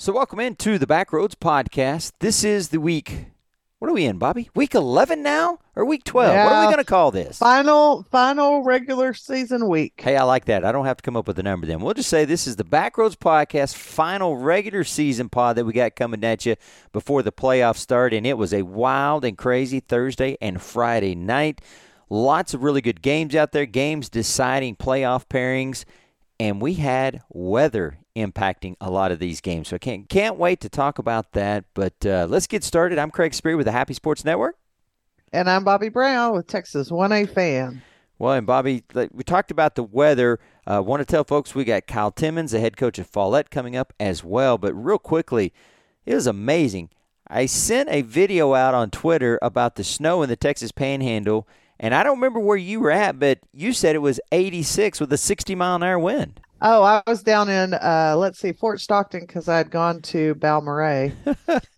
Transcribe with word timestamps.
So, 0.00 0.12
welcome 0.12 0.38
into 0.38 0.78
the 0.78 0.86
Backroads 0.86 1.34
Podcast. 1.34 2.12
This 2.20 2.44
is 2.44 2.68
the 2.68 2.78
week. 2.78 3.32
What 3.80 3.90
are 3.90 3.94
we 3.94 4.04
in, 4.04 4.16
Bobby? 4.16 4.48
Week 4.54 4.76
11 4.76 5.24
now 5.24 5.58
or 5.74 5.84
week 5.84 6.04
12? 6.04 6.32
Yeah. 6.32 6.44
What 6.44 6.52
are 6.52 6.60
we 6.60 6.72
going 6.72 6.84
to 6.84 6.88
call 6.88 7.10
this? 7.10 7.38
Final 7.38 8.04
final 8.04 8.62
regular 8.62 9.12
season 9.12 9.66
week. 9.66 9.94
Hey, 9.96 10.16
I 10.16 10.22
like 10.22 10.44
that. 10.44 10.64
I 10.64 10.70
don't 10.70 10.84
have 10.84 10.98
to 10.98 11.02
come 11.02 11.16
up 11.16 11.26
with 11.26 11.36
a 11.40 11.42
number 11.42 11.66
then. 11.66 11.80
We'll 11.80 11.94
just 11.94 12.08
say 12.10 12.24
this 12.24 12.46
is 12.46 12.54
the 12.54 12.62
Backroads 12.62 13.16
Podcast 13.16 13.74
final 13.74 14.36
regular 14.36 14.84
season 14.84 15.28
pod 15.30 15.56
that 15.56 15.64
we 15.64 15.72
got 15.72 15.96
coming 15.96 16.22
at 16.22 16.46
you 16.46 16.54
before 16.92 17.24
the 17.24 17.32
playoffs 17.32 17.78
start. 17.78 18.14
And 18.14 18.24
it 18.24 18.38
was 18.38 18.54
a 18.54 18.62
wild 18.62 19.24
and 19.24 19.36
crazy 19.36 19.80
Thursday 19.80 20.38
and 20.40 20.62
Friday 20.62 21.16
night. 21.16 21.60
Lots 22.08 22.54
of 22.54 22.62
really 22.62 22.82
good 22.82 23.02
games 23.02 23.34
out 23.34 23.50
there, 23.50 23.66
games 23.66 24.08
deciding 24.08 24.76
playoff 24.76 25.26
pairings. 25.26 25.84
And 26.38 26.62
we 26.62 26.74
had 26.74 27.20
weather 27.30 27.98
impacting 28.18 28.76
a 28.80 28.90
lot 28.90 29.12
of 29.12 29.18
these 29.18 29.40
games. 29.40 29.68
So 29.68 29.76
I 29.76 29.78
can't, 29.78 30.08
can't 30.08 30.36
wait 30.36 30.60
to 30.60 30.68
talk 30.68 30.98
about 30.98 31.32
that. 31.32 31.64
But 31.74 32.04
uh, 32.04 32.26
let's 32.28 32.46
get 32.46 32.64
started. 32.64 32.98
I'm 32.98 33.10
Craig 33.10 33.34
Spear 33.34 33.56
with 33.56 33.66
the 33.66 33.72
Happy 33.72 33.94
Sports 33.94 34.24
Network. 34.24 34.56
And 35.32 35.48
I'm 35.48 35.64
Bobby 35.64 35.88
Brown 35.88 36.34
with 36.34 36.46
Texas 36.46 36.90
1A 36.90 37.32
fan. 37.32 37.82
Well, 38.18 38.34
and 38.34 38.46
Bobby, 38.46 38.82
we 39.12 39.22
talked 39.22 39.50
about 39.50 39.74
the 39.74 39.84
weather. 39.84 40.40
I 40.66 40.76
uh, 40.76 40.82
want 40.82 41.00
to 41.00 41.06
tell 41.06 41.22
folks 41.22 41.54
we 41.54 41.64
got 41.64 41.86
Kyle 41.86 42.10
Timmons, 42.10 42.50
the 42.50 42.60
head 42.60 42.76
coach 42.76 42.98
of 42.98 43.06
Follett, 43.06 43.50
coming 43.50 43.76
up 43.76 43.92
as 44.00 44.24
well. 44.24 44.58
But 44.58 44.74
real 44.74 44.98
quickly, 44.98 45.52
it 46.04 46.14
was 46.14 46.26
amazing. 46.26 46.90
I 47.28 47.46
sent 47.46 47.90
a 47.90 48.02
video 48.02 48.54
out 48.54 48.74
on 48.74 48.90
Twitter 48.90 49.38
about 49.42 49.76
the 49.76 49.84
snow 49.84 50.22
in 50.22 50.28
the 50.28 50.36
Texas 50.36 50.72
Panhandle, 50.72 51.46
and 51.78 51.94
I 51.94 52.02
don't 52.02 52.16
remember 52.16 52.40
where 52.40 52.56
you 52.56 52.80
were 52.80 52.90
at, 52.90 53.20
but 53.20 53.38
you 53.52 53.72
said 53.72 53.94
it 53.94 54.00
was 54.00 54.18
86 54.32 54.98
with 54.98 55.12
a 55.12 55.18
60 55.18 55.54
mile 55.54 55.76
an 55.76 55.82
hour 55.82 55.98
wind. 55.98 56.40
Oh, 56.60 56.82
I 56.82 57.02
was 57.06 57.22
down 57.22 57.48
in 57.48 57.74
uh 57.74 58.14
let's 58.18 58.38
see, 58.38 58.52
Fort 58.52 58.80
Stockton 58.80 59.20
because 59.26 59.48
I 59.48 59.58
had 59.58 59.70
gone 59.70 60.02
to 60.02 60.34
Balmorhea. 60.36 61.12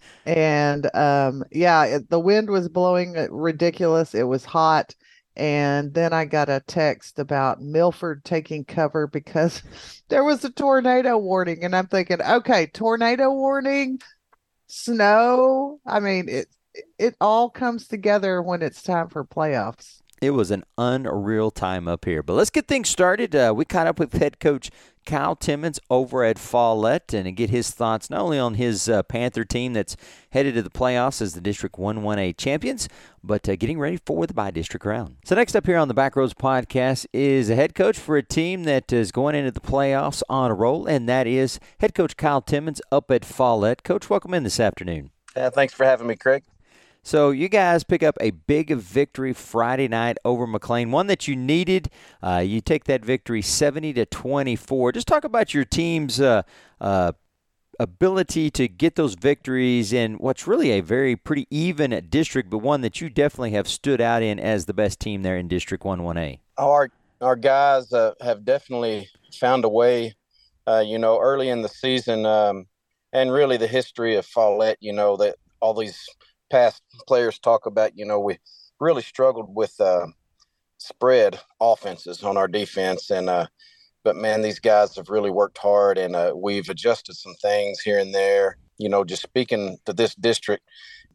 and 0.27 0.95
um 0.97 1.45
yeah, 1.51 1.85
it, 1.85 2.11
the 2.11 2.21
wind 2.21 2.49
was 2.51 2.69
blowing 2.69 3.17
uh, 3.17 3.29
ridiculous. 3.31 4.15
It 4.15 4.23
was 4.25 4.45
hot. 4.45 4.95
And 5.37 5.95
then 5.95 6.13
I 6.13 6.25
got 6.25 6.49
a 6.49 6.63
text 6.67 7.19
about 7.19 7.61
Milford 7.61 8.25
taking 8.25 8.65
cover 8.65 9.07
because 9.07 9.63
there 10.09 10.25
was 10.25 10.45
a 10.45 10.51
tornado 10.51 11.19
warning. 11.19 11.65
And 11.65 11.77
I'm 11.77 11.87
thinking, 11.87 12.21
okay, 12.23 12.67
tornado 12.67 13.31
warning, 13.33 14.01
snow. 14.69 15.81
I 15.87 16.01
mean, 16.01 16.29
it 16.29 16.49
it 16.99 17.17
all 17.21 17.51
comes 17.51 17.89
together 17.89 18.43
when 18.43 18.63
it's 18.63 18.83
time 18.83 19.09
for 19.09 19.25
playoffs. 19.25 20.01
It 20.21 20.33
was 20.33 20.51
an 20.51 20.65
unreal 20.77 21.51
time 21.51 21.89
up 21.89 22.05
here. 22.05 22.23
But 22.23 22.35
let's 22.35 22.51
get 22.51 22.69
things 22.69 22.91
started. 22.91 23.35
Uh, 23.35 23.55
we 23.57 23.65
caught 23.65 23.87
up 23.87 23.99
with 23.99 24.13
head 24.13 24.39
coach 24.39 24.71
Kyle 25.07 25.35
Timmons 25.35 25.81
over 25.89 26.25
at 26.25 26.39
Follett 26.39 27.15
and 27.15 27.35
get 27.35 27.49
his 27.49 27.71
thoughts 27.71 28.11
not 28.11 28.21
only 28.21 28.39
on 28.39 28.55
his 28.55 28.87
uh, 28.87 29.03
Panther 29.03 29.47
team 29.47 29.73
that's 29.73 29.97
headed 30.33 30.55
to 30.57 30.63
the 30.63 30.69
playoffs 30.69 31.23
as 31.23 31.33
the 31.33 31.41
District 31.41 31.75
1-1A 31.77 32.37
champions, 32.37 32.87
but 33.25 33.49
uh, 33.49 33.57
getting 33.57 33.79
ready 33.79 33.97
for 33.97 34.27
the 34.27 34.35
by-district 34.35 34.85
round. 34.85 35.17
So 35.25 35.35
next 35.35 35.57
up 35.57 35.65
here 35.65 35.79
on 35.79 35.89
the 35.89 35.95
Backroads 35.95 36.35
podcast 36.35 37.07
is 37.15 37.49
a 37.49 37.55
head 37.55 37.75
coach 37.75 37.99
for 37.99 38.19
a 38.19 38.23
team 38.23 38.65
that 38.65 38.93
is 38.93 39.13
going 39.13 39.35
into 39.35 39.53
the 39.53 39.61
playoffs 39.61 40.23
on 40.29 40.51
a 40.51 40.55
roll, 40.55 40.85
and 40.85 41.09
that 41.09 41.27
is 41.27 41.59
head 41.81 41.95
coach 41.95 42.19
Kyle 42.19 42.43
Timmons 42.43 42.83
up 42.93 43.11
at 43.11 43.25
Follett. 43.25 43.85
Coach, 43.85 44.11
welcome 44.11 44.35
in 44.35 44.43
this 44.43 44.61
afternoon. 44.61 45.13
Uh, 45.35 45.49
thanks 45.49 45.73
for 45.73 45.87
having 45.87 46.09
me, 46.09 46.17
Craig. 46.17 46.45
So 47.03 47.31
you 47.31 47.49
guys 47.49 47.83
pick 47.83 48.03
up 48.03 48.17
a 48.21 48.31
big 48.31 48.75
victory 48.75 49.33
Friday 49.33 49.89
night 49.89 50.19
over 50.25 50.47
McLean, 50.47 50.91
one 50.91 51.07
that 51.07 51.27
you 51.27 51.35
needed. 51.35 51.91
Uh, 52.23 52.43
you 52.45 52.61
take 52.61 52.85
that 52.85 53.05
victory 53.05 53.43
70 53.43 53.95
to 53.95 54.07
24. 54.07 54.93
Just 54.93 55.07
talk 55.07 55.25
about 55.25 55.55
your 55.55 55.65
team's 55.65 56.21
uh, 56.21 56.43
uh, 56.81 57.13
ability 57.79 58.51
to 58.51 58.69
get 58.69 58.97
those 58.97 59.15
victories 59.15 59.93
in 59.93 60.15
what's 60.17 60.47
really 60.47 60.71
a 60.73 60.81
very 60.81 61.17
pretty 61.17 61.47
even 61.51 62.07
district, 62.11 62.51
but 62.51 62.59
one 62.59 62.83
that 62.83 63.01
you 63.01 63.09
definitely 63.09 63.53
have 63.53 63.67
stood 63.67 64.01
out 64.01 64.23
in 64.23 64.39
as 64.39 64.67
the 64.67 64.75
best 64.75 65.01
team 65.01 65.23
there 65.23 65.39
in 65.39 65.49
District 65.49 65.85
1 65.85 66.01
1A. 66.01 66.39
Our 66.59 66.91
our 67.23 67.37
guys 67.37 67.93
uh, 67.93 68.15
have 68.21 68.45
definitely 68.45 69.09
found 69.35 69.65
a 69.65 69.69
way. 69.69 70.15
Uh, 70.67 70.83
you 70.87 70.99
know, 70.99 71.19
early 71.19 71.49
in 71.49 71.63
the 71.63 71.69
season, 71.69 72.27
um, 72.27 72.67
and 73.13 73.33
really 73.33 73.57
the 73.57 73.67
history 73.67 74.15
of 74.17 74.27
Follett. 74.27 74.77
You 74.81 74.93
know 74.93 75.17
that 75.17 75.37
all 75.61 75.75
these 75.75 76.07
past 76.51 76.83
players 77.07 77.39
talk 77.39 77.67
about, 77.67 77.97
you 77.97 78.05
know, 78.05 78.21
we 78.21 78.39
really 78.81 79.03
struggled 79.03 79.55
with 79.55 79.79
uh, 79.81 80.07
spread 80.79 81.39
offenses 81.61 82.23
on 82.23 82.37
our 82.37 82.49
defense, 82.49 83.11
and 83.11 83.29
uh, 83.29 83.47
but 84.03 84.17
man, 84.17 84.43
these 84.43 84.59
guys 84.59 84.97
have 84.97 85.09
really 85.09 85.31
worked 85.31 85.59
hard, 85.59 85.99
and 85.99 86.17
uh, 86.17 86.33
we've 86.35 86.69
adjusted 86.69 87.15
some 87.15 87.35
things 87.35 87.81
here 87.81 87.99
and 87.99 88.15
there. 88.15 88.57
You 88.79 88.89
know, 88.89 89.05
just 89.05 89.23
speaking 89.23 89.79
to 89.85 89.93
this 89.93 90.15
district, 90.15 90.65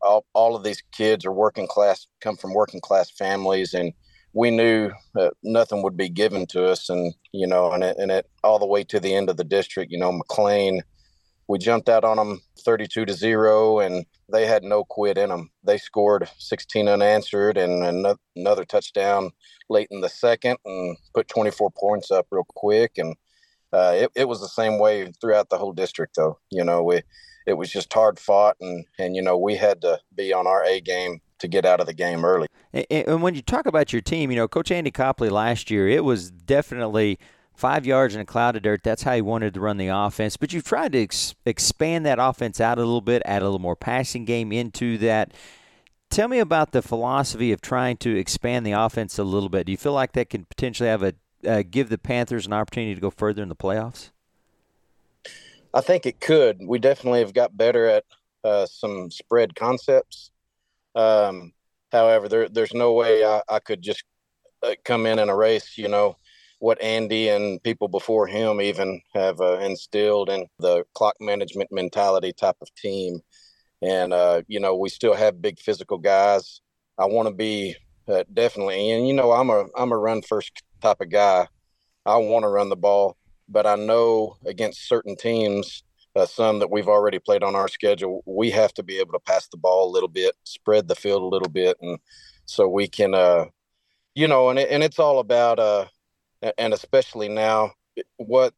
all 0.02 0.26
all 0.34 0.56
of 0.56 0.64
these 0.64 0.84
kids 0.92 1.26
are 1.26 1.32
working 1.32 1.68
class, 1.68 2.08
come 2.22 2.38
from 2.38 2.54
working 2.54 2.82
class 2.82 3.10
families, 3.10 3.74
and 3.74 3.94
we 4.34 4.52
knew 4.52 4.92
uh, 5.18 5.30
nothing 5.44 5.82
would 5.82 5.98
be 5.98 6.10
given 6.10 6.46
to 6.48 6.66
us, 6.66 6.90
and 6.90 7.14
you 7.32 7.48
know, 7.48 7.72
and 7.72 7.84
it, 7.84 7.98
and 7.98 8.12
it 8.12 8.30
all 8.44 8.60
the 8.60 8.68
way 8.68 8.84
to 8.84 9.00
the 9.00 9.16
end 9.16 9.30
of 9.30 9.38
the 9.38 9.44
district. 9.44 9.92
You 9.92 9.98
know, 9.98 10.12
McLean 10.12 10.84
we 11.48 11.58
jumped 11.58 11.90
out 11.90 12.04
on 12.04 12.18
them 12.18 12.42
32 12.60 13.06
to 13.06 13.14
0 13.14 13.80
and 13.80 14.06
they 14.32 14.46
had 14.46 14.64
no 14.64 14.84
quit 14.84 15.18
in 15.18 15.30
them 15.30 15.52
they 15.64 15.78
scored 15.78 16.30
16 16.40 16.88
unanswered 16.88 17.58
and 17.58 18.18
another 18.36 18.66
touchdown 18.66 19.32
late 19.70 19.88
in 19.92 20.02
the 20.02 20.10
second 20.10 20.58
and 20.66 20.98
put 21.14 21.28
24 21.28 21.72
points 21.72 22.12
up 22.12 22.28
real 22.32 22.46
quick. 22.56 22.94
And 22.98 23.16
uh, 23.74 23.94
it, 23.96 24.12
it 24.16 24.28
was 24.28 24.40
the 24.40 24.48
same 24.48 24.80
way 24.80 25.12
throughout 25.20 25.50
the 25.50 25.58
whole 25.58 25.74
district 25.74 26.16
though. 26.16 26.40
You 26.50 26.64
know 26.64 26.84
we 26.84 27.02
it 27.46 27.54
was 27.54 27.72
just 27.72 27.94
hard 27.94 28.20
fought 28.20 28.58
and 28.60 28.86
and 28.98 29.16
you 29.16 29.22
know 29.22 29.38
we 29.38 29.56
had 29.56 29.82
to 29.82 30.00
be 30.16 30.34
on 30.34 30.48
our 30.48 30.64
a 30.64 30.82
game 30.82 31.22
to 31.40 31.48
get 31.48 31.66
out 31.66 31.80
of 31.80 31.86
the 31.86 31.94
game 31.94 32.24
early. 32.24 32.48
And 32.90 33.22
when 33.22 33.36
you 33.36 33.42
talk 33.42 33.66
about 33.66 33.92
your 33.94 34.02
team 34.02 34.32
you 34.32 34.38
know 34.38 34.48
coach 34.48 34.72
andy 34.72 34.92
copley 34.92 35.30
last 35.30 35.70
year 35.72 35.88
it 35.88 36.04
was 36.04 36.32
definitely 36.32 37.20
five 37.56 37.86
yards 37.86 38.16
in 38.16 38.22
a 38.22 38.26
cloud 38.26 38.56
of 38.56 38.64
dirt. 38.64 38.84
That's 38.84 39.04
how 39.04 39.16
he 39.16 39.22
wanted 39.22 39.54
to 39.54 39.60
run 39.60 39.78
the 39.78 39.88
offense. 39.88 40.38
But 40.38 40.54
you've 40.54 40.64
tried 40.64 40.94
to 40.94 41.02
ex- 41.02 41.36
expand 41.46 42.06
that 42.06 42.20
offense 42.20 42.60
out 42.60 42.78
a 42.78 42.82
little 42.82 43.02
bit, 43.02 43.22
add 43.26 43.42
a 43.42 43.46
little 43.46 43.60
more 43.60 43.76
passing 43.76 44.26
game 44.26 44.52
into 44.52 44.98
that. 45.00 45.34
Tell 46.10 46.28
me 46.28 46.40
about 46.40 46.72
the 46.72 46.82
philosophy 46.82 47.52
of 47.52 47.62
trying 47.62 47.98
to 47.98 48.16
expand 48.16 48.66
the 48.66 48.74
offense 48.74 49.18
a 49.18 49.24
little 49.24 49.50
bit. 49.50 49.66
Do 49.66 49.72
you 49.72 49.78
feel 49.78 49.94
like 49.94 50.14
that 50.14 50.30
can 50.30 50.46
potentially 50.46 50.90
have 50.90 51.04
a 51.04 51.14
uh, 51.46 51.64
give 51.70 51.90
the 51.90 51.98
Panthers 51.98 52.46
an 52.46 52.54
opportunity 52.54 52.96
to 52.96 53.02
go 53.02 53.10
further 53.10 53.44
in 53.44 53.50
the 53.50 53.56
playoffs? 53.56 54.12
I 55.74 55.82
think 55.82 56.06
it 56.06 56.20
could. 56.20 56.60
We 56.66 56.80
definitely 56.80 57.20
have 57.20 57.34
got 57.34 57.58
better 57.58 57.86
at 57.88 58.06
uh, 58.44 58.66
some 58.66 59.12
spread 59.12 59.56
concepts. 59.56 60.32
Um, 60.96 61.54
however, 61.92 62.30
there, 62.30 62.48
there's 62.48 62.74
no 62.74 62.94
way 62.94 63.26
I, 63.26 63.42
I 63.50 63.60
could 63.60 63.82
just 63.82 64.04
uh, 64.64 64.76
come 64.86 65.06
in 65.06 65.20
in 65.20 65.30
a 65.30 65.36
race, 65.36 65.78
you 65.78 65.90
know, 65.90 66.16
what 66.66 66.82
Andy 66.82 67.30
and 67.30 67.62
people 67.62 67.88
before 67.88 68.26
him 68.26 68.60
even 68.60 69.00
have 69.14 69.40
uh, 69.40 69.60
instilled 69.60 70.32
in 70.32 70.48
the 70.58 70.84
clock 70.96 71.14
management 71.20 71.72
mentality 71.72 72.34
type 72.34 72.56
of 72.60 72.74
team. 72.74 73.20
And, 73.84 74.12
uh, 74.12 74.42
you 74.48 74.60
know, 74.60 74.76
we 74.76 74.90
still 74.90 75.14
have 75.14 75.44
big 75.44 75.60
physical 75.60 76.00
guys. 76.00 76.62
I 76.98 77.06
want 77.06 77.28
to 77.28 77.36
be 77.36 77.76
uh, 78.08 78.24
definitely, 78.34 78.90
and, 78.90 79.08
you 79.08 79.14
know, 79.14 79.32
I'm 79.32 79.52
a, 79.52 79.66
I'm 79.78 79.92
a 79.92 79.98
run 79.98 80.24
first 80.24 80.64
type 80.82 81.02
of 81.02 81.12
guy. 81.12 81.48
I 82.04 82.18
want 82.18 82.42
to 82.46 82.50
run 82.50 82.70
the 82.70 82.76
ball, 82.76 83.16
but 83.48 83.68
I 83.68 83.76
know 83.76 84.38
against 84.48 84.90
certain 84.90 85.16
teams, 85.16 85.84
uh, 86.16 86.26
some 86.26 86.58
that 86.58 86.72
we've 86.72 86.90
already 86.90 87.20
played 87.20 87.44
on 87.44 87.56
our 87.56 87.68
schedule, 87.68 88.24
we 88.26 88.50
have 88.50 88.74
to 88.74 88.82
be 88.82 88.98
able 88.98 89.14
to 89.14 89.20
pass 89.20 89.48
the 89.50 89.58
ball 89.58 89.88
a 89.88 89.94
little 89.94 90.10
bit, 90.10 90.34
spread 90.46 90.88
the 90.88 90.96
field 90.96 91.22
a 91.22 91.28
little 91.28 91.50
bit. 91.50 91.78
And 91.80 92.00
so 92.48 92.68
we 92.68 92.88
can, 92.88 93.14
uh, 93.14 93.46
you 94.16 94.28
know, 94.28 94.50
and, 94.50 94.58
it, 94.58 94.70
and 94.72 94.82
it's 94.82 94.98
all 94.98 95.20
about, 95.20 95.60
uh, 95.60 95.86
and 96.58 96.74
especially 96.74 97.30
now, 97.30 97.74
what 98.18 98.54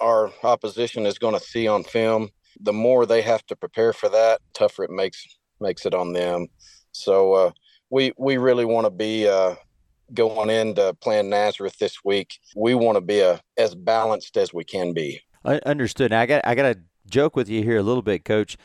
our 0.00 0.30
opposition 0.42 1.06
is 1.06 1.18
going 1.18 1.34
to 1.34 1.44
see 1.44 1.66
on 1.66 1.84
film, 1.84 2.30
the 2.60 2.72
more 2.72 3.06
they 3.06 3.22
have 3.22 3.44
to 3.46 3.56
prepare 3.56 3.92
for 3.92 4.08
that, 4.08 4.40
tougher 4.54 4.84
it 4.84 4.90
makes 4.90 5.26
makes 5.60 5.86
it 5.86 5.94
on 5.94 6.12
them. 6.12 6.46
So 6.92 7.32
uh, 7.34 7.50
we 7.90 8.12
we 8.16 8.36
really 8.36 8.64
want 8.64 8.86
to 8.86 8.90
be 8.90 9.28
uh, 9.28 9.56
going 10.14 10.50
into 10.50 10.94
playing 11.00 11.30
Nazareth 11.30 11.78
this 11.78 12.04
week. 12.04 12.38
We 12.56 12.74
want 12.74 12.96
to 12.96 13.00
be 13.00 13.20
a, 13.20 13.34
uh, 13.34 13.38
as 13.56 13.74
balanced 13.74 14.36
as 14.36 14.52
we 14.52 14.64
can 14.64 14.92
be. 14.92 15.20
I 15.44 15.60
understood. 15.66 16.10
Now, 16.10 16.20
I 16.20 16.26
got 16.26 16.42
I 16.44 16.54
got 16.54 16.74
to 16.74 16.80
joke 17.08 17.36
with 17.36 17.48
you 17.48 17.62
here 17.62 17.78
a 17.78 17.82
little 17.82 18.02
bit, 18.02 18.24
Coach 18.24 18.56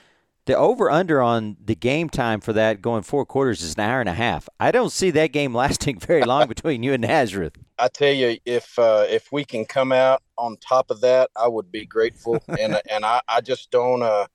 the 0.45 0.57
over 0.57 0.91
under 0.91 1.21
on 1.21 1.55
the 1.63 1.75
game 1.75 2.09
time 2.09 2.41
for 2.41 2.53
that 2.53 2.81
going 2.81 3.03
four 3.03 3.25
quarters 3.25 3.61
is 3.61 3.75
an 3.75 3.81
hour 3.81 3.99
and 3.99 4.09
a 4.09 4.13
half. 4.13 4.49
I 4.59 4.71
don't 4.71 4.91
see 4.91 5.09
that 5.11 5.31
game 5.31 5.53
lasting 5.55 5.99
very 5.99 6.23
long 6.23 6.47
between 6.47 6.83
you 6.83 6.93
and 6.93 7.01
Nazareth. 7.01 7.57
I 7.79 7.87
tell 7.87 8.13
you, 8.13 8.37
if 8.45 8.77
uh, 8.77 9.05
if 9.09 9.31
we 9.31 9.45
can 9.45 9.65
come 9.65 9.91
out 9.91 10.21
on 10.37 10.57
top 10.57 10.91
of 10.91 11.01
that, 11.01 11.29
I 11.35 11.47
would 11.47 11.71
be 11.71 11.85
grateful. 11.85 12.43
and 12.59 12.79
and 12.89 13.05
I, 13.05 13.21
I 13.27 13.41
just 13.41 13.71
don't. 13.71 14.03
Uh, 14.03 14.27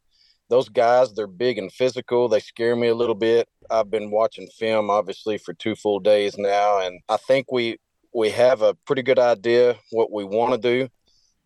those 0.51 0.71
guys, 0.71 1.13
they're 1.13 1.27
big 1.27 1.59
and 1.59 1.71
physical. 1.71 2.27
They 2.27 2.41
scare 2.41 2.75
me 2.75 2.89
a 2.89 2.95
little 2.95 3.15
bit. 3.15 3.49
I've 3.71 3.91
been 3.91 4.11
watching 4.11 4.47
film, 4.47 4.89
obviously, 4.89 5.37
for 5.37 5.53
two 5.53 5.75
full 5.75 6.01
days 6.01 6.39
now, 6.39 6.81
and 6.81 7.01
I 7.09 7.19
think 7.19 7.53
we 7.53 7.79
we 8.15 8.31
have 8.31 8.63
a 8.63 8.75
pretty 8.87 9.03
good 9.03 9.19
idea 9.19 9.77
what 9.91 10.11
we 10.11 10.25
want 10.25 10.53
to 10.53 10.59
do 10.59 10.89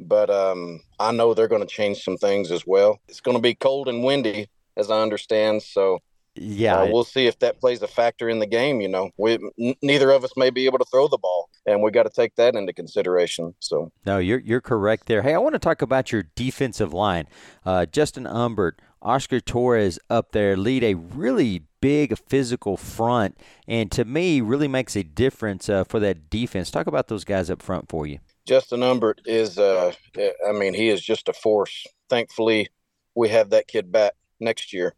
but 0.03 0.31
um, 0.31 0.81
I 0.99 1.13
know 1.13 1.35
they're 1.35 1.49
going 1.49 1.67
to 1.67 1.75
change 1.75 2.03
some 2.03 2.17
things 2.17 2.51
as 2.51 2.67
well. 2.67 2.99
It's 3.09 3.21
going 3.21 3.37
to 3.37 3.43
be 3.43 3.55
cold 3.55 3.89
and 3.89 4.05
windy, 4.05 4.49
as 4.77 4.91
I 4.91 5.01
understand. 5.01 5.63
So 5.63 6.01
yeah, 6.35 6.81
uh, 6.81 6.87
we'll 6.87 7.05
see 7.05 7.27
if 7.27 7.39
that 7.41 7.61
plays 7.61 7.83
a 7.83 7.89
factor 7.89 8.29
in 8.29 8.39
the 8.39 8.47
game. 8.47 8.81
You 8.81 8.89
know, 8.89 9.11
we 9.19 9.39
n- 9.59 9.75
neither 9.83 10.11
of 10.11 10.25
us 10.25 10.33
may 10.37 10.51
be 10.51 10.65
able 10.65 10.79
to 10.79 10.85
throw 10.91 11.07
the 11.07 11.19
ball, 11.19 11.51
and 11.67 11.83
we 11.83 11.91
got 11.91 12.05
to 12.05 12.11
take 12.11 12.35
that 12.37 12.55
into 12.55 12.73
consideration. 12.73 13.55
So 13.61 13.93
no, 14.07 14.19
you're 14.19 14.41
you're 14.41 14.63
correct 14.63 15.07
there. 15.07 15.23
Hey, 15.23 15.35
I 15.35 15.39
want 15.39 15.55
to 15.55 15.59
talk 15.59 15.83
about 15.83 16.11
your 16.11 16.25
defensive 16.35 16.95
line. 16.95 17.27
Uh, 17.67 17.85
Justin 17.85 18.27
Umbert, 18.27 18.81
Oscar 19.03 19.41
Torres 19.41 19.99
up 20.09 20.33
there 20.33 20.57
lead 20.57 20.83
a 20.85 20.95
really 20.95 21.65
big 21.83 22.17
physical 22.17 22.79
front, 22.79 23.37
and 23.69 23.93
to 23.93 24.07
me, 24.07 24.41
really 24.41 24.69
makes 24.69 24.97
a 24.97 25.03
difference 25.03 25.69
uh, 25.69 25.85
for 25.85 26.01
that 26.01 26.31
defense. 26.31 26.71
Talk 26.71 26.87
about 26.87 27.09
those 27.09 27.25
guys 27.25 27.51
up 27.51 27.61
front 27.61 27.91
for 27.91 28.07
you. 28.07 28.21
Justin 28.47 28.83
Umbert 28.83 29.21
is, 29.25 29.59
uh, 29.59 29.93
I 30.19 30.53
mean, 30.53 30.75
he 30.75 30.89
is 30.89 31.01
just 31.01 31.29
a 31.29 31.33
force. 31.33 31.87
Thankfully, 32.09 32.69
we 33.15 33.29
have 33.29 33.51
that 33.51 33.69
kid 33.69 33.93
back 33.93 34.15
next 34.41 34.73
year. 34.73 34.95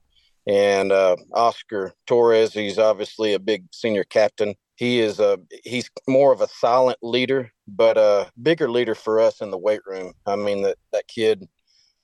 And 0.46 0.92
uh, 0.92 1.16
Oscar 1.32 1.92
Torres, 2.06 2.52
he's 2.52 2.78
obviously 2.78 3.34
a 3.34 3.38
big 3.38 3.66
senior 3.72 4.04
captain. 4.04 4.54
He 4.76 5.00
is 5.00 5.20
a 5.20 5.38
he's 5.62 5.88
more 6.08 6.32
of 6.32 6.40
a 6.40 6.48
silent 6.48 6.98
leader, 7.00 7.52
but 7.68 7.96
a 7.96 8.30
bigger 8.42 8.68
leader 8.68 8.94
for 8.94 9.20
us 9.20 9.40
in 9.40 9.50
the 9.50 9.58
weight 9.58 9.80
room. 9.86 10.12
I 10.26 10.36
mean 10.36 10.62
that 10.62 10.76
that 10.92 11.06
kid, 11.06 11.48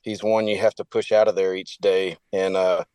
he's 0.01 0.23
one 0.23 0.47
you 0.47 0.57
have 0.57 0.73
to 0.75 0.85
push 0.85 1.11
out 1.11 1.27
of 1.27 1.35
there 1.35 1.53
each 1.53 1.77
day. 1.79 2.17
And 2.31 2.55
uh, 2.55 2.85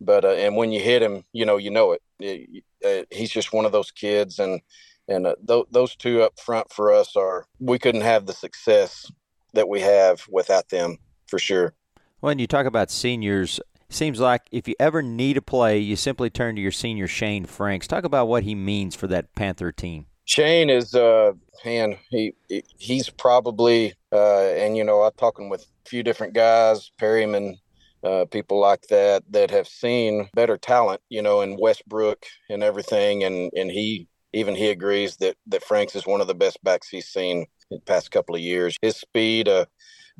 but 0.00 0.24
uh, 0.24 0.32
and 0.32 0.56
when 0.56 0.72
you 0.72 0.80
hit 0.80 1.02
him, 1.02 1.24
you 1.32 1.46
know 1.46 1.56
you 1.56 1.70
know 1.70 1.92
it. 1.92 2.02
it 2.18 2.64
uh, 2.84 3.04
he's 3.14 3.30
just 3.30 3.52
one 3.52 3.64
of 3.64 3.72
those 3.72 3.92
kids, 3.92 4.40
and 4.40 4.60
and 5.08 5.26
uh, 5.26 5.34
th- 5.46 5.66
those 5.70 5.96
two 5.96 6.22
up 6.22 6.38
front 6.38 6.72
for 6.72 6.92
us 6.92 7.16
are 7.16 7.46
we 7.58 7.78
couldn't 7.78 8.02
have 8.02 8.26
the 8.26 8.32
success 8.32 9.10
that 9.54 9.68
we 9.68 9.80
have 9.80 10.26
without 10.28 10.68
them 10.68 10.98
for 11.26 11.38
sure. 11.38 11.74
When 12.20 12.38
you 12.38 12.46
talk 12.46 12.66
about 12.66 12.90
seniors, 12.90 13.60
seems 13.88 14.20
like 14.20 14.42
if 14.50 14.68
you 14.68 14.74
ever 14.78 15.02
need 15.02 15.36
a 15.36 15.42
play, 15.42 15.78
you 15.78 15.96
simply 15.96 16.30
turn 16.30 16.56
to 16.56 16.62
your 16.62 16.70
senior 16.70 17.06
Shane 17.06 17.44
Franks. 17.44 17.86
Talk 17.86 18.04
about 18.04 18.28
what 18.28 18.42
he 18.44 18.54
means 18.54 18.94
for 18.94 19.06
that 19.08 19.34
Panther 19.34 19.72
team. 19.72 20.06
Shane 20.24 20.70
is 20.70 20.94
uh 20.94 21.32
man, 21.64 21.96
he 22.10 22.34
he's 22.78 23.10
probably 23.10 23.94
uh 24.12 24.42
and 24.42 24.76
you 24.76 24.84
know, 24.84 25.02
I'm 25.02 25.12
talking 25.16 25.48
with 25.48 25.62
a 25.62 25.88
few 25.88 26.02
different 26.02 26.34
guys, 26.34 26.92
Perryman, 26.98 27.58
uh, 28.04 28.24
people 28.26 28.60
like 28.60 28.82
that 28.88 29.24
that 29.30 29.50
have 29.50 29.68
seen 29.68 30.28
better 30.34 30.56
talent, 30.56 31.00
you 31.08 31.22
know, 31.22 31.40
in 31.40 31.58
Westbrook 31.58 32.24
and 32.48 32.62
everything 32.62 33.24
and 33.24 33.50
and 33.54 33.70
he 33.70 34.08
even 34.32 34.54
he 34.54 34.68
agrees 34.68 35.16
that 35.18 35.36
that 35.46 35.64
Franks 35.64 35.94
is 35.94 36.06
one 36.06 36.20
of 36.20 36.26
the 36.26 36.34
best 36.34 36.62
backs 36.62 36.88
he's 36.88 37.08
seen 37.08 37.46
in 37.70 37.78
the 37.78 37.80
past 37.80 38.10
couple 38.10 38.34
of 38.34 38.40
years. 38.40 38.76
His 38.82 38.96
speed 38.96 39.48
uh, 39.48 39.66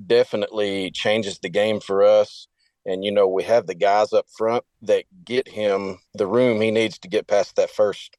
definitely 0.04 0.90
changes 0.90 1.38
the 1.38 1.48
game 1.48 1.80
for 1.80 2.02
us. 2.02 2.46
And 2.84 3.04
you 3.04 3.12
know, 3.12 3.28
we 3.28 3.44
have 3.44 3.66
the 3.66 3.74
guys 3.74 4.12
up 4.12 4.26
front 4.36 4.64
that 4.82 5.04
get 5.24 5.48
him 5.48 5.98
the 6.14 6.26
room 6.26 6.60
he 6.60 6.70
needs 6.70 6.98
to 7.00 7.08
get 7.08 7.26
past 7.26 7.56
that 7.56 7.70
first 7.70 8.16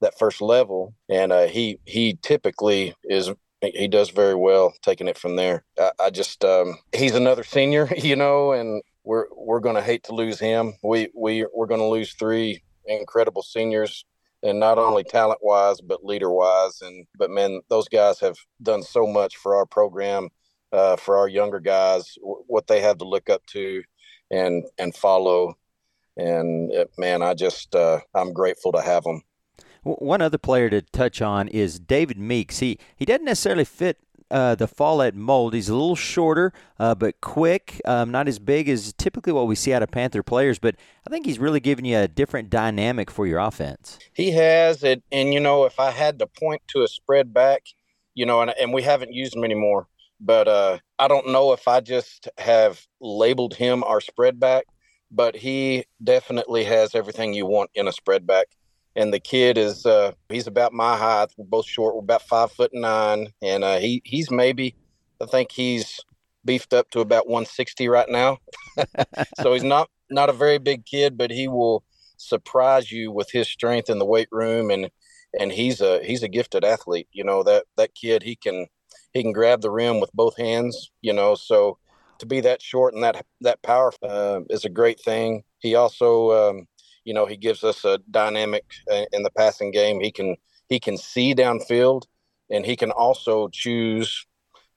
that 0.00 0.18
first 0.18 0.40
level. 0.40 0.94
And 1.08 1.32
uh, 1.32 1.46
he 1.46 1.78
he 1.84 2.18
typically 2.22 2.94
is 3.04 3.30
he 3.60 3.88
does 3.88 4.10
very 4.10 4.34
well 4.34 4.74
taking 4.82 5.08
it 5.08 5.18
from 5.18 5.36
there. 5.36 5.64
I, 5.78 5.90
I 5.98 6.10
just 6.10 6.44
um, 6.44 6.78
he's 6.94 7.14
another 7.14 7.44
senior, 7.44 7.88
you 7.96 8.16
know, 8.16 8.52
and 8.52 8.82
we're 9.04 9.26
we're 9.36 9.60
going 9.60 9.76
to 9.76 9.82
hate 9.82 10.04
to 10.04 10.14
lose 10.14 10.38
him. 10.38 10.74
We 10.82 11.08
we 11.14 11.46
we're 11.52 11.66
going 11.66 11.80
to 11.80 11.86
lose 11.86 12.12
three 12.14 12.62
incredible 12.86 13.42
seniors 13.42 14.04
and 14.44 14.60
not 14.60 14.78
only 14.78 15.02
talent 15.02 15.40
wise 15.42 15.80
but 15.80 16.04
leader 16.04 16.30
wise 16.30 16.80
and 16.82 17.06
but 17.16 17.30
man 17.30 17.60
those 17.68 17.88
guys 17.88 18.20
have 18.20 18.36
done 18.62 18.82
so 18.82 19.06
much 19.06 19.36
for 19.36 19.56
our 19.56 19.66
program 19.66 20.28
uh, 20.72 20.96
for 20.96 21.16
our 21.16 21.28
younger 21.28 21.60
guys 21.60 22.14
w- 22.20 22.44
what 22.46 22.66
they 22.66 22.80
have 22.80 22.98
to 22.98 23.04
look 23.04 23.28
up 23.28 23.44
to 23.46 23.82
and 24.30 24.64
and 24.78 24.94
follow 24.94 25.56
and 26.16 26.72
uh, 26.72 26.84
man 26.98 27.22
i 27.22 27.34
just 27.34 27.74
uh, 27.74 27.98
i'm 28.14 28.32
grateful 28.32 28.70
to 28.70 28.80
have 28.80 29.02
them 29.04 29.22
one 29.84 30.22
other 30.22 30.38
player 30.38 30.70
to 30.70 30.80
touch 30.80 31.20
on 31.20 31.46
is 31.48 31.78
David 31.78 32.18
Meeks. 32.18 32.60
He 32.60 32.78
he 32.96 33.04
doesn't 33.04 33.26
necessarily 33.26 33.66
fit 33.66 33.98
uh, 34.34 34.56
the 34.56 34.66
Follett 34.66 35.14
mold. 35.14 35.54
He's 35.54 35.68
a 35.68 35.74
little 35.74 35.94
shorter, 35.94 36.52
uh, 36.80 36.96
but 36.96 37.20
quick, 37.20 37.80
um, 37.84 38.10
not 38.10 38.26
as 38.26 38.40
big 38.40 38.68
as 38.68 38.92
typically 38.92 39.32
what 39.32 39.46
we 39.46 39.54
see 39.54 39.72
out 39.72 39.82
of 39.82 39.92
Panther 39.92 40.24
players. 40.24 40.58
But 40.58 40.74
I 41.06 41.10
think 41.10 41.24
he's 41.24 41.38
really 41.38 41.60
giving 41.60 41.84
you 41.84 41.98
a 41.98 42.08
different 42.08 42.50
dynamic 42.50 43.12
for 43.12 43.28
your 43.28 43.38
offense. 43.38 43.96
He 44.12 44.32
has 44.32 44.82
it, 44.82 45.04
and 45.12 45.32
you 45.32 45.38
know, 45.38 45.64
if 45.64 45.78
I 45.78 45.92
had 45.92 46.18
to 46.18 46.26
point 46.26 46.62
to 46.68 46.82
a 46.82 46.88
spread 46.88 47.32
back, 47.32 47.62
you 48.14 48.26
know, 48.26 48.40
and, 48.40 48.52
and 48.60 48.72
we 48.72 48.82
haven't 48.82 49.12
used 49.12 49.36
him 49.36 49.44
anymore, 49.44 49.86
but 50.20 50.48
uh, 50.48 50.78
I 50.98 51.06
don't 51.06 51.28
know 51.28 51.52
if 51.52 51.68
I 51.68 51.80
just 51.80 52.28
have 52.38 52.84
labeled 53.00 53.54
him 53.54 53.84
our 53.84 54.00
spread 54.00 54.40
back, 54.40 54.64
but 55.12 55.36
he 55.36 55.84
definitely 56.02 56.64
has 56.64 56.96
everything 56.96 57.34
you 57.34 57.46
want 57.46 57.70
in 57.74 57.86
a 57.86 57.92
spread 57.92 58.26
back 58.26 58.48
and 58.96 59.12
the 59.12 59.20
kid 59.20 59.58
is 59.58 59.86
uh, 59.86 60.12
he's 60.28 60.46
about 60.46 60.72
my 60.72 60.96
height. 60.96 61.32
We're 61.36 61.46
both 61.46 61.66
short. 61.66 61.94
We're 61.94 62.00
about 62.00 62.22
five 62.22 62.52
foot 62.52 62.70
nine, 62.72 63.28
and 63.42 63.64
uh, 63.64 63.78
he 63.78 64.02
he's 64.04 64.30
maybe 64.30 64.76
I 65.20 65.26
think 65.26 65.52
he's 65.52 66.00
beefed 66.44 66.74
up 66.74 66.90
to 66.90 67.00
about 67.00 67.26
160 67.26 67.88
right 67.88 68.08
now. 68.08 68.38
so 69.42 69.52
he's 69.52 69.64
not 69.64 69.88
not 70.10 70.28
a 70.28 70.32
very 70.32 70.58
big 70.58 70.84
kid, 70.86 71.16
but 71.16 71.30
he 71.30 71.48
will 71.48 71.84
surprise 72.16 72.92
you 72.92 73.10
with 73.10 73.30
his 73.30 73.48
strength 73.48 73.90
in 73.90 73.98
the 73.98 74.04
weight 74.06 74.28
room, 74.30 74.70
and 74.70 74.90
and 75.38 75.52
he's 75.52 75.80
a 75.80 76.02
he's 76.04 76.22
a 76.22 76.28
gifted 76.28 76.64
athlete. 76.64 77.08
You 77.12 77.24
know 77.24 77.42
that 77.42 77.64
that 77.76 77.94
kid 77.94 78.22
he 78.22 78.36
can 78.36 78.66
he 79.12 79.22
can 79.22 79.32
grab 79.32 79.60
the 79.60 79.70
rim 79.70 80.00
with 80.00 80.12
both 80.12 80.36
hands. 80.36 80.90
You 81.00 81.12
know 81.12 81.34
so. 81.34 81.78
To 82.20 82.26
be 82.26 82.40
that 82.42 82.62
short 82.62 82.94
and 82.94 83.02
that 83.02 83.26
that 83.40 83.60
powerful 83.62 84.08
uh, 84.08 84.40
is 84.48 84.64
a 84.64 84.68
great 84.68 85.00
thing. 85.00 85.42
He 85.58 85.74
also 85.74 86.50
um, 86.50 86.68
you 87.04 87.14
know, 87.14 87.26
he 87.26 87.36
gives 87.36 87.62
us 87.62 87.84
a 87.84 87.98
dynamic 88.10 88.64
uh, 88.90 89.04
in 89.12 89.22
the 89.22 89.30
passing 89.30 89.70
game. 89.70 90.00
He 90.00 90.10
can 90.10 90.36
he 90.68 90.80
can 90.80 90.96
see 90.96 91.34
downfield, 91.34 92.02
and 92.50 92.64
he 92.64 92.76
can 92.76 92.90
also 92.90 93.48
choose 93.48 94.26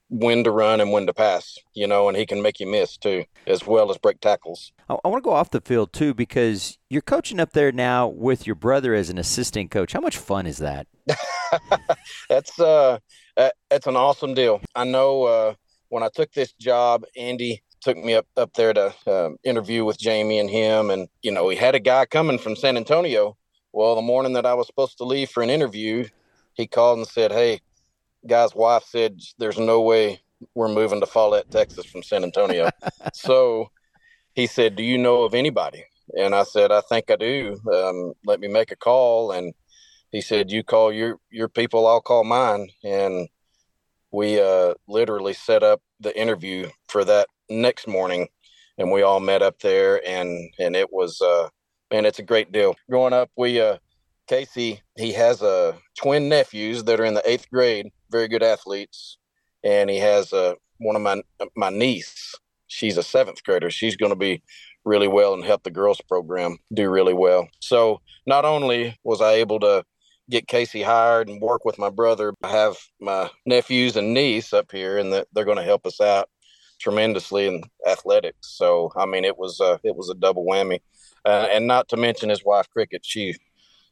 when 0.10 0.44
to 0.44 0.52
run 0.52 0.80
and 0.80 0.92
when 0.92 1.06
to 1.08 1.14
pass. 1.14 1.58
You 1.74 1.88
know, 1.88 2.08
and 2.08 2.18
he 2.18 2.26
can 2.26 2.42
make 2.42 2.60
you 2.60 2.68
miss 2.68 2.98
too, 2.98 3.24
as 3.46 3.66
well 3.66 3.90
as 3.90 3.98
break 3.98 4.20
tackles. 4.20 4.72
I, 4.90 4.98
I 5.04 5.08
want 5.08 5.24
to 5.24 5.28
go 5.28 5.34
off 5.34 5.52
the 5.52 5.62
field 5.62 5.94
too 5.94 6.14
because 6.14 6.78
you're 6.90 7.02
coaching 7.02 7.40
up 7.40 7.54
there 7.54 7.72
now 7.72 8.08
with 8.08 8.46
your 8.46 8.56
brother 8.56 8.94
as 8.94 9.10
an 9.10 9.18
assistant 9.18 9.72
coach. 9.72 9.94
How 9.94 10.02
much 10.02 10.18
fun 10.18 10.46
is 10.46 10.58
that? 10.58 10.88
that's 12.30 12.60
uh, 12.60 13.00
that's 13.36 13.88
an 13.88 13.96
awesome 13.96 14.34
deal. 14.34 14.62
I 14.76 14.84
know 14.84 15.24
uh, 15.24 15.54
when 15.90 16.04
I 16.04 16.10
took 16.14 16.34
this 16.34 16.54
job, 16.54 17.06
Andy 17.16 17.64
took 17.88 18.04
me 18.04 18.16
up 18.16 18.28
up 18.36 18.54
there 18.56 18.74
to 18.74 18.94
uh, 19.06 19.30
interview 19.46 19.86
with 19.86 19.98
Jamie 19.98 20.40
and 20.40 20.50
him, 20.50 20.90
and 20.90 21.08
you 21.22 21.32
know, 21.32 21.46
we 21.46 21.56
had 21.56 21.74
a 21.74 21.80
guy 21.80 22.06
coming 22.06 22.38
from 22.38 22.58
San 22.58 22.76
Antonio. 22.76 23.38
Well, 23.72 23.96
the 23.96 24.02
morning 24.02 24.34
that 24.34 24.46
I 24.46 24.56
was 24.56 24.68
supposed 24.68 24.98
to 24.98 25.06
leave 25.06 25.30
for 25.30 25.42
an 25.42 25.50
interview, 25.50 26.06
he 26.54 26.68
called 26.68 26.98
and 26.98 27.08
said, 27.08 27.32
"Hey, 27.32 27.62
guy's 28.28 28.54
wife 28.54 28.84
said 28.84 29.22
there's 29.38 29.58
no 29.58 29.80
way 29.80 30.20
we're 30.54 30.68
moving 30.68 31.00
to 31.00 31.06
Follett, 31.06 31.50
Texas, 31.50 31.86
from 31.86 32.04
San 32.04 32.26
Antonio." 32.26 32.70
so 33.14 33.72
he 34.34 34.48
said, 34.48 34.76
"Do 34.76 34.84
you 34.84 34.98
know 34.98 35.24
of 35.24 35.34
anybody?" 35.34 35.86
And 36.18 36.36
I 36.36 36.44
said, 36.44 36.74
"I 36.74 36.82
think 36.82 37.10
I 37.10 37.16
do. 37.16 37.58
Um, 37.74 38.14
let 38.26 38.42
me 38.42 38.50
make 38.50 38.72
a 38.72 38.76
call." 38.76 39.32
And 39.32 39.54
he 40.12 40.20
said, 40.20 40.52
"You 40.52 40.62
call 40.62 40.92
your 40.92 41.20
your 41.32 41.48
people, 41.48 41.88
I'll 41.88 42.02
call 42.02 42.26
mine." 42.26 42.68
And 42.84 43.30
we 44.12 44.42
uh, 44.42 44.74
literally 44.90 45.34
set 45.34 45.64
up 45.64 45.82
the 46.02 46.18
interview 46.20 46.70
for 46.90 47.06
that 47.06 47.30
next 47.50 47.88
morning, 47.88 48.28
and 48.78 48.92
we 48.92 49.02
all 49.02 49.20
met 49.20 49.42
up 49.42 49.60
there, 49.60 50.06
and 50.08 50.52
and 50.60 50.76
it 50.76 50.92
was 50.92 51.22
uh, 51.22 51.50
man, 51.92 52.06
it's 52.06 52.20
a 52.20 52.24
great 52.24 52.52
deal. 52.52 52.76
Growing 52.90 53.14
up, 53.14 53.30
we 53.38 53.62
uh, 53.62 53.78
Casey 54.28 54.82
he 54.98 55.14
has 55.14 55.42
uh, 55.42 55.74
twin 55.98 56.30
nephews 56.30 56.84
that 56.86 57.00
are 57.00 57.06
in 57.06 57.14
the 57.14 57.30
eighth 57.30 57.50
grade, 57.50 57.90
very 58.12 58.28
good 58.28 58.44
athletes, 58.44 59.18
and 59.64 59.90
he 59.90 59.98
has 59.98 60.34
uh, 60.34 60.54
one 60.80 60.96
of 60.96 61.02
my 61.02 61.22
my 61.56 61.70
niece. 61.70 62.36
She's 62.68 62.98
a 62.98 63.04
seventh 63.04 63.44
grader. 63.44 63.70
She's 63.70 63.96
going 63.96 64.12
to 64.12 64.18
be 64.18 64.44
really 64.84 65.08
well 65.08 65.34
and 65.34 65.44
help 65.44 65.64
the 65.64 65.72
girls 65.72 66.02
program 66.08 66.58
do 66.74 66.90
really 66.90 67.14
well. 67.14 67.48
So 67.60 68.02
not 68.26 68.46
only 68.46 68.98
was 69.04 69.22
I 69.22 69.34
able 69.34 69.60
to 69.62 69.84
get 70.30 70.48
Casey 70.48 70.82
hired 70.82 71.30
and 71.30 71.42
work 71.42 71.64
with 71.64 71.80
my 71.80 71.90
brother, 71.90 72.34
I 72.44 72.50
have 72.50 72.76
my 73.00 73.30
nephews 73.46 73.96
and 73.96 74.14
niece 74.14 74.52
up 74.54 74.72
here, 74.72 74.98
and 74.98 75.14
they're 75.14 75.46
going 75.46 75.58
to 75.58 75.64
help 75.64 75.86
us 75.86 76.02
out 76.02 76.30
tremendously 76.80 77.48
in 77.48 77.64
athletics. 77.88 78.48
So 78.56 78.92
I 78.96 79.06
mean, 79.06 79.26
it 79.26 79.38
was 79.38 79.60
uh, 79.62 79.78
it 79.84 79.96
was 79.96 80.10
a 80.10 80.16
double 80.16 80.46
whammy, 80.46 80.80
uh, 81.26 81.48
and 81.52 81.68
not 81.68 81.90
to 81.90 81.98
mention 81.98 82.30
his 82.30 82.44
wife 82.44 82.70
Cricket. 82.70 83.06
She 83.06 83.36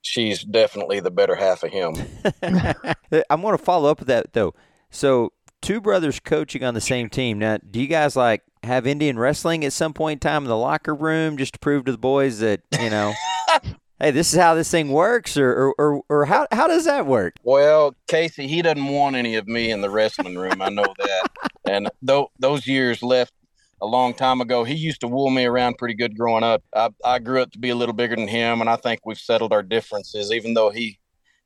she's 0.02 0.44
definitely 0.44 1.00
the 1.00 1.12
better 1.12 1.36
half 1.36 1.64
of 1.64 1.72
him. 1.72 1.96
I'm 2.44 3.42
going 3.42 3.58
to 3.58 3.64
follow 3.64 3.90
up 3.90 4.00
with 4.00 4.08
that 4.08 4.34
though. 4.34 4.54
So 4.90 5.34
two 5.62 5.82
brothers 5.82 6.20
coaching 6.20 6.64
on 6.64 6.74
the 6.74 6.82
same 6.82 7.10
team. 7.10 7.40
Now, 7.40 7.58
do 7.58 7.82
you 7.82 7.88
guys 7.88 8.16
like 8.16 8.44
have 8.64 8.86
Indian 8.88 9.18
wrestling 9.18 9.66
at 9.66 9.74
some 9.74 9.94
point 9.94 10.18
in 10.24 10.30
time 10.30 10.44
in 10.44 10.50
the 10.50 10.58
locker 10.58 10.94
room 10.94 11.38
just 11.38 11.54
to 11.54 11.60
prove 11.60 11.86
to 11.86 11.92
the 11.92 11.98
boys 11.98 12.40
that 12.40 12.62
you 12.80 12.90
know? 12.90 13.14
hey, 14.00 14.12
this 14.12 14.34
is 14.34 14.40
how 14.40 14.56
this 14.56 14.70
thing 14.72 14.90
works, 14.90 15.38
or 15.38 15.52
or, 15.52 15.76
or, 15.78 16.02
or 16.10 16.26
how 16.26 16.48
how 16.52 16.68
does 16.68 16.86
that 16.86 17.06
work? 17.06 17.36
Well, 17.44 17.96
Casey, 18.08 18.48
he 18.48 18.62
doesn't 18.62 18.88
want 18.88 19.16
any 19.16 19.36
of 19.36 19.48
me 19.48 19.72
in 19.72 19.82
the 19.82 19.90
wrestling 19.90 20.38
room. 20.38 20.62
I 20.62 20.70
know 20.70 20.94
that, 21.00 21.30
and 21.66 21.90
th- 22.06 22.28
those 22.40 22.68
years 22.68 23.02
left 23.02 23.34
a 23.82 23.86
long 23.86 24.14
time 24.14 24.42
ago. 24.42 24.64
He 24.64 24.76
used 24.76 25.02
to 25.02 25.08
wool 25.08 25.30
me 25.30 25.46
around 25.46 25.78
pretty 25.78 25.96
good 25.96 26.18
growing 26.18 26.44
up. 26.44 26.64
I, 26.76 26.90
I 27.04 27.20
grew 27.20 27.42
up 27.42 27.52
to 27.52 27.60
be 27.60 27.70
a 27.70 27.76
little 27.76 27.94
bigger 27.94 28.16
than 28.16 28.28
him, 28.28 28.62
and 28.62 28.70
I 28.70 28.76
think 28.76 29.02
we've 29.06 29.18
settled 29.18 29.54
our 29.54 29.64
differences. 29.64 30.32
Even 30.32 30.54
though 30.54 30.70
he 30.70 31.00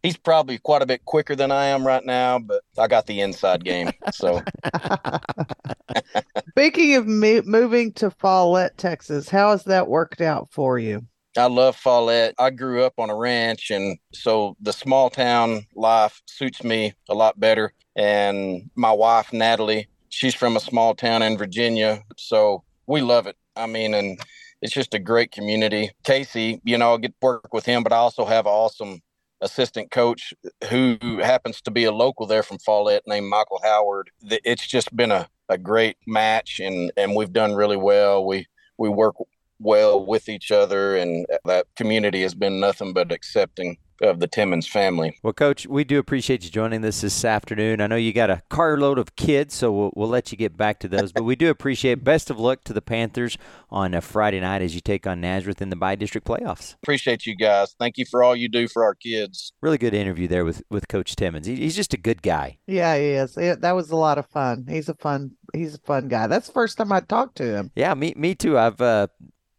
he's 0.04 0.18
probably 0.18 0.58
quite 0.58 0.82
a 0.82 0.86
bit 0.86 1.06
quicker 1.06 1.36
than 1.36 1.52
I 1.52 1.66
am 1.66 1.86
right 1.86 2.06
now, 2.06 2.40
but 2.40 2.64
I 2.78 2.88
got 2.88 3.06
the 3.06 3.22
inside 3.22 3.64
game. 3.64 3.92
So, 4.14 4.42
speaking 6.50 6.96
of 6.96 7.08
me- 7.08 7.42
moving 7.42 7.94
to 7.94 8.12
Follett, 8.12 8.78
Texas, 8.78 9.30
how 9.30 9.52
has 9.52 9.64
that 9.66 9.88
worked 9.88 10.22
out 10.22 10.50
for 10.52 10.80
you? 10.80 11.06
I 11.40 11.48
love 11.48 11.76
Follett. 11.76 12.36
I 12.38 12.50
grew 12.50 12.84
up 12.84 12.94
on 12.98 13.10
a 13.10 13.16
ranch, 13.16 13.72
and 13.72 13.98
so 14.14 14.56
the 14.60 14.74
small 14.74 15.10
town 15.10 15.66
life 15.76 16.22
suits 16.26 16.64
me 16.64 16.94
a 17.08 17.14
lot 17.14 17.40
better. 17.40 17.74
And 17.96 18.70
my 18.76 18.92
wife, 18.92 19.32
Natalie, 19.34 19.88
she's 20.10 20.36
from 20.36 20.58
a 20.58 20.60
small 20.60 20.96
town 20.96 21.22
in 21.22 21.38
Virginia, 21.38 22.04
so 22.18 22.64
we 22.88 23.02
love 23.02 23.28
it. 23.28 23.38
I 23.56 23.68
mean, 23.68 23.94
and 23.94 24.20
it's 24.62 24.74
just 24.74 24.94
a 24.94 25.00
great 25.00 25.32
community. 25.32 25.92
Casey, 26.04 26.62
you 26.64 26.78
know, 26.78 26.94
I 26.94 26.98
get 26.98 27.12
to 27.12 27.18
work 27.22 27.54
with 27.54 27.66
him, 27.66 27.84
but 27.84 27.94
I 27.94 27.98
also 27.98 28.26
have 28.26 28.46
an 28.46 28.52
awesome 28.52 29.02
assistant 29.42 29.92
coach 29.92 30.34
who 30.70 30.98
happens 31.22 31.62
to 31.62 31.72
be 31.72 31.86
a 31.86 31.92
local 31.92 32.26
there 32.26 32.44
from 32.44 32.60
Follett 32.60 33.04
named 33.08 33.30
Michael 33.30 33.62
Howard. 33.64 34.12
It's 34.22 34.68
just 34.68 34.96
been 34.96 35.12
a, 35.12 35.30
a 35.48 35.58
great 35.58 35.98
match 36.06 36.60
and, 36.60 36.92
and 36.98 37.16
we've 37.16 37.32
done 37.32 37.54
really 37.54 37.78
well. 37.78 38.26
We 38.26 38.48
we 38.78 38.90
work 38.90 39.16
well 39.60 40.06
with 40.06 40.30
each 40.30 40.52
other 40.52 40.96
and 40.96 41.26
that 41.46 41.68
community 41.76 42.22
has 42.22 42.34
been 42.34 42.60
nothing 42.60 42.94
but 42.94 43.12
accepting 43.12 43.78
of 44.02 44.20
the 44.20 44.28
Timmons 44.28 44.68
family. 44.68 45.18
Well, 45.24 45.34
Coach, 45.34 45.68
we 45.68 45.84
do 45.84 46.00
appreciate 46.00 46.44
you 46.44 46.50
joining 46.50 46.84
us 46.86 47.02
this 47.02 47.26
afternoon. 47.26 47.82
I 47.82 47.88
know 47.88 47.96
you 47.96 48.14
got 48.14 48.30
a 48.30 48.42
carload 48.50 48.98
of 48.98 49.16
kids, 49.16 49.54
so 49.56 49.72
we'll, 49.72 49.92
we'll 49.96 50.08
let 50.08 50.32
you 50.32 50.38
get 50.38 50.56
back 50.56 50.80
to 50.80 50.88
those. 50.88 51.12
but 51.12 51.24
we 51.24 51.36
do 51.36 51.50
appreciate. 51.50 52.04
Best 52.04 52.30
of 52.30 52.40
luck 52.40 52.64
to 52.66 52.74
the 52.74 52.82
Panthers 52.82 53.38
on 53.70 53.94
a 53.94 54.02
Friday 54.02 54.40
night 54.40 54.62
as 54.62 54.74
you 54.76 54.82
take 54.82 55.06
on 55.06 55.22
Nazareth 55.22 55.62
in 55.62 55.70
the 55.70 55.76
Bi 55.76 55.96
District 55.96 56.26
playoffs. 56.26 56.76
Appreciate 56.76 57.26
you 57.26 57.36
guys. 57.36 57.76
Thank 57.78 57.98
you 57.98 58.06
for 58.06 58.24
all 58.24 58.36
you 58.36 58.50
do 58.50 58.68
for 58.68 58.84
our 58.84 58.96
kids. 58.96 59.52
Really 59.62 59.78
good 59.78 59.94
interview 59.94 60.28
there 60.28 60.46
with 60.46 60.64
with 60.70 60.88
Coach 60.88 61.16
Timmons. 61.16 61.48
He, 61.48 61.56
he's 61.56 61.76
just 61.76 61.94
a 61.94 61.98
good 61.98 62.22
guy. 62.22 62.60
Yeah, 62.68 62.96
he 62.98 63.06
is. 63.10 63.38
It, 63.38 63.62
that 63.62 63.76
was 63.76 63.92
a 63.92 63.96
lot 63.96 64.18
of 64.18 64.26
fun. 64.28 64.66
He's 64.70 64.90
a 64.90 64.96
fun. 64.96 65.32
He's 65.54 65.76
a 65.76 65.80
fun 65.80 66.08
guy. 66.08 66.28
That's 66.28 66.48
the 66.48 66.54
first 66.54 66.78
time 66.78 66.92
I 66.92 67.02
talked 67.02 67.36
to 67.38 67.56
him. 67.56 67.72
Yeah, 67.76 67.94
me 67.94 68.14
me 68.16 68.36
too. 68.36 68.58
I've 68.58 68.80
uh, 68.80 69.08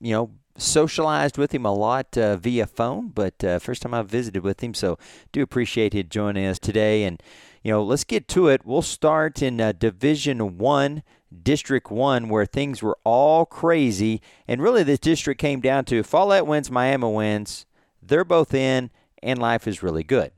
you 0.00 0.12
know 0.12 0.30
socialized 0.56 1.38
with 1.38 1.52
him 1.52 1.64
a 1.64 1.72
lot 1.72 2.16
uh, 2.16 2.36
via 2.36 2.66
phone, 2.66 3.08
but 3.08 3.42
uh, 3.42 3.58
first 3.58 3.82
time 3.82 3.94
I've 3.94 4.08
visited 4.08 4.42
with 4.42 4.62
him, 4.62 4.74
so 4.74 4.98
do 5.32 5.42
appreciate 5.42 5.92
him 5.92 6.06
joining 6.08 6.46
us 6.46 6.58
today. 6.58 7.04
And 7.04 7.22
you 7.62 7.72
know, 7.72 7.82
let's 7.82 8.04
get 8.04 8.28
to 8.28 8.48
it. 8.48 8.64
We'll 8.64 8.82
start 8.82 9.42
in 9.42 9.60
uh, 9.60 9.72
Division 9.72 10.58
One, 10.58 11.02
District 11.42 11.90
One, 11.90 12.28
where 12.28 12.46
things 12.46 12.82
were 12.82 12.98
all 13.04 13.46
crazy, 13.46 14.20
and 14.48 14.62
really 14.62 14.82
this 14.82 14.98
district 14.98 15.40
came 15.40 15.60
down 15.60 15.84
to 15.86 16.02
Follett 16.02 16.46
wins, 16.46 16.70
Miami 16.70 17.08
wins. 17.08 17.66
They're 18.02 18.24
both 18.24 18.54
in, 18.54 18.90
and 19.22 19.38
life 19.38 19.68
is 19.68 19.82
really 19.82 20.02
good. 20.02 20.32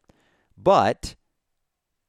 But 0.57 1.15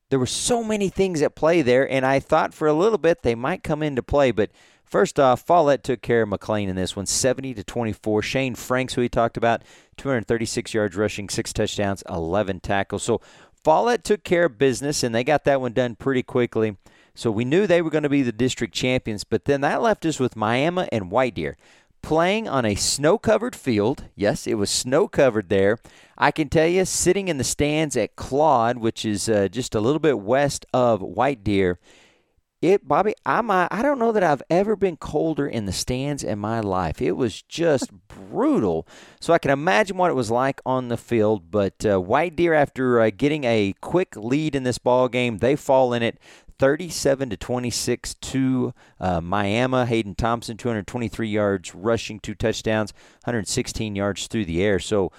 there 0.10 0.20
were 0.20 0.26
so 0.26 0.64
many 0.64 0.90
things 0.90 1.22
at 1.22 1.36
play 1.36 1.62
there, 1.62 1.90
and 1.90 2.06
I 2.06 2.20
thought 2.20 2.54
for 2.54 2.68
a 2.68 2.74
little 2.74 2.98
bit 2.98 3.22
they 3.22 3.36
might 3.36 3.64
come 3.64 3.82
into 3.82 4.04
play, 4.04 4.32
but 4.32 4.52
First 4.94 5.20
off, 5.20 5.42
Follett 5.42 5.84
took 5.84 6.04
care 6.04 6.22
of 6.22 6.30
McLean 6.30 6.70
in 6.70 6.76
this 6.76 6.96
one, 6.96 7.08
70 7.08 7.56
to 7.56 7.64
24. 7.64 8.22
Shane 8.22 8.54
Franks, 8.54 8.94
who 8.94 9.02
we 9.02 9.10
talked 9.10 9.38
about, 9.38 9.64
236 9.98 10.72
yards 10.72 10.96
rushing, 10.96 11.30
six 11.30 11.52
touchdowns, 11.52 12.04
11 12.08 12.60
tackles. 12.60 13.02
So 13.02 13.20
Follett 13.64 14.04
took 14.04 14.24
care 14.24 14.46
of 14.46 14.60
business, 14.60 15.02
and 15.02 15.16
they 15.16 15.24
got 15.24 15.46
that 15.46 15.60
one 15.60 15.74
done 15.74 15.96
pretty 15.96 16.22
quickly. 16.22 16.78
So 17.16 17.32
we 17.32 17.44
knew 17.44 17.66
they 17.66 17.82
were 17.82 17.90
going 17.90 18.04
to 18.04 18.08
be 18.10 18.22
the 18.22 18.32
district 18.32 18.76
champions, 18.76 19.24
but 19.24 19.46
then 19.46 19.62
that 19.62 19.82
left 19.82 20.06
us 20.06 20.20
with 20.20 20.36
Miami 20.36 20.88
and 20.92 21.10
White 21.10 21.34
Deer 21.34 21.58
playing 22.04 22.48
on 22.48 22.64
a 22.64 22.76
snow 22.76 23.18
covered 23.18 23.56
field. 23.56 24.04
Yes, 24.16 24.46
it 24.46 24.56
was 24.56 24.70
snow 24.70 25.08
covered 25.08 25.50
there. 25.50 25.80
I 26.20 26.30
can 26.30 26.50
tell 26.50 26.68
you, 26.68 26.86
sitting 26.86 27.30
in 27.30 27.40
the 27.40 27.44
stands 27.44 27.98
at 27.98 28.16
Claude, 28.16 28.78
which 28.78 29.06
is 29.06 29.28
uh, 29.28 29.48
just 29.48 29.74
a 29.74 29.80
little 29.80 30.00
bit 30.00 30.20
west 30.20 30.68
of 30.72 31.02
White 31.02 31.44
Deer, 31.44 31.80
it, 32.63 32.88
Bobby, 32.88 33.13
I 33.25 33.41
might, 33.41 33.67
I 33.72 33.82
don't 33.82 34.00
know 34.00 34.13
that 34.13 34.24
I've 34.24 34.41
ever 34.50 34.77
been 34.77 34.96
colder 34.96 35.46
in 35.46 35.65
the 35.65 35.74
stands 35.74 36.24
in 36.24 36.39
my 36.39 36.62
life. 36.62 37.01
It 37.01 37.12
was 37.12 37.41
just 37.41 37.91
brutal. 38.08 38.88
So 39.20 39.34
I 39.34 39.38
can 39.38 39.51
imagine 39.51 39.98
what 39.98 40.10
it 40.10 40.15
was 40.15 40.32
like 40.32 40.62
on 40.65 40.88
the 40.88 40.96
field. 40.96 41.51
But 41.51 41.86
uh, 41.86 42.00
White 42.00 42.38
Deer, 42.38 42.53
after 42.53 43.01
uh, 43.01 43.10
getting 43.15 43.43
a 43.43 43.75
quick 43.82 44.15
lead 44.15 44.55
in 44.55 44.63
this 44.63 44.77
ball 44.77 45.10
game, 45.10 45.39
they 45.39 45.58
fall 45.58 45.91
in 45.91 46.01
it 46.01 46.17
37 46.58 47.32
to 47.32 47.36
26 47.36 48.13
to 48.13 48.74
uh, 48.98 49.20
Miami. 49.20 49.86
Hayden 49.86 50.15
Thompson, 50.15 50.55
223 50.55 51.27
yards 51.27 51.75
rushing, 51.75 52.22
two 52.22 52.34
touchdowns, 52.34 52.93
116 53.25 53.93
yards 53.93 54.27
through 54.27 54.46
the 54.46 54.63
air. 54.63 54.79
So 54.79 55.12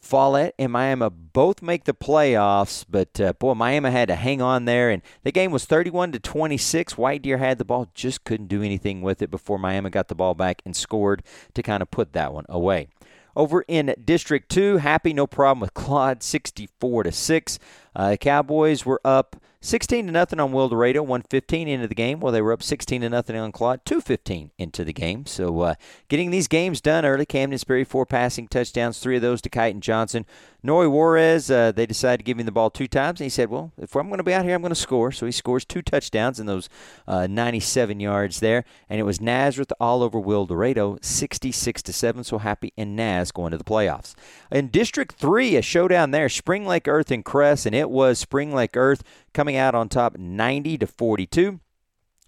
Follett 0.00 0.54
and 0.58 0.72
Miami 0.72 1.08
both 1.10 1.62
make 1.62 1.84
the 1.84 1.94
playoffs, 1.94 2.84
but 2.88 3.20
uh, 3.20 3.32
boy, 3.34 3.54
Miami 3.54 3.90
had 3.90 4.08
to 4.08 4.14
hang 4.14 4.40
on 4.40 4.64
there, 4.64 4.90
and 4.90 5.02
the 5.22 5.32
game 5.32 5.50
was 5.50 5.64
31 5.64 6.12
to 6.12 6.18
26. 6.18 6.96
White 6.96 7.22
Deer 7.22 7.38
had 7.38 7.58
the 7.58 7.64
ball, 7.64 7.90
just 7.94 8.24
couldn't 8.24 8.48
do 8.48 8.62
anything 8.62 9.02
with 9.02 9.22
it 9.22 9.30
before 9.30 9.58
Miami 9.58 9.90
got 9.90 10.08
the 10.08 10.14
ball 10.14 10.34
back 10.34 10.62
and 10.64 10.74
scored 10.74 11.22
to 11.54 11.62
kind 11.62 11.82
of 11.82 11.90
put 11.90 12.12
that 12.12 12.32
one 12.32 12.46
away. 12.48 12.88
Over 13.36 13.64
in 13.68 13.94
District 14.04 14.48
2, 14.48 14.78
happy 14.78 15.12
no 15.12 15.28
problem 15.28 15.60
with 15.60 15.72
Claude, 15.72 16.24
64 16.24 17.04
to 17.04 17.12
6. 17.12 17.58
Uh, 17.98 18.10
the 18.10 18.16
Cowboys 18.16 18.86
were 18.86 19.00
up 19.04 19.36
16 19.60 20.06
to 20.06 20.12
nothing 20.12 20.38
on 20.38 20.52
Wildorado, 20.52 21.00
115 21.00 21.66
into 21.66 21.88
the 21.88 21.94
game. 21.94 22.20
Well, 22.20 22.32
they 22.32 22.40
were 22.40 22.52
up 22.52 22.62
16 22.62 23.00
to 23.00 23.08
nothing 23.08 23.34
on 23.34 23.50
Claude, 23.50 23.84
215 23.84 24.52
into 24.56 24.84
the 24.84 24.92
game. 24.92 25.26
So, 25.26 25.60
uh, 25.60 25.74
getting 26.08 26.30
these 26.30 26.46
games 26.46 26.80
done 26.80 27.04
early. 27.04 27.26
Camden 27.26 27.58
Sperry 27.58 27.82
four 27.82 28.06
passing 28.06 28.46
touchdowns, 28.46 29.00
three 29.00 29.16
of 29.16 29.22
those 29.22 29.42
to 29.42 29.50
Kyton 29.50 29.80
Johnson. 29.80 30.26
Noy 30.60 30.88
Juarez, 30.88 31.52
uh, 31.52 31.70
they 31.70 31.86
decided 31.86 32.18
to 32.18 32.24
give 32.24 32.38
him 32.38 32.46
the 32.46 32.52
ball 32.52 32.68
two 32.68 32.88
times, 32.88 33.20
and 33.20 33.26
he 33.26 33.30
said, 33.30 33.48
"Well, 33.48 33.72
if 33.78 33.94
I'm 33.94 34.08
going 34.08 34.18
to 34.18 34.24
be 34.24 34.34
out 34.34 34.44
here, 34.44 34.56
I'm 34.56 34.60
going 34.60 34.70
to 34.70 34.74
score." 34.74 35.12
So 35.12 35.24
he 35.24 35.30
scores 35.30 35.64
two 35.64 35.82
touchdowns 35.82 36.40
in 36.40 36.46
those 36.46 36.68
uh, 37.06 37.28
97 37.28 38.00
yards 38.00 38.40
there, 38.40 38.64
and 38.88 38.98
it 38.98 39.04
was 39.04 39.20
Nazareth 39.20 39.72
all 39.78 40.02
over 40.02 40.20
Wildorado, 40.20 41.02
66 41.04 41.82
to 41.82 41.92
seven. 41.92 42.24
So 42.24 42.38
happy 42.38 42.72
and 42.76 42.96
Naz 42.96 43.30
going 43.30 43.52
to 43.52 43.58
the 43.58 43.62
playoffs. 43.62 44.16
In 44.50 44.66
District 44.66 45.14
Three, 45.14 45.54
a 45.54 45.62
showdown 45.62 46.10
there: 46.10 46.28
Spring 46.28 46.66
Lake 46.66 46.88
Earth 46.88 47.12
and 47.12 47.24
Kress, 47.24 47.64
and 47.64 47.74
it 47.74 47.87
was 47.90 48.18
Spring 48.18 48.54
Lake 48.54 48.76
Earth 48.76 49.02
coming 49.32 49.56
out 49.56 49.74
on 49.74 49.88
top, 49.88 50.16
90 50.18 50.78
to 50.78 50.86
42. 50.86 51.60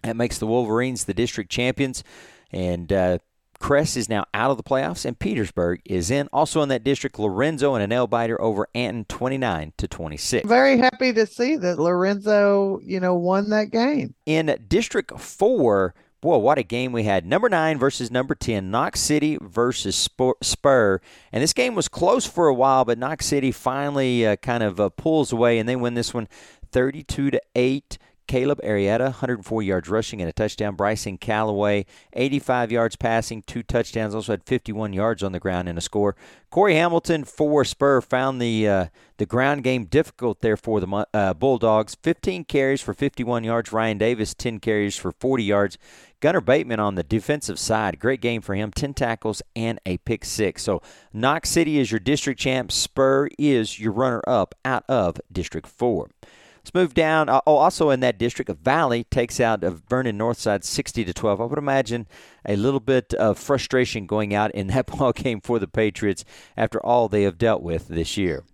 That 0.02 0.16
makes 0.16 0.38
the 0.38 0.46
Wolverines 0.46 1.04
the 1.04 1.14
district 1.14 1.50
champions, 1.50 2.02
and 2.50 2.90
uh, 2.90 3.18
Kress 3.60 3.94
is 3.94 4.08
now 4.08 4.24
out 4.32 4.50
of 4.50 4.56
the 4.56 4.62
playoffs, 4.62 5.04
and 5.04 5.18
Petersburg 5.18 5.82
is 5.84 6.10
in. 6.10 6.28
Also 6.32 6.62
in 6.62 6.70
that 6.70 6.82
district, 6.82 7.18
Lorenzo 7.18 7.74
and 7.74 7.84
a 7.84 7.86
nail 7.86 8.06
biter 8.06 8.40
over 8.40 8.66
Anton, 8.74 9.04
twenty 9.04 9.36
nine 9.36 9.74
to 9.76 9.86
twenty 9.86 10.16
six. 10.16 10.48
Very 10.48 10.78
happy 10.78 11.12
to 11.12 11.26
see 11.26 11.56
that 11.56 11.78
Lorenzo, 11.78 12.80
you 12.82 12.98
know, 12.98 13.14
won 13.14 13.50
that 13.50 13.70
game. 13.70 14.14
In 14.24 14.56
District 14.66 15.20
Four, 15.20 15.94
boy, 16.20 16.38
what 16.38 16.58
a 16.58 16.62
game 16.62 16.92
we 16.92 17.04
had! 17.04 17.26
Number 17.26 17.48
nine 17.48 17.78
versus 17.78 18.10
number 18.10 18.34
ten, 18.34 18.70
Knox 18.70 19.00
City 19.00 19.38
versus 19.40 19.96
Spur, 19.96 21.00
and 21.32 21.42
this 21.42 21.52
game 21.52 21.74
was 21.74 21.88
close 21.88 22.26
for 22.26 22.48
a 22.48 22.54
while, 22.54 22.84
but 22.84 22.98
Knox 22.98 23.26
City 23.26 23.52
finally 23.52 24.26
uh, 24.26 24.36
kind 24.36 24.62
of 24.62 24.80
uh, 24.80 24.88
pulls 24.90 25.32
away, 25.32 25.58
and 25.58 25.68
they 25.68 25.76
win 25.76 25.94
this 25.94 26.14
one 26.14 26.28
32 26.72 27.30
to 27.30 27.40
eight. 27.54 27.98
Caleb 28.30 28.60
Arietta, 28.62 29.00
104 29.00 29.60
yards 29.60 29.88
rushing 29.88 30.20
and 30.22 30.28
a 30.28 30.32
touchdown. 30.32 30.76
Bryson 30.76 31.18
Callaway, 31.18 31.84
85 32.12 32.70
yards 32.70 32.94
passing, 32.94 33.42
two 33.42 33.64
touchdowns. 33.64 34.14
Also 34.14 34.32
had 34.32 34.44
51 34.44 34.92
yards 34.92 35.24
on 35.24 35.32
the 35.32 35.40
ground 35.40 35.68
in 35.68 35.76
a 35.76 35.80
score. 35.80 36.14
Corey 36.48 36.76
Hamilton 36.76 37.24
for 37.24 37.64
Spur 37.64 38.00
found 38.00 38.40
the 38.40 38.68
uh, 38.68 38.86
the 39.16 39.26
ground 39.26 39.64
game 39.64 39.84
difficult 39.84 40.42
there 40.42 40.56
for 40.56 40.78
the 40.78 41.06
uh, 41.12 41.34
Bulldogs. 41.34 41.96
15 42.04 42.44
carries 42.44 42.80
for 42.80 42.94
51 42.94 43.42
yards. 43.42 43.72
Ryan 43.72 43.98
Davis, 43.98 44.32
10 44.32 44.60
carries 44.60 44.96
for 44.96 45.10
40 45.10 45.42
yards. 45.42 45.76
Gunnar 46.20 46.42
Bateman 46.42 46.80
on 46.80 46.96
the 46.96 47.02
defensive 47.02 47.58
side, 47.58 47.98
great 47.98 48.20
game 48.20 48.42
for 48.42 48.54
him. 48.54 48.70
10 48.70 48.92
tackles 48.92 49.40
and 49.56 49.80
a 49.86 49.96
pick 49.98 50.24
six. 50.24 50.62
So 50.62 50.82
Knox 51.14 51.48
City 51.48 51.78
is 51.78 51.90
your 51.90 51.98
district 51.98 52.38
champ. 52.38 52.70
Spur 52.70 53.28
is 53.38 53.80
your 53.80 53.92
runner 53.92 54.22
up 54.26 54.54
out 54.64 54.84
of 54.88 55.18
District 55.32 55.66
4. 55.66 56.10
Let's 56.60 56.74
move 56.74 56.92
down. 56.92 57.30
Uh, 57.30 57.40
oh, 57.46 57.56
also 57.56 57.88
in 57.88 58.00
that 58.00 58.18
district, 58.18 58.50
Valley 58.50 59.04
takes 59.04 59.40
out 59.40 59.64
of 59.64 59.82
Vernon 59.88 60.18
Northside 60.18 60.62
60 60.62 61.06
to 61.06 61.14
12. 61.14 61.40
I 61.40 61.44
would 61.44 61.58
imagine 61.58 62.06
a 62.44 62.54
little 62.54 62.80
bit 62.80 63.14
of 63.14 63.38
frustration 63.38 64.04
going 64.04 64.34
out 64.34 64.50
in 64.50 64.66
that 64.66 64.86
ball 64.98 65.12
game 65.12 65.40
for 65.40 65.58
the 65.58 65.66
Patriots 65.66 66.26
after 66.54 66.78
all 66.84 67.08
they 67.08 67.22
have 67.22 67.38
dealt 67.38 67.62
with 67.62 67.88
this 67.88 68.18
year. 68.18 68.44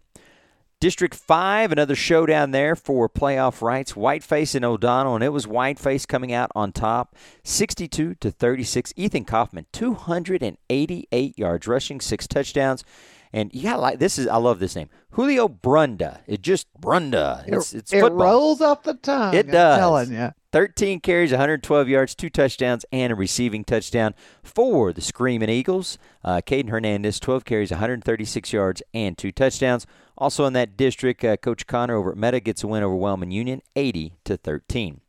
District 0.79 1.15
5, 1.15 1.73
another 1.73 1.95
showdown 1.95 2.51
there 2.51 2.77
for 2.77 3.09
playoff 3.09 3.63
rights. 3.63 3.93
Whiteface 3.93 4.55
and 4.55 4.65
O'Donnell, 4.65 5.15
and 5.15 5.25
it 5.25 5.31
was 5.31 5.47
Whiteface 5.47 6.07
coming 6.07 6.35
out 6.35 6.51
on 6.55 6.71
top, 6.71 7.17
62 7.45 8.15
to 8.17 8.31
36. 8.31 8.93
Ethan 8.95 9.25
Kaufman, 9.25 9.65
288 9.73 11.39
yards 11.39 11.67
rushing, 11.67 12.01
six 12.01 12.27
touchdowns. 12.27 12.85
And 13.33 13.53
you 13.55 13.63
got 13.65 13.81
like 13.81 13.99
this 13.99 14.19
is 14.19 14.29
I 14.29 14.37
love 14.37 14.61
this 14.61 14.77
name, 14.77 14.89
Julio 15.11 15.49
Brunda. 15.49 16.21
It 16.27 16.43
just 16.43 16.69
Brunda. 16.81 17.45
It's 17.47 17.75
it's 17.75 17.93
it 17.93 18.01
football. 18.01 18.19
rolls 18.27 18.61
off 18.61 18.83
the 18.83 18.95
tongue. 18.95 19.35
It 19.35 19.47
I'm 19.47 19.53
does. 19.53 19.79
telling 19.79 20.13
you. 20.13 20.33
13 20.53 21.01
carries, 21.01 21.31
112 21.33 21.89
yards, 21.89 22.15
two 22.15 22.31
touchdowns, 22.31 22.85
and 22.93 23.13
a 23.13 23.17
receiving 23.17 23.65
touchdown 23.65 24.15
for 24.43 24.93
the 24.93 25.01
Screaming 25.01 25.49
Eagles. 25.49 25.99
Uh, 26.25 26.41
Caden 26.45 26.71
Hernandez, 26.71 27.21
12 27.21 27.45
carries, 27.45 27.71
136 27.71 28.53
yards, 28.53 28.83
and 28.95 29.19
two 29.19 29.33
touchdowns. 29.33 29.87
Also 30.17 30.45
in 30.45 30.53
that 30.55 30.77
district, 30.77 31.25
uh, 31.25 31.37
Coach 31.37 31.67
Connor 31.67 31.97
over 31.97 32.13
at 32.13 32.17
Meadow 32.17 32.41
gets 32.41 32.63
a 32.63 32.67
win 32.67 32.83
over 32.83 32.95
Wellman 32.95 33.31
Union, 33.31 33.61
80 33.75 34.15
to 34.25 34.37
13. 34.37 35.01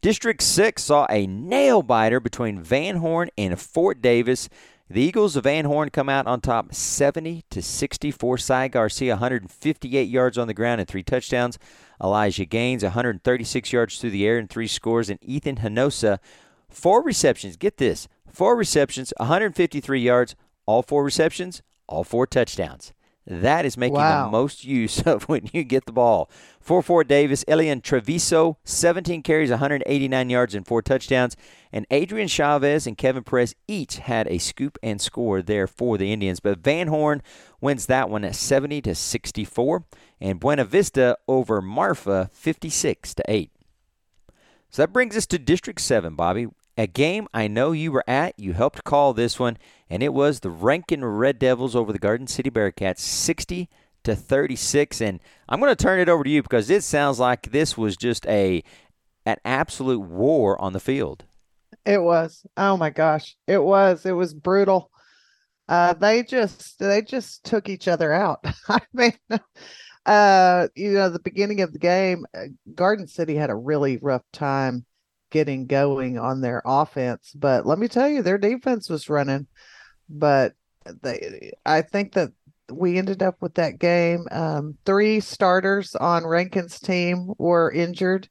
District 0.00 0.42
6 0.42 0.82
saw 0.82 1.06
a 1.08 1.26
nail 1.26 1.82
biter 1.82 2.20
between 2.20 2.60
Van 2.62 2.96
Horn 2.96 3.30
and 3.38 3.58
Fort 3.58 4.02
Davis. 4.02 4.48
The 4.90 5.00
Eagles 5.00 5.34
of 5.34 5.44
Van 5.44 5.64
Horn 5.64 5.88
come 5.88 6.10
out 6.10 6.26
on 6.26 6.42
top 6.42 6.74
70 6.74 7.44
to 7.48 7.62
64. 7.62 8.36
Cy 8.36 8.68
Garcia 8.68 9.14
158 9.14 10.08
yards 10.08 10.36
on 10.36 10.46
the 10.46 10.52
ground 10.52 10.82
and 10.82 10.86
three 10.86 11.02
touchdowns. 11.02 11.58
Elijah 12.04 12.44
Gaines 12.44 12.82
136 12.82 13.72
yards 13.72 13.98
through 13.98 14.10
the 14.10 14.26
air 14.26 14.36
and 14.36 14.50
three 14.50 14.66
scores. 14.66 15.08
And 15.08 15.18
Ethan 15.22 15.56
Hanosa, 15.56 16.18
four 16.68 17.02
receptions. 17.02 17.56
Get 17.56 17.78
this 17.78 18.08
four 18.30 18.54
receptions, 18.56 19.12
153 19.16 20.00
yards, 20.00 20.36
all 20.66 20.82
four 20.82 21.02
receptions, 21.02 21.62
all 21.88 22.04
four 22.04 22.26
touchdowns. 22.26 22.92
That 23.26 23.64
is 23.64 23.78
making 23.78 23.94
Wow. 23.96 24.26
the 24.26 24.30
most 24.30 24.64
use 24.64 25.00
of 25.06 25.24
when 25.24 25.48
you 25.52 25.64
get 25.64 25.86
the 25.86 25.92
ball. 25.92 26.30
4 26.60 26.82
4 26.82 27.04
Davis, 27.04 27.44
Elian 27.48 27.80
Treviso, 27.80 28.58
17 28.64 29.22
carries, 29.22 29.50
189 29.50 30.30
yards, 30.30 30.54
and 30.54 30.66
four 30.66 30.82
touchdowns. 30.82 31.36
And 31.72 31.86
Adrian 31.90 32.28
Chavez 32.28 32.86
and 32.86 32.96
Kevin 32.96 33.24
Perez 33.24 33.54
each 33.66 33.96
had 33.98 34.28
a 34.28 34.38
scoop 34.38 34.78
and 34.82 35.00
score 35.00 35.42
there 35.42 35.66
for 35.66 35.98
the 35.98 36.12
Indians. 36.12 36.40
But 36.40 36.58
Van 36.60 36.88
Horn 36.88 37.22
wins 37.60 37.86
that 37.86 38.08
one 38.10 38.24
at 38.24 38.34
70 38.36 38.80
to 38.82 38.94
64. 38.94 39.84
And 40.20 40.38
Buena 40.40 40.64
Vista 40.64 41.16
over 41.26 41.60
Marfa, 41.60 42.30
56 42.32 43.14
to 43.14 43.24
8. 43.26 43.50
So 44.70 44.82
that 44.82 44.92
brings 44.92 45.16
us 45.16 45.26
to 45.26 45.38
District 45.38 45.80
7, 45.80 46.14
Bobby. 46.14 46.48
A 46.76 46.86
game 46.86 47.28
I 47.32 47.46
know 47.46 47.72
you 47.72 47.92
were 47.92 48.04
at. 48.08 48.38
You 48.38 48.52
helped 48.52 48.84
call 48.84 49.12
this 49.14 49.38
one, 49.38 49.58
and 49.88 50.02
it 50.02 50.12
was 50.12 50.40
the 50.40 50.50
Rankin 50.50 51.04
Red 51.04 51.38
Devils 51.38 51.76
over 51.76 51.92
the 51.92 51.98
Garden 51.98 52.26
City 52.26 52.50
Bearcats, 52.50 52.98
60 52.98 53.68
to 54.02 54.16
36. 54.16 55.00
And 55.00 55.20
I'm 55.48 55.60
going 55.60 55.74
to 55.74 55.82
turn 55.82 56.00
it 56.00 56.08
over 56.08 56.24
to 56.24 56.30
you 56.30 56.42
because 56.42 56.70
it 56.70 56.82
sounds 56.82 57.20
like 57.20 57.50
this 57.52 57.76
was 57.76 57.96
just 57.96 58.26
a 58.26 58.62
an 59.26 59.36
absolute 59.44 60.00
war 60.00 60.60
on 60.60 60.72
the 60.72 60.80
field. 60.80 61.24
It 61.86 62.02
was. 62.02 62.46
Oh 62.56 62.76
my 62.76 62.90
gosh. 62.90 63.36
It 63.46 63.62
was. 63.62 64.04
It 64.04 64.12
was 64.12 64.34
brutal. 64.34 64.90
Uh 65.66 65.94
they 65.94 66.22
just 66.22 66.78
they 66.78 67.00
just 67.00 67.44
took 67.44 67.68
each 67.70 67.88
other 67.88 68.12
out. 68.12 68.40
I 68.68 68.80
mean 68.92 69.14
uh 70.04 70.68
you 70.74 70.92
know 70.92 71.08
the 71.08 71.20
beginning 71.20 71.62
of 71.62 71.72
the 71.72 71.78
game 71.78 72.26
uh, 72.36 72.48
Garden 72.74 73.06
City 73.06 73.34
had 73.34 73.48
a 73.48 73.54
really 73.56 73.96
rough 73.96 74.24
time 74.32 74.84
getting 75.34 75.66
going 75.66 76.16
on 76.16 76.40
their 76.40 76.62
offense, 76.64 77.32
but 77.34 77.66
let 77.66 77.76
me 77.76 77.88
tell 77.88 78.08
you 78.08 78.22
their 78.22 78.38
defense 78.38 78.88
was 78.88 79.10
running. 79.10 79.48
But 80.08 80.52
they 81.02 81.50
I 81.66 81.82
think 81.82 82.12
that 82.12 82.30
we 82.70 82.98
ended 82.98 83.20
up 83.20 83.42
with 83.42 83.54
that 83.54 83.80
game 83.80 84.28
um 84.30 84.78
three 84.86 85.18
starters 85.18 85.96
on 85.96 86.24
Rankin's 86.24 86.78
team 86.78 87.32
were 87.36 87.72
injured 87.72 88.28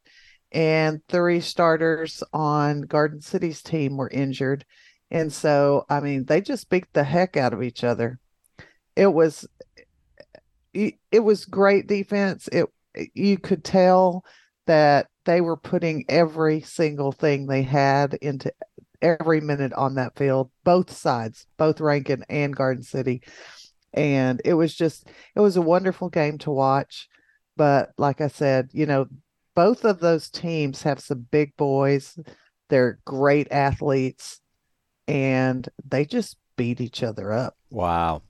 and 0.53 1.01
three 1.09 1.41
starters 1.41 2.23
on 2.31 2.81
Garden 2.83 3.19
City's 3.19 3.61
team 3.61 3.97
were 3.97 4.09
injured. 4.09 4.63
And 5.11 5.31
so, 5.33 5.85
I 5.89 5.99
mean, 5.99 6.23
they 6.23 6.39
just 6.39 6.69
beat 6.69 6.85
the 6.93 7.03
heck 7.03 7.35
out 7.35 7.53
of 7.53 7.61
each 7.61 7.83
other. 7.83 8.17
It 8.95 9.11
was 9.11 9.45
it 10.73 11.19
was 11.19 11.43
great 11.43 11.87
defense. 11.87 12.47
It 12.49 12.67
you 13.13 13.37
could 13.37 13.65
tell 13.65 14.23
that 14.67 15.07
they 15.25 15.41
were 15.41 15.57
putting 15.57 16.05
every 16.09 16.61
single 16.61 17.11
thing 17.11 17.45
they 17.45 17.63
had 17.63 18.13
into 18.15 18.53
every 19.01 19.41
minute 19.41 19.73
on 19.73 19.95
that 19.95 20.15
field, 20.15 20.49
both 20.63 20.91
sides, 20.91 21.45
both 21.57 21.81
Rankin 21.81 22.23
and 22.29 22.55
Garden 22.55 22.83
City. 22.83 23.21
And 23.93 24.41
it 24.43 24.53
was 24.53 24.73
just 24.73 25.07
it 25.35 25.39
was 25.39 25.57
a 25.57 25.61
wonderful 25.61 26.09
game 26.09 26.37
to 26.39 26.51
watch. 26.51 27.07
But 27.55 27.91
like 27.97 28.21
I 28.21 28.27
said, 28.27 28.69
you 28.73 28.85
know, 28.85 29.05
both 29.55 29.85
of 29.85 29.99
those 29.99 30.29
teams 30.29 30.81
have 30.83 30.99
some 30.99 31.27
big 31.29 31.55
boys. 31.57 32.17
They're 32.69 32.99
great 33.05 33.51
athletes 33.51 34.39
and 35.07 35.67
they 35.85 36.05
just 36.05 36.37
beat 36.57 36.81
each 36.81 37.03
other 37.03 37.31
up. 37.31 37.55
Wow. 37.69 38.23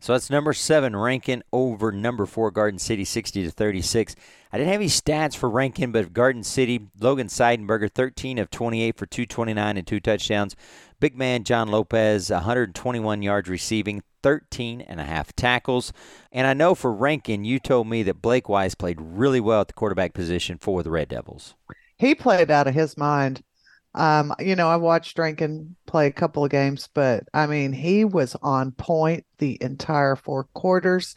So 0.00 0.12
that's 0.12 0.30
number 0.30 0.52
seven, 0.52 0.94
Rankin 0.94 1.42
over 1.52 1.90
number 1.90 2.24
four, 2.24 2.50
Garden 2.52 2.78
City, 2.78 3.04
60 3.04 3.42
to 3.42 3.50
36. 3.50 4.14
I 4.52 4.56
didn't 4.56 4.72
have 4.72 4.80
any 4.80 4.88
stats 4.88 5.36
for 5.36 5.50
Rankin, 5.50 5.90
but 5.90 6.12
Garden 6.12 6.44
City, 6.44 6.88
Logan 7.00 7.26
Seidenberger, 7.26 7.90
13 7.90 8.38
of 8.38 8.48
28 8.50 8.96
for 8.96 9.06
229 9.06 9.76
and 9.76 9.86
two 9.86 10.00
touchdowns. 10.00 10.54
Big 11.00 11.16
man 11.16 11.44
John 11.44 11.68
Lopez, 11.68 12.30
121 12.30 13.22
yards 13.22 13.48
receiving, 13.48 14.02
13 14.22 14.80
and 14.80 15.00
a 15.00 15.04
half 15.04 15.34
tackles. 15.34 15.92
And 16.32 16.46
I 16.46 16.54
know 16.54 16.74
for 16.74 16.92
Rankin, 16.92 17.44
you 17.44 17.58
told 17.58 17.88
me 17.88 18.02
that 18.04 18.22
Blake 18.22 18.48
Wise 18.48 18.74
played 18.74 19.00
really 19.00 19.40
well 19.40 19.62
at 19.62 19.68
the 19.68 19.74
quarterback 19.74 20.14
position 20.14 20.58
for 20.58 20.82
the 20.82 20.90
Red 20.90 21.08
Devils. 21.08 21.54
He 21.96 22.14
played 22.14 22.50
out 22.50 22.68
of 22.68 22.74
his 22.74 22.96
mind. 22.96 23.42
Um, 23.94 24.34
you 24.38 24.54
know, 24.54 24.68
I 24.68 24.76
watched 24.76 25.18
Rankin 25.18 25.76
play 25.86 26.06
a 26.06 26.12
couple 26.12 26.44
of 26.44 26.50
games, 26.50 26.88
but 26.92 27.24
I 27.32 27.46
mean, 27.46 27.72
he 27.72 28.04
was 28.04 28.36
on 28.42 28.72
point 28.72 29.26
the 29.38 29.58
entire 29.60 30.14
four 30.14 30.44
quarters, 30.54 31.14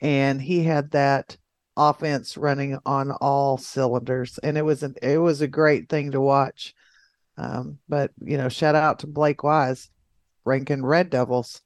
and 0.00 0.40
he 0.40 0.62
had 0.62 0.90
that 0.92 1.36
offense 1.76 2.36
running 2.36 2.78
on 2.84 3.10
all 3.10 3.56
cylinders, 3.56 4.38
and 4.38 4.58
it 4.58 4.62
was 4.62 4.82
an 4.82 4.94
it 5.02 5.18
was 5.18 5.40
a 5.40 5.48
great 5.48 5.88
thing 5.88 6.12
to 6.12 6.20
watch. 6.20 6.74
Um, 7.36 7.78
but 7.88 8.10
you 8.20 8.36
know, 8.36 8.48
shout 8.48 8.74
out 8.74 9.00
to 9.00 9.06
Blake 9.06 9.42
Wise, 9.42 9.90
Rankin 10.44 10.84
Red 10.84 11.10
Devils. 11.10 11.62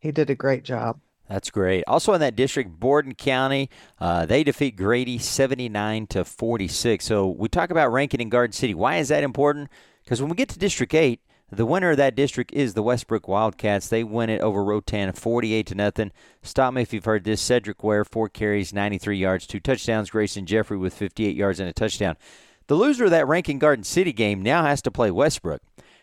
He 0.00 0.10
did 0.10 0.30
a 0.30 0.34
great 0.34 0.64
job. 0.64 1.00
That's 1.28 1.50
great. 1.50 1.84
Also 1.86 2.12
in 2.12 2.20
that 2.20 2.36
district, 2.36 2.78
Borden 2.78 3.14
County, 3.14 3.70
uh, 4.00 4.26
they 4.26 4.44
defeat 4.44 4.76
Grady 4.76 5.16
79 5.16 6.08
to 6.08 6.24
46. 6.24 7.04
So 7.04 7.28
we 7.28 7.48
talk 7.48 7.70
about 7.70 7.92
Rankin 7.92 8.20
and 8.20 8.30
Garden 8.30 8.52
City. 8.52 8.74
Why 8.74 8.96
is 8.96 9.08
that 9.08 9.22
important? 9.22 9.70
Because 10.12 10.20
when 10.20 10.28
we 10.28 10.36
get 10.36 10.50
to 10.50 10.58
District 10.58 10.92
8, 10.92 11.22
the 11.50 11.64
winner 11.64 11.92
of 11.92 11.96
that 11.96 12.14
district 12.14 12.52
is 12.52 12.74
the 12.74 12.82
Westbrook 12.82 13.26
Wildcats. 13.26 13.88
They 13.88 14.04
win 14.04 14.28
it 14.28 14.42
over 14.42 14.62
Rotan 14.62 15.10
48 15.10 15.66
to 15.68 15.74
nothing. 15.74 16.12
Stop 16.42 16.74
me 16.74 16.82
if 16.82 16.92
you've 16.92 17.06
heard 17.06 17.24
this. 17.24 17.40
Cedric 17.40 17.82
Ware, 17.82 18.04
four 18.04 18.28
carries, 18.28 18.74
93 18.74 19.16
yards, 19.16 19.46
two 19.46 19.58
touchdowns. 19.58 20.10
Grayson 20.10 20.44
Jeffrey 20.44 20.76
with 20.76 20.92
58 20.92 21.34
yards 21.34 21.60
and 21.60 21.68
a 21.70 21.72
touchdown. 21.72 22.18
The 22.66 22.74
loser 22.74 23.06
of 23.06 23.10
that 23.10 23.26
Rankin 23.26 23.58
Garden 23.58 23.84
City 23.84 24.12
game 24.12 24.42
now 24.42 24.64
has 24.64 24.82
to 24.82 24.90
play 24.90 25.10
Westbrook. 25.10 25.62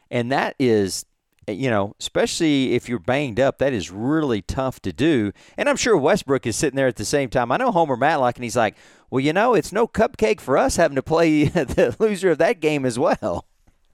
And 0.10 0.32
that 0.32 0.56
is 0.58 1.06
eh, 1.48 1.52
you 1.52 1.70
know, 1.70 1.94
especially 2.00 2.74
if 2.74 2.90
you're 2.90 2.98
banged 2.98 3.40
up, 3.40 3.60
that 3.60 3.74
is 3.74 3.92
really 3.92 4.42
tough 4.42 4.80
to 4.80 4.92
do. 4.92 5.32
And 5.56 5.70
I'm 5.70 5.78
sure 5.78 5.96
Westbrook 5.96 6.48
is 6.48 6.56
sitting 6.56 6.78
there 6.78 6.88
at 6.88 6.96
the 6.96 7.06
same 7.06 7.30
time. 7.30 7.52
I 7.52 7.58
know 7.58 7.72
Homer 7.72 7.96
Matlock, 7.96 8.38
and 8.38 8.44
he's 8.44 8.58
like, 8.58 8.76
well, 9.12 9.20
you 9.20 9.34
know, 9.34 9.54
it's 9.54 9.72
no 9.72 9.88
cupcake 9.88 10.40
for 10.40 10.58
us 10.58 10.78
having 10.78 10.96
to 10.96 11.04
play 11.04 11.44
the 11.50 11.96
loser 12.00 12.32
of 12.32 12.40
that 12.40 12.60
game 12.60 12.88
as 12.88 12.98
well. 12.98 13.46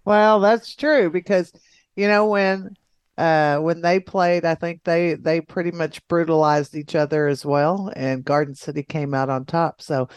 Well, 0.05 0.39
that's 0.39 0.75
true 0.75 1.09
because 1.09 1.51
you 1.95 2.07
know 2.07 2.27
when 2.27 2.75
uh 3.17 3.57
when 3.57 3.81
they 3.81 3.99
played, 3.99 4.45
I 4.45 4.55
think 4.55 4.83
they 4.83 5.15
they 5.15 5.41
pretty 5.41 5.71
much 5.71 6.07
brutalized 6.07 6.75
each 6.75 6.95
other 6.95 7.27
as 7.27 7.45
well, 7.45 7.91
and 7.95 8.23
Garden 8.23 8.55
City 8.55 8.83
came 8.83 9.13
out 9.13 9.29
on 9.29 9.45
top. 9.45 9.81
So 9.81 10.07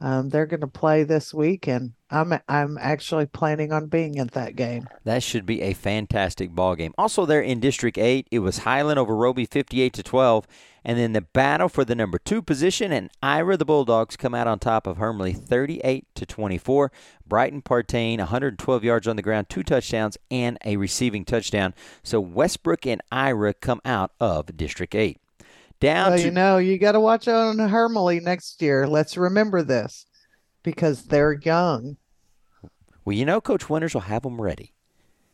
um, 0.00 0.28
they're 0.28 0.46
going 0.46 0.60
to 0.60 0.66
play 0.66 1.04
this 1.04 1.32
week, 1.32 1.66
and 1.66 1.92
I'm 2.10 2.38
I'm 2.48 2.76
actually 2.78 3.26
planning 3.26 3.72
on 3.72 3.86
being 3.86 4.18
at 4.18 4.32
that 4.32 4.54
game. 4.54 4.86
That 5.04 5.22
should 5.22 5.46
be 5.46 5.62
a 5.62 5.72
fantastic 5.72 6.50
ball 6.50 6.74
game. 6.74 6.92
Also, 6.98 7.24
there 7.24 7.40
in 7.40 7.60
District 7.60 7.96
Eight, 7.96 8.28
it 8.30 8.40
was 8.40 8.58
Highland 8.58 8.98
over 8.98 9.16
Roby, 9.16 9.46
fifty-eight 9.46 9.94
to 9.94 10.02
twelve, 10.02 10.46
and 10.86 10.96
then 10.96 11.14
the 11.14 11.20
battle 11.20 11.68
for 11.68 11.84
the 11.84 11.96
number 11.96 12.16
two 12.16 12.40
position, 12.40 12.92
and 12.92 13.10
Ira 13.20 13.56
the 13.56 13.64
Bulldogs 13.64 14.16
come 14.16 14.36
out 14.36 14.46
on 14.46 14.60
top 14.60 14.86
of 14.86 14.98
Hermleigh, 14.98 15.32
thirty-eight 15.32 16.06
to 16.14 16.24
twenty-four. 16.24 16.92
Brighton 17.26 17.60
Partain, 17.60 18.18
112 18.18 18.84
yards 18.84 19.08
on 19.08 19.16
the 19.16 19.22
ground, 19.22 19.48
two 19.48 19.64
touchdowns, 19.64 20.16
and 20.30 20.58
a 20.64 20.76
receiving 20.76 21.24
touchdown. 21.24 21.74
So 22.04 22.20
Westbrook 22.20 22.86
and 22.86 23.02
Ira 23.10 23.52
come 23.52 23.80
out 23.84 24.12
of 24.20 24.56
District 24.56 24.94
Eight. 24.94 25.18
Down 25.80 26.10
Well, 26.10 26.18
to 26.18 26.24
you 26.24 26.30
know, 26.30 26.58
you 26.58 26.78
got 26.78 26.92
to 26.92 27.00
watch 27.00 27.26
on 27.26 27.58
Hermleigh 27.58 28.20
next 28.20 28.62
year. 28.62 28.86
Let's 28.86 29.16
remember 29.16 29.62
this 29.62 30.06
because 30.62 31.06
they're 31.06 31.32
young. 31.32 31.96
well, 33.04 33.16
you 33.16 33.24
know, 33.24 33.40
Coach 33.40 33.68
Winters 33.68 33.92
will 33.92 34.02
have 34.02 34.22
them 34.22 34.40
ready. 34.40 34.72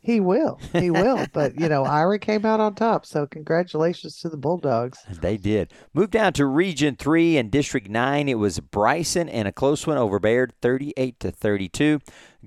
He 0.02 0.18
will, 0.18 0.58
he 0.72 0.90
will. 0.90 1.26
but 1.32 1.58
you 1.58 1.68
know, 1.68 1.84
Ira 1.84 2.18
came 2.18 2.44
out 2.44 2.58
on 2.58 2.74
top, 2.74 3.06
so 3.06 3.26
congratulations 3.26 4.18
to 4.18 4.28
the 4.28 4.36
Bulldogs. 4.36 4.98
They 5.08 5.36
did. 5.36 5.72
Move 5.94 6.10
down 6.10 6.32
to 6.34 6.46
Region 6.46 6.96
3 6.96 7.36
and 7.36 7.50
District 7.50 7.88
9. 7.88 8.28
It 8.28 8.34
was 8.34 8.58
Bryson 8.58 9.28
and 9.28 9.46
a 9.46 9.52
close 9.52 9.86
one 9.86 9.98
over 9.98 10.18
Baird, 10.18 10.54
38 10.60 11.20
to 11.20 11.30
32. 11.30 12.00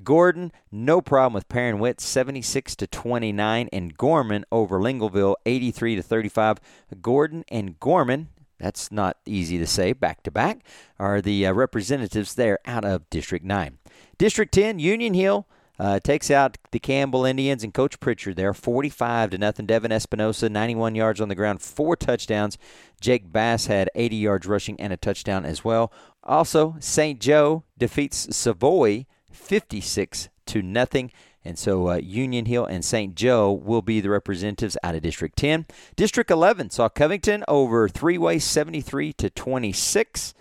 Gordon, 0.04 0.52
no 0.70 1.02
problem 1.02 1.34
with 1.34 1.48
Perrin-Whitt, 1.48 2.02
76 2.02 2.76
to 2.76 2.88
29. 2.88 3.70
And 3.72 3.98
Gorman 3.98 4.44
over 4.52 4.80
Lingleville, 4.80 5.36
83 5.46 5.96
to 5.96 6.02
35. 6.02 6.60
Gordon 7.02 7.46
and 7.48 7.80
Gorman 7.80 8.28
that's 8.60 8.92
not 8.92 9.18
easy 9.26 9.58
to 9.58 9.68
say 9.68 9.94
back 9.94 10.24
to 10.24 10.32
back, 10.32 10.62
are 10.98 11.22
the 11.22 11.46
uh, 11.46 11.52
representatives 11.52 12.36
there 12.36 12.60
out 12.66 12.86
of 12.86 13.10
District 13.10 13.44
9. 13.44 13.78
District 14.18 14.54
10, 14.54 14.80
Union 14.80 15.14
Hill. 15.14 15.46
Uh, 15.78 16.00
takes 16.00 16.32
out 16.32 16.58
the 16.72 16.80
Campbell 16.80 17.26
Indians 17.26 17.64
and 17.64 17.74
Coach 17.74 18.00
Pritchard 18.00 18.38
there, 18.38 18.54
45 18.54 19.32
to 19.32 19.38
nothing. 19.38 19.66
Devin 19.66 19.92
Espinosa, 19.92 20.50
91 20.50 20.96
yards 20.96 21.20
on 21.20 21.28
the 21.28 21.36
ground, 21.36 21.62
four 21.62 21.96
touchdowns. 21.96 22.58
Jake 23.02 23.32
Bass 23.32 23.66
had 23.66 23.90
80 23.94 24.16
yards 24.16 24.48
rushing 24.48 24.80
and 24.80 24.94
a 24.94 24.98
touchdown 24.98 25.46
as 25.46 25.66
well. 25.66 25.92
Also, 26.24 26.76
St. 26.80 27.20
Joe 27.20 27.64
defeats 27.78 28.36
Savoy 28.36 29.06
56 29.32 30.30
to 30.48 30.62
nothing. 30.62 31.12
And 31.44 31.60
so 31.60 31.90
uh, 31.90 31.96
Union 31.98 32.46
Hill 32.46 32.66
and 32.66 32.84
St. 32.84 33.14
Joe 33.14 33.52
will 33.52 33.84
be 33.84 34.00
the 34.00 34.10
representatives 34.10 34.78
out 34.84 34.96
of 34.96 35.04
District 35.04 35.38
10. 35.38 35.68
District 35.96 36.32
11 36.32 36.72
saw 36.72 36.90
Covington 36.90 37.44
over 37.48 37.88
three 37.88 38.18
way 38.18 38.40
73 38.40 39.14
to 39.14 39.30
26. 39.30 40.34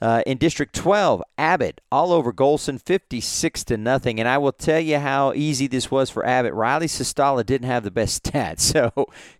Uh, 0.00 0.22
in 0.26 0.36
District 0.38 0.74
12, 0.74 1.22
Abbott 1.38 1.80
all 1.90 2.12
over 2.12 2.32
Gholson, 2.32 2.80
56 2.80 3.64
to 3.64 3.76
nothing. 3.76 4.18
And 4.18 4.28
I 4.28 4.38
will 4.38 4.52
tell 4.52 4.80
you 4.80 4.98
how 4.98 5.32
easy 5.34 5.66
this 5.66 5.90
was 5.90 6.10
for 6.10 6.26
Abbott. 6.26 6.52
Riley 6.52 6.86
Sestala 6.86 7.46
didn't 7.46 7.68
have 7.68 7.84
the 7.84 7.90
best 7.90 8.22
stats, 8.32 8.60
so 8.60 8.92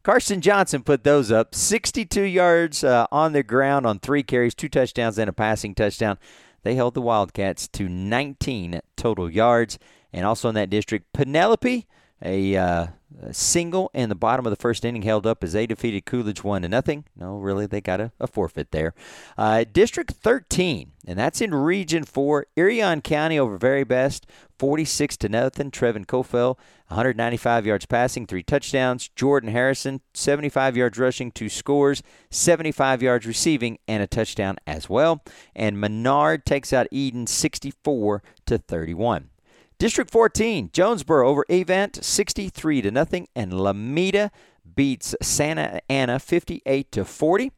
Carson 0.02 0.40
Johnson 0.40 0.82
put 0.82 1.04
those 1.04 1.32
up. 1.32 1.54
62 1.54 2.22
yards 2.22 2.84
uh, 2.84 3.06
on 3.10 3.32
the 3.32 3.42
ground 3.42 3.84
on 3.84 3.98
three 3.98 4.22
carries, 4.22 4.54
two 4.54 4.68
touchdowns, 4.68 5.18
and 5.18 5.28
a 5.28 5.32
passing 5.32 5.74
touchdown. 5.74 6.18
They 6.62 6.74
held 6.76 6.94
the 6.94 7.02
Wildcats 7.02 7.68
to 7.68 7.88
19 7.88 8.80
total 8.96 9.30
yards. 9.30 9.78
And 10.12 10.24
also 10.24 10.48
in 10.48 10.54
that 10.54 10.70
district, 10.70 11.12
Penelope, 11.12 11.86
a, 12.22 12.56
uh, 12.56 12.86
single 13.32 13.90
in 13.94 14.08
the 14.08 14.14
bottom 14.14 14.46
of 14.46 14.50
the 14.50 14.56
first 14.56 14.84
inning 14.84 15.02
held 15.02 15.26
up 15.26 15.44
as 15.44 15.52
they 15.52 15.66
defeated 15.66 16.04
Coolidge 16.04 16.42
one 16.42 16.62
to 16.62 16.68
nothing. 16.68 17.04
No, 17.16 17.36
really, 17.36 17.66
they 17.66 17.80
got 17.80 18.00
a, 18.00 18.12
a 18.18 18.26
forfeit 18.26 18.70
there. 18.70 18.94
Uh, 19.38 19.64
district 19.70 20.12
13, 20.12 20.92
and 21.06 21.18
that's 21.18 21.40
in 21.40 21.54
Region 21.54 22.04
4. 22.04 22.46
Irion 22.56 23.02
County 23.02 23.38
over 23.38 23.58
Veribest, 23.58 24.24
46 24.58 25.16
to 25.18 25.28
nothing. 25.28 25.70
Trevin 25.70 26.06
Kofel, 26.06 26.56
195 26.88 27.66
yards 27.66 27.86
passing, 27.86 28.26
three 28.26 28.42
touchdowns. 28.42 29.08
Jordan 29.08 29.50
Harrison, 29.50 30.00
75 30.12 30.76
yards 30.76 30.98
rushing, 30.98 31.30
two 31.30 31.48
scores, 31.48 32.02
75 32.30 33.02
yards 33.02 33.26
receiving, 33.26 33.78
and 33.86 34.02
a 34.02 34.06
touchdown 34.06 34.56
as 34.66 34.88
well. 34.88 35.22
And 35.54 35.80
Menard 35.80 36.44
takes 36.44 36.72
out 36.72 36.88
Eden, 36.90 37.26
64 37.26 38.22
to 38.46 38.58
31. 38.58 39.30
District 39.78 40.10
14, 40.10 40.70
Jonesboro 40.72 41.28
over 41.28 41.44
Evant 41.48 42.04
63 42.04 42.82
to 42.82 42.90
nothing, 42.90 43.28
and 43.34 43.52
Lometa 43.52 44.30
beats 44.74 45.14
Santa 45.20 45.80
Anna 45.88 46.18
58 46.18 46.92
to 46.92 47.04
40. 47.04 47.52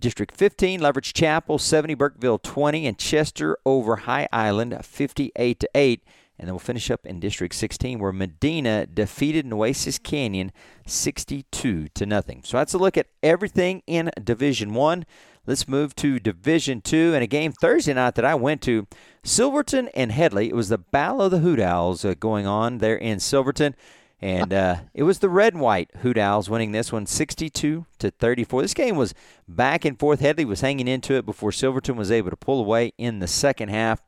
District 0.00 0.36
15, 0.36 0.80
Leverett's 0.80 1.12
Chapel 1.12 1.58
70, 1.58 1.94
Burkeville 1.94 2.38
20, 2.38 2.86
and 2.86 2.98
Chester 2.98 3.56
over 3.64 3.96
High 3.96 4.28
Island 4.32 4.76
58 4.82 5.60
to 5.60 5.68
8. 5.74 6.04
And 6.38 6.48
then 6.48 6.54
we'll 6.54 6.58
finish 6.58 6.90
up 6.90 7.06
in 7.06 7.20
District 7.20 7.54
16, 7.54 8.00
where 8.00 8.12
Medina 8.12 8.86
defeated 8.86 9.46
Nueces 9.46 9.98
Canyon 9.98 10.50
62 10.84 11.88
to 11.88 12.06
nothing. 12.06 12.42
So 12.44 12.56
that's 12.56 12.74
a 12.74 12.78
look 12.78 12.98
at 12.98 13.06
everything 13.22 13.82
in 13.86 14.10
Division 14.22 14.74
One. 14.74 15.06
Let's 15.46 15.68
move 15.68 15.94
to 15.96 16.18
Division 16.18 16.80
Two 16.80 17.12
and 17.14 17.22
a 17.22 17.26
game 17.26 17.52
Thursday 17.52 17.94
night 17.94 18.14
that 18.14 18.24
I 18.24 18.34
went 18.34 18.62
to. 18.62 18.86
Silverton 19.22 19.88
and 19.94 20.12
Hedley. 20.12 20.48
It 20.48 20.54
was 20.54 20.68
the 20.68 20.78
Battle 20.78 21.22
of 21.22 21.30
the 21.30 21.38
Hoot 21.38 21.60
Owls 21.60 22.04
uh, 22.04 22.14
going 22.18 22.46
on 22.46 22.78
there 22.78 22.96
in 22.96 23.20
Silverton. 23.20 23.74
And 24.20 24.54
uh, 24.54 24.76
it 24.94 25.02
was 25.02 25.18
the 25.18 25.28
red 25.28 25.52
and 25.52 25.62
white 25.62 25.90
Hoot 25.96 26.16
Owls 26.16 26.48
winning 26.48 26.72
this 26.72 26.90
one 26.90 27.04
62 27.04 27.84
to 27.98 28.10
34. 28.10 28.62
This 28.62 28.74
game 28.74 28.96
was 28.96 29.12
back 29.46 29.84
and 29.84 29.98
forth. 29.98 30.20
Hedley 30.20 30.46
was 30.46 30.62
hanging 30.62 30.88
into 30.88 31.14
it 31.14 31.26
before 31.26 31.52
Silverton 31.52 31.96
was 31.96 32.10
able 32.10 32.30
to 32.30 32.36
pull 32.36 32.60
away 32.60 32.92
in 32.96 33.18
the 33.18 33.26
second 33.26 33.68
half. 33.68 34.00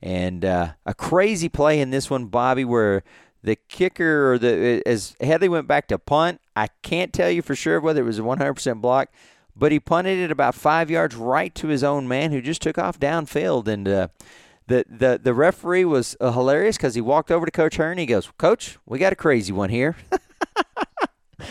And 0.00 0.44
uh, 0.44 0.74
a 0.84 0.94
crazy 0.94 1.48
play 1.48 1.80
in 1.80 1.90
this 1.90 2.08
one, 2.08 2.26
Bobby, 2.26 2.64
where 2.64 3.02
the 3.42 3.56
kicker 3.68 4.32
or 4.32 4.38
the 4.38 4.82
as 4.86 5.16
Headley 5.20 5.48
went 5.48 5.66
back 5.66 5.88
to 5.88 5.98
punt. 5.98 6.40
I 6.54 6.68
can't 6.82 7.12
tell 7.12 7.30
you 7.30 7.42
for 7.42 7.56
sure 7.56 7.80
whether 7.80 8.02
it 8.02 8.04
was 8.04 8.18
a 8.18 8.22
100% 8.22 8.80
block, 8.80 9.10
but 9.56 9.72
he 9.72 9.80
punted 9.80 10.18
it 10.18 10.30
about 10.30 10.54
five 10.54 10.90
yards 10.90 11.14
right 11.14 11.54
to 11.54 11.68
his 11.68 11.82
own 11.82 12.06
man, 12.06 12.32
who 12.32 12.40
just 12.40 12.62
took 12.62 12.78
off 12.78 13.00
downfield. 13.00 13.68
And 13.68 13.88
uh, 13.88 14.08
the, 14.66 14.84
the 14.88 15.20
the 15.22 15.34
referee 15.34 15.84
was 15.84 16.16
uh, 16.20 16.32
hilarious 16.32 16.76
because 16.76 16.94
he 16.94 17.00
walked 17.00 17.30
over 17.30 17.46
to 17.46 17.52
Coach 17.52 17.76
Hearn. 17.76 17.98
He 17.98 18.06
goes, 18.06 18.30
"Coach, 18.38 18.78
we 18.86 18.98
got 18.98 19.12
a 19.12 19.16
crazy 19.16 19.52
one 19.52 19.70
here." 19.70 19.96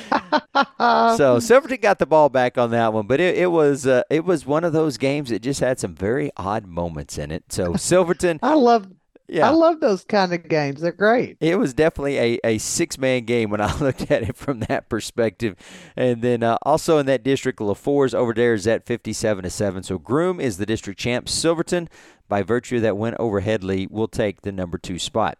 so 0.10 1.40
Silverton 1.42 1.80
got 1.82 2.00
the 2.00 2.06
ball 2.06 2.30
back 2.30 2.58
on 2.58 2.72
that 2.72 2.94
one, 2.94 3.08
but 3.08 3.20
it, 3.20 3.38
it 3.38 3.48
was 3.48 3.86
uh, 3.86 4.04
it 4.10 4.26
was 4.26 4.46
one 4.46 4.64
of 4.64 4.74
those 4.74 4.98
games 4.98 5.30
that 5.30 5.42
just 5.42 5.60
had 5.60 5.80
some 5.80 5.94
very 5.96 6.32
odd 6.38 6.66
moments 6.66 7.18
in 7.18 7.32
it. 7.32 7.52
So 7.52 7.74
Silverton, 7.78 8.40
I 8.42 8.56
love 8.56 8.88
yeah. 9.28 9.48
I 9.48 9.52
love 9.52 9.80
those 9.80 10.04
kind 10.04 10.34
of 10.34 10.48
games. 10.48 10.82
They're 10.82 10.92
great. 10.92 11.38
It 11.40 11.58
was 11.58 11.74
definitely 11.74 12.18
a, 12.18 12.40
a 12.44 12.58
six 12.60 12.98
man 12.98 13.26
game 13.26 13.50
when 13.50 13.62
I 13.62 13.76
looked 13.80 14.12
at 14.12 14.24
it 14.24 14.36
from 14.36 14.60
that 14.62 14.90
perspective. 14.90 15.56
And 15.96 16.22
then 16.22 16.44
uh, 16.44 16.58
also 16.62 16.98
in 17.00 17.06
that 17.08 17.24
district, 17.24 17.60
Lefors 17.60 18.14
over 18.14 18.34
there 18.34 18.54
is 18.54 18.68
at 18.68 18.86
57 18.86 19.44
to 19.44 19.50
7. 19.50 19.84
So 19.84 19.98
Groom 19.98 20.40
is 20.40 20.58
the 20.58 20.66
district 20.66 21.00
champ. 21.00 21.28
Silverton, 21.28 21.90
by 22.28 22.44
virtue 22.44 22.78
of 22.78 22.82
that 22.84 22.98
win 22.98 23.16
over 23.20 23.40
Hedley, 23.40 23.88
will 23.88 24.08
take 24.08 24.42
the 24.42 24.52
number 24.52 24.78
two 24.78 25.00
spot. 25.00 25.38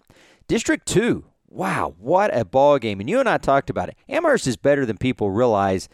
District 0.48 0.86
2. 0.88 1.26
Wow, 1.48 1.96
what 2.00 2.36
a 2.36 2.44
ball 2.44 2.80
game. 2.80 3.00
And 3.00 3.10
you 3.10 3.20
and 3.20 3.30
I 3.30 3.38
talked 3.38 3.70
about 3.70 3.90
it. 3.90 3.96
Amherst 4.10 4.46
is 4.46 4.58
better 4.58 4.86
than 4.86 4.98
people 4.98 5.32
realize 5.32 5.88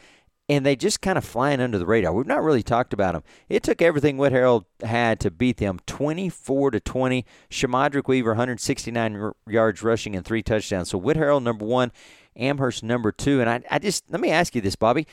and 0.51 0.65
they 0.65 0.75
just 0.75 0.99
kind 0.99 1.17
of 1.17 1.23
flying 1.23 1.61
under 1.61 1.77
the 1.77 1.85
radar. 1.85 2.11
We've 2.11 2.27
not 2.27 2.43
really 2.43 2.61
talked 2.61 2.91
about 2.91 3.13
them. 3.13 3.23
It 3.47 3.63
took 3.63 3.81
everything 3.81 4.17
Whitharral 4.17 4.65
had 4.83 5.21
to 5.21 5.31
beat 5.31 5.55
them, 5.57 5.79
24 5.85 6.71
to 6.71 6.79
20. 6.81 7.25
Shamadrick 7.49 8.09
Weaver, 8.09 8.31
169 8.31 9.15
r- 9.15 9.35
yards 9.47 9.81
rushing 9.81 10.13
and 10.13 10.25
three 10.25 10.43
touchdowns. 10.43 10.89
So 10.89 10.99
Whitharral 10.99 11.41
number 11.41 11.63
one, 11.63 11.93
Amherst 12.35 12.83
number 12.83 13.13
two. 13.13 13.39
And 13.39 13.49
I, 13.49 13.61
I 13.71 13.79
just 13.79 14.11
let 14.11 14.19
me 14.19 14.29
ask 14.29 14.53
you 14.53 14.59
this, 14.59 14.75
Bobby. 14.75 15.07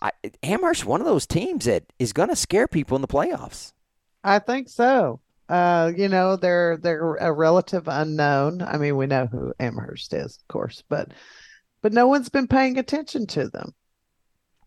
I, 0.00 0.12
Amherst 0.42 0.86
one 0.86 1.02
of 1.02 1.06
those 1.06 1.26
teams 1.26 1.66
that 1.66 1.84
is 1.98 2.14
going 2.14 2.30
to 2.30 2.36
scare 2.36 2.66
people 2.66 2.96
in 2.96 3.02
the 3.02 3.06
playoffs. 3.08 3.74
I 4.24 4.38
think 4.38 4.70
so. 4.70 5.20
Uh, 5.46 5.92
you 5.94 6.08
know, 6.08 6.36
they're 6.36 6.78
they're 6.78 7.16
a 7.16 7.30
relative 7.30 7.86
unknown. 7.86 8.62
I 8.62 8.78
mean, 8.78 8.96
we 8.96 9.06
know 9.06 9.26
who 9.26 9.52
Amherst 9.60 10.14
is, 10.14 10.38
of 10.38 10.48
course, 10.48 10.82
but 10.88 11.12
but 11.82 11.92
no 11.92 12.06
one's 12.06 12.30
been 12.30 12.48
paying 12.48 12.78
attention 12.78 13.26
to 13.26 13.50
them 13.50 13.74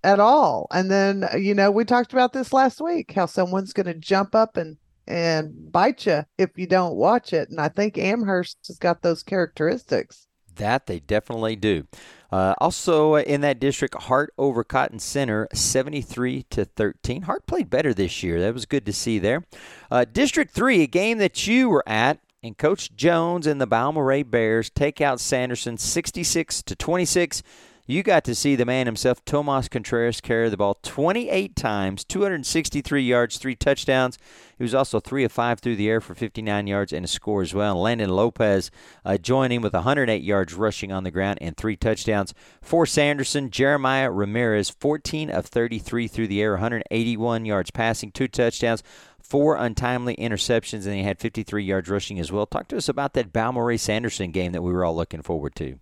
at 0.08 0.22
all. 0.22 0.68
And 0.72 0.90
then, 0.90 1.26
uh, 1.26 1.36
you 1.36 1.54
know, 1.54 1.70
we 1.70 1.84
talked 1.84 2.14
about 2.14 2.32
this 2.32 2.54
last 2.54 2.80
week 2.80 3.12
how 3.12 3.26
someone's 3.26 3.74
going 3.74 3.88
to 3.88 3.94
jump 3.94 4.34
up 4.34 4.56
and 4.58 4.78
and 5.06 5.72
bite 5.72 6.06
you 6.06 6.26
if 6.38 6.58
you 6.58 6.68
don't 6.68 6.96
watch 6.96 7.34
it. 7.34 7.50
And 7.50 7.60
I 7.60 7.70
think 7.70 7.98
Amherst 7.98 8.58
has 8.68 8.78
got 8.78 9.02
those 9.02 9.24
characteristics. 9.24 10.28
That 10.56 10.88
they 10.88 11.00
definitely 11.00 11.56
do. 11.56 11.88
Uh, 12.32 12.56
also 12.60 13.16
uh, 13.16 13.22
in 13.22 13.42
that 13.42 13.60
district, 13.60 13.96
Hart 13.96 14.34
over 14.38 14.64
Cotton 14.64 15.00
Center, 15.00 15.48
73 15.54 16.44
to 16.50 16.66
13. 16.66 17.24
Hart 17.24 17.46
played 17.46 17.70
better 17.70 17.94
this 17.94 18.24
year. 18.24 18.40
That 18.40 18.54
was 18.54 18.66
good 18.66 18.86
to 18.86 18.94
see 18.94 19.20
there. 19.20 19.44
Uh, 19.92 20.06
district 20.12 20.54
three, 20.54 20.84
a 20.84 20.88
game 20.88 21.20
that 21.20 21.48
you 21.48 21.70
were 21.70 21.88
at, 21.88 22.20
and 22.44 22.58
Coach 22.58 22.96
Jones 22.96 23.48
and 23.48 23.62
the 23.62 23.68
Balmorhea 23.68 24.30
Bears 24.30 24.70
take 24.70 25.00
out 25.00 25.20
Sanderson, 25.20 25.78
66 25.78 26.64
to 26.64 26.76
26 26.76 27.44
you 27.90 28.04
got 28.04 28.26
to 28.26 28.36
see 28.36 28.58
the 28.58 28.66
man 28.66 28.86
himself, 28.86 29.24
Tomas 29.24 29.70
Contreras, 29.70 30.20
carry 30.20 30.50
the 30.50 30.58
ball 30.58 30.78
28 30.84 31.56
times, 31.56 32.04
263 32.04 33.02
yards, 33.02 33.38
three 33.38 33.56
touchdowns. 33.56 34.18
He 34.58 34.64
was 34.64 34.76
also 34.76 35.00
three 35.00 35.24
of 35.24 35.32
five 35.32 35.60
through 35.60 35.78
the 35.78 35.88
air 35.88 36.02
for 36.02 36.14
59 36.14 36.68
yards 36.68 36.92
and 36.92 37.06
a 37.06 37.08
score 37.08 37.42
as 37.42 37.54
well. 37.54 37.72
And 37.72 37.82
Landon 37.82 38.10
Lopez 38.10 38.72
uh, 39.06 39.18
joined 39.18 39.54
him 39.54 39.62
with 39.62 39.74
108 39.74 40.22
yards 40.22 40.54
rushing 40.54 40.92
on 40.92 41.06
the 41.06 41.12
ground 41.12 41.38
and 41.40 41.56
three 41.56 41.78
touchdowns. 41.78 42.34
For 42.62 42.86
Sanderson, 42.86 43.52
Jeremiah 43.52 44.12
Ramirez, 44.12 44.70
14 44.70 45.30
of 45.30 45.46
33 45.46 46.10
through 46.10 46.28
the 46.28 46.42
air, 46.42 46.52
181 46.52 47.46
yards 47.46 47.72
passing, 47.72 48.12
two 48.12 48.28
touchdowns 48.28 48.84
four 49.28 49.58
untimely 49.58 50.16
interceptions, 50.16 50.86
and 50.86 50.96
he 50.96 51.04
had 51.04 51.20
53 51.20 51.62
yards 51.62 51.90
rushing 51.90 52.18
as 52.18 52.32
well. 52.32 52.46
Talk 52.46 52.70
to 52.70 52.78
us 52.78 52.88
about 52.88 53.14
that 53.14 53.34
Balmorhea 53.34 53.78
Sanderson 53.78 54.32
game 54.32 54.54
that 54.54 54.62
we 54.62 54.72
were 54.72 54.86
all 54.86 54.96
looking 54.96 55.22
forward 55.22 55.54
to. 55.56 55.80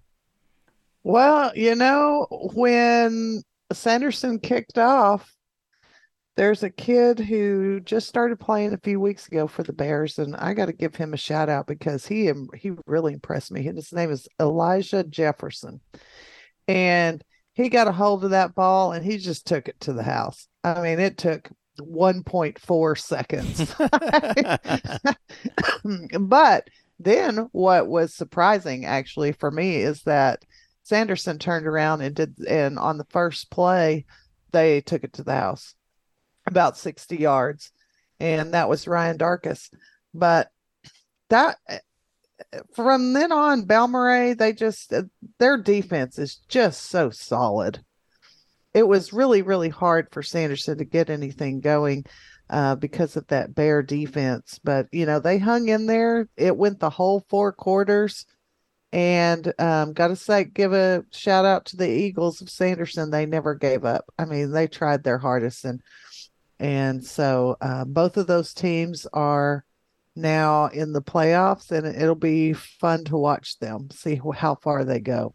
Well, 1.05 1.51
you 1.55 1.75
know, 1.75 2.25
when 2.55 3.43
Sanderson 3.71 4.39
kicked 4.39 4.79
off, 4.79 5.31
there's 6.35 6.63
a 6.63 6.71
kid 6.71 7.19
who 7.19 7.79
just 7.79 8.09
started 8.09 8.39
playing 8.39 8.73
a 8.73 8.79
few 8.79 8.99
weeks 8.99 9.27
ago 9.27 9.45
for 9.45 9.61
the 9.61 9.71
Bears, 9.71 10.17
and 10.17 10.35
I 10.35 10.55
got 10.55 10.65
to 10.65 10.73
give 10.73 10.95
him 10.95 11.13
a 11.13 11.17
shout 11.17 11.47
out 11.47 11.67
because 11.67 12.07
he 12.07 12.33
he 12.55 12.71
really 12.87 13.13
impressed 13.13 13.51
me. 13.51 13.61
His 13.61 13.93
name 13.93 14.09
is 14.09 14.27
Elijah 14.41 15.03
Jefferson, 15.03 15.79
and 16.67 17.23
he 17.53 17.69
got 17.69 17.87
a 17.87 17.91
hold 17.91 18.23
of 18.23 18.31
that 18.31 18.55
ball 18.55 18.91
and 18.93 19.05
he 19.05 19.19
just 19.19 19.45
took 19.45 19.67
it 19.67 19.79
to 19.81 19.93
the 19.93 20.01
house. 20.01 20.47
I 20.63 20.81
mean, 20.81 20.99
it 20.99 21.19
took 21.19 21.51
1.4 21.79 22.97
seconds. 22.97 23.75
but 26.19 26.67
then 26.99 27.37
what 27.51 27.87
was 27.87 28.15
surprising 28.15 28.85
actually 28.85 29.33
for 29.33 29.51
me 29.51 29.75
is 29.75 30.01
that 30.03 30.43
Sanderson 30.85 31.39
turned 31.39 31.65
around 31.65 32.01
and 32.01 32.15
did, 32.15 32.37
and 32.47 32.77
on 32.77 32.99
the 32.99 33.07
first 33.09 33.49
play, 33.49 34.05
they 34.51 34.81
took 34.81 35.03
it 35.03 35.13
to 35.13 35.23
the 35.23 35.33
house 35.33 35.73
about 36.45 36.77
60 36.77 37.17
yards. 37.17 37.71
And 38.19 38.53
that 38.53 38.69
was 38.69 38.87
Ryan 38.87 39.17
Darkus. 39.17 39.71
But 40.13 40.49
that 41.29 41.57
from 42.75 43.13
then 43.13 43.31
on, 43.31 43.65
Balmorhea, 43.65 44.35
they 44.37 44.53
just 44.53 44.93
their 45.39 45.57
defense 45.57 46.19
is 46.19 46.35
just 46.47 46.83
so 46.83 47.09
solid. 47.09 47.83
It 48.75 48.87
was 48.87 49.11
really, 49.11 49.41
really 49.41 49.69
hard 49.69 50.09
for 50.11 50.21
Sanderson 50.21 50.77
to 50.77 50.85
get 50.85 51.09
anything 51.09 51.61
going 51.61 52.05
uh, 52.49 52.75
because 52.75 53.15
of 53.15 53.25
that 53.27 53.55
bear 53.55 53.81
defense. 53.81 54.59
But 54.63 54.87
you 54.91 55.07
know, 55.07 55.19
they 55.19 55.39
hung 55.39 55.67
in 55.67 55.87
there. 55.87 56.29
It 56.37 56.55
went 56.55 56.79
the 56.79 56.91
whole 56.91 57.25
four 57.27 57.51
quarters. 57.53 58.27
And 58.95 59.53
um, 59.59 59.91
got 59.91 60.07
to 60.07 60.15
say, 60.15 60.45
give 60.45 60.71
a 60.71 61.03
shout 61.11 61.43
out 61.43 61.65
to 61.65 61.75
the 61.75 61.89
Eagles 61.89 62.41
of 62.41 62.49
Sanderson. 62.49 63.11
They 63.11 63.25
never 63.25 63.53
gave 63.53 63.83
up. 63.83 64.05
I 64.17 64.23
mean, 64.23 64.51
they 64.51 64.67
tried 64.67 65.03
their 65.03 65.17
hardest, 65.17 65.65
and 65.65 65.81
and 66.61 67.03
so 67.03 67.57
uh, 67.59 67.83
both 67.83 68.15
of 68.15 68.27
those 68.27 68.53
teams 68.53 69.05
are 69.11 69.65
now 70.15 70.67
in 70.67 70.93
the 70.93 71.01
playoffs, 71.01 71.71
and 71.71 71.85
it'll 71.85 72.15
be 72.15 72.53
fun 72.53 73.03
to 73.03 73.17
watch 73.17 73.59
them, 73.59 73.89
see 73.91 74.21
how 74.33 74.55
far 74.55 74.85
they 74.85 75.01
go. 75.01 75.33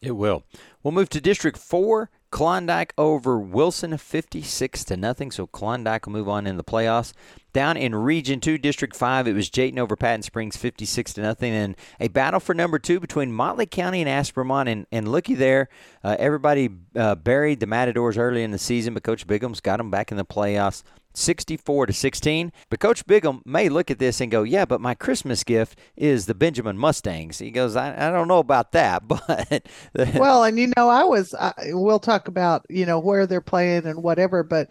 It 0.00 0.12
will. 0.12 0.42
We'll 0.82 0.92
move 0.92 1.10
to 1.10 1.20
District 1.20 1.58
4. 1.58 2.08
Klondike 2.30 2.92
over 2.98 3.38
Wilson 3.38 3.96
56 3.96 4.84
to 4.84 4.96
nothing. 4.96 5.30
So 5.30 5.46
Klondike 5.46 6.06
will 6.06 6.12
move 6.12 6.28
on 6.28 6.46
in 6.46 6.56
the 6.56 6.64
playoffs. 6.64 7.12
Down 7.54 7.76
in 7.76 7.94
Region 7.94 8.40
2, 8.40 8.58
District 8.58 8.94
5, 8.94 9.26
it 9.26 9.32
was 9.32 9.48
Jayton 9.48 9.78
over 9.78 9.96
Patton 9.96 10.22
Springs 10.22 10.56
56 10.56 11.14
to 11.14 11.22
nothing. 11.22 11.52
And 11.52 11.76
a 11.98 12.08
battle 12.08 12.40
for 12.40 12.54
number 12.54 12.78
two 12.78 13.00
between 13.00 13.32
Motley 13.32 13.66
County 13.66 14.02
and 14.02 14.08
Aspermont. 14.08 14.68
And, 14.68 14.86
and 14.92 15.10
looky 15.10 15.34
there, 15.34 15.68
uh, 16.04 16.16
everybody 16.18 16.68
uh, 16.94 17.14
buried 17.14 17.60
the 17.60 17.66
Matadors 17.66 18.18
early 18.18 18.42
in 18.42 18.50
the 18.50 18.58
season, 18.58 18.92
but 18.94 19.02
Coach 19.02 19.26
Bigham's 19.26 19.60
got 19.60 19.78
them 19.78 19.90
back 19.90 20.10
in 20.10 20.18
the 20.18 20.26
playoffs. 20.26 20.82
64 21.14 21.86
to 21.86 21.92
16. 21.92 22.52
But 22.70 22.80
Coach 22.80 23.06
Bigham 23.06 23.42
may 23.44 23.68
look 23.68 23.90
at 23.90 23.98
this 23.98 24.20
and 24.20 24.30
go, 24.30 24.42
"Yeah, 24.42 24.64
but 24.64 24.80
my 24.80 24.94
Christmas 24.94 25.44
gift 25.44 25.78
is 25.96 26.26
the 26.26 26.34
Benjamin 26.34 26.78
Mustangs." 26.78 27.38
He 27.38 27.50
goes, 27.50 27.76
"I, 27.76 28.08
I 28.08 28.10
don't 28.10 28.28
know 28.28 28.38
about 28.38 28.72
that, 28.72 29.06
but 29.08 29.62
well, 29.94 30.44
and 30.44 30.58
you 30.58 30.72
know, 30.76 30.88
I 30.88 31.04
was 31.04 31.34
I, 31.34 31.52
we'll 31.68 31.98
talk 31.98 32.28
about 32.28 32.66
you 32.68 32.86
know 32.86 32.98
where 32.98 33.26
they're 33.26 33.40
playing 33.40 33.86
and 33.86 34.02
whatever, 34.02 34.42
but 34.42 34.70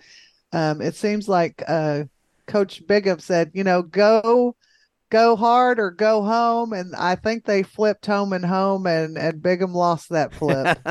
um, 0.53 0.81
it 0.81 0.95
seems 0.95 1.27
like 1.27 1.63
uh, 1.67 2.03
Coach 2.47 2.85
Bigham 2.87 3.19
said, 3.19 3.51
you 3.53 3.63
know, 3.63 3.81
go 3.81 4.55
go 5.09 5.35
hard 5.35 5.79
or 5.79 5.91
go 5.91 6.21
home 6.21 6.73
and 6.73 6.93
i 6.95 7.15
think 7.15 7.45
they 7.45 7.63
flipped 7.63 8.05
home 8.05 8.33
and 8.33 8.45
home 8.45 8.85
and 8.85 9.17
and 9.17 9.41
bigham 9.41 9.73
lost 9.73 10.09
that 10.09 10.33
flip. 10.33 10.77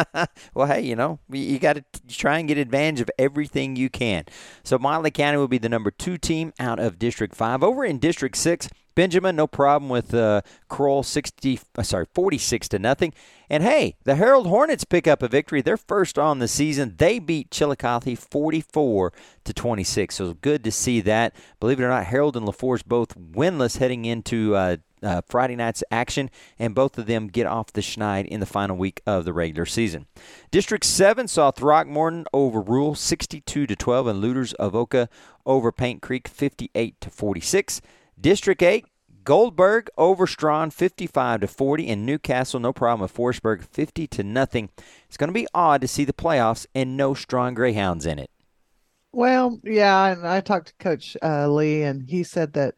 Well 0.54 0.66
hey 0.66 0.80
you 0.80 0.96
know 0.96 1.18
you 1.30 1.58
got 1.58 1.74
to 1.74 1.84
try 2.08 2.38
and 2.38 2.48
get 2.48 2.58
advantage 2.58 3.00
of 3.00 3.10
everything 3.18 3.76
you 3.76 3.90
can. 3.90 4.24
So 4.62 4.78
motley 4.78 5.10
county 5.10 5.36
will 5.38 5.48
be 5.48 5.58
the 5.58 5.68
number 5.68 5.90
two 5.90 6.16
team 6.18 6.52
out 6.58 6.78
of 6.78 6.98
district 6.98 7.34
five. 7.34 7.62
Over 7.62 7.84
in 7.84 7.98
district 7.98 8.36
six 8.36 8.68
Benjamin, 8.96 9.36
no 9.36 9.46
problem 9.46 9.90
with 9.90 10.12
uh, 10.14 10.40
Crowell, 10.68 11.04
sixty, 11.04 11.60
uh, 11.76 11.82
sorry, 11.82 12.06
forty-six 12.12 12.66
to 12.70 12.78
nothing. 12.80 13.12
And 13.48 13.62
hey, 13.62 13.94
the 14.04 14.16
Harrold 14.16 14.48
Hornets 14.48 14.84
pick 14.84 15.06
up 15.06 15.22
a 15.22 15.28
victory. 15.28 15.62
They're 15.62 15.76
first 15.76 16.18
on 16.18 16.40
the 16.40 16.48
season. 16.48 16.94
They 16.96 17.20
beat 17.20 17.50
Chillicothe 17.50 18.18
forty-four 18.18 19.12
to 19.44 19.52
twenty-six. 19.52 20.16
So 20.16 20.34
good 20.34 20.64
to 20.64 20.72
see 20.72 21.00
that. 21.02 21.36
Believe 21.60 21.78
it 21.78 21.84
or 21.84 21.90
not, 21.90 22.06
Harrold 22.06 22.36
and 22.36 22.48
Lefors 22.48 22.84
both 22.84 23.14
winless 23.14 23.76
heading 23.76 24.06
into 24.06 24.56
uh, 24.56 24.78
uh, 25.02 25.20
Friday 25.26 25.56
night's 25.56 25.84
action, 25.90 26.30
and 26.58 26.74
both 26.74 26.96
of 26.96 27.04
them 27.06 27.28
get 27.28 27.46
off 27.46 27.72
the 27.72 27.82
schneid 27.82 28.26
in 28.26 28.40
the 28.40 28.46
final 28.46 28.78
week 28.78 29.02
of 29.06 29.26
the 29.26 29.32
regular 29.34 29.66
season. 29.66 30.06
District 30.50 30.84
7 30.84 31.28
saw 31.28 31.50
Throckmorton 31.50 32.24
over 32.32 32.62
Rule 32.62 32.94
62 32.94 33.66
to 33.66 33.76
12, 33.76 34.06
and 34.06 34.24
Lueders 34.24 34.54
Avoca 34.58 35.10
over 35.44 35.70
Paint 35.70 36.00
Creek 36.00 36.26
58 36.26 37.00
to 37.00 37.10
46. 37.10 37.82
District 38.20 38.62
8, 38.62 38.86
Gold-Burg 39.24 39.90
over 39.98 40.26
Strawn 40.26 40.70
55 40.70 41.40
to 41.40 41.46
40 41.46 41.88
and 41.88 42.06
Newcastle 42.06 42.60
no 42.60 42.72
problem 42.72 43.00
with 43.00 43.14
Forestburg 43.14 43.64
50 43.64 44.06
to 44.06 44.22
nothing. 44.22 44.70
It's 45.08 45.16
going 45.16 45.28
to 45.28 45.34
be 45.34 45.48
odd 45.52 45.80
to 45.80 45.88
see 45.88 46.04
the 46.04 46.12
playoffs 46.12 46.66
and 46.74 46.96
no 46.96 47.12
Strawn 47.12 47.54
Greyhounds 47.54 48.06
in 48.06 48.18
it. 48.18 48.30
Well, 49.12 49.58
yeah, 49.64 50.12
and 50.12 50.26
I 50.26 50.40
talked 50.40 50.68
to 50.68 50.74
Coach 50.84 51.16
uh, 51.22 51.48
Lee 51.48 51.82
and 51.82 52.08
he 52.08 52.22
said 52.22 52.52
that 52.52 52.74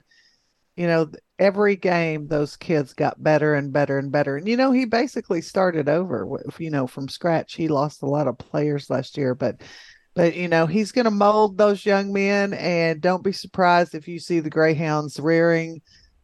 you 0.77 0.87
know 0.87 1.11
every 1.39 1.75
game 1.75 2.29
those 2.29 2.57
kids 2.57 2.95
got 2.95 3.23
better 3.23 3.55
and 3.55 3.73
better 3.73 3.99
and 3.99 4.13
better. 4.13 4.37
And 4.37 4.47
you 4.49 4.57
know 4.57 4.71
he 4.71 4.85
basically 4.85 5.43
started 5.43 5.89
over 5.89 6.27
you 6.59 6.71
know 6.71 6.87
from 6.87 7.09
scratch. 7.09 7.55
He 7.55 7.69
lost 7.69 8.03
a 8.03 8.07
lot 8.07 8.29
of 8.29 8.39
players 8.39 8.89
last 8.89 9.17
year, 9.17 9.35
but 9.35 9.61
but 10.19 10.35
you 10.35 10.49
know 10.49 10.67
he's 10.67 10.91
going 10.91 11.05
to 11.05 11.13
mold 11.13 11.57
those 11.57 11.87
young 11.87 12.13
men 12.13 12.53
and 12.55 13.01
don't 13.01 13.23
be 13.23 13.31
surprised 13.31 13.95
if 13.95 14.09
you 14.09 14.19
see 14.19 14.41
the 14.41 14.51
greyhounds 14.51 15.21
rearing 15.21 15.81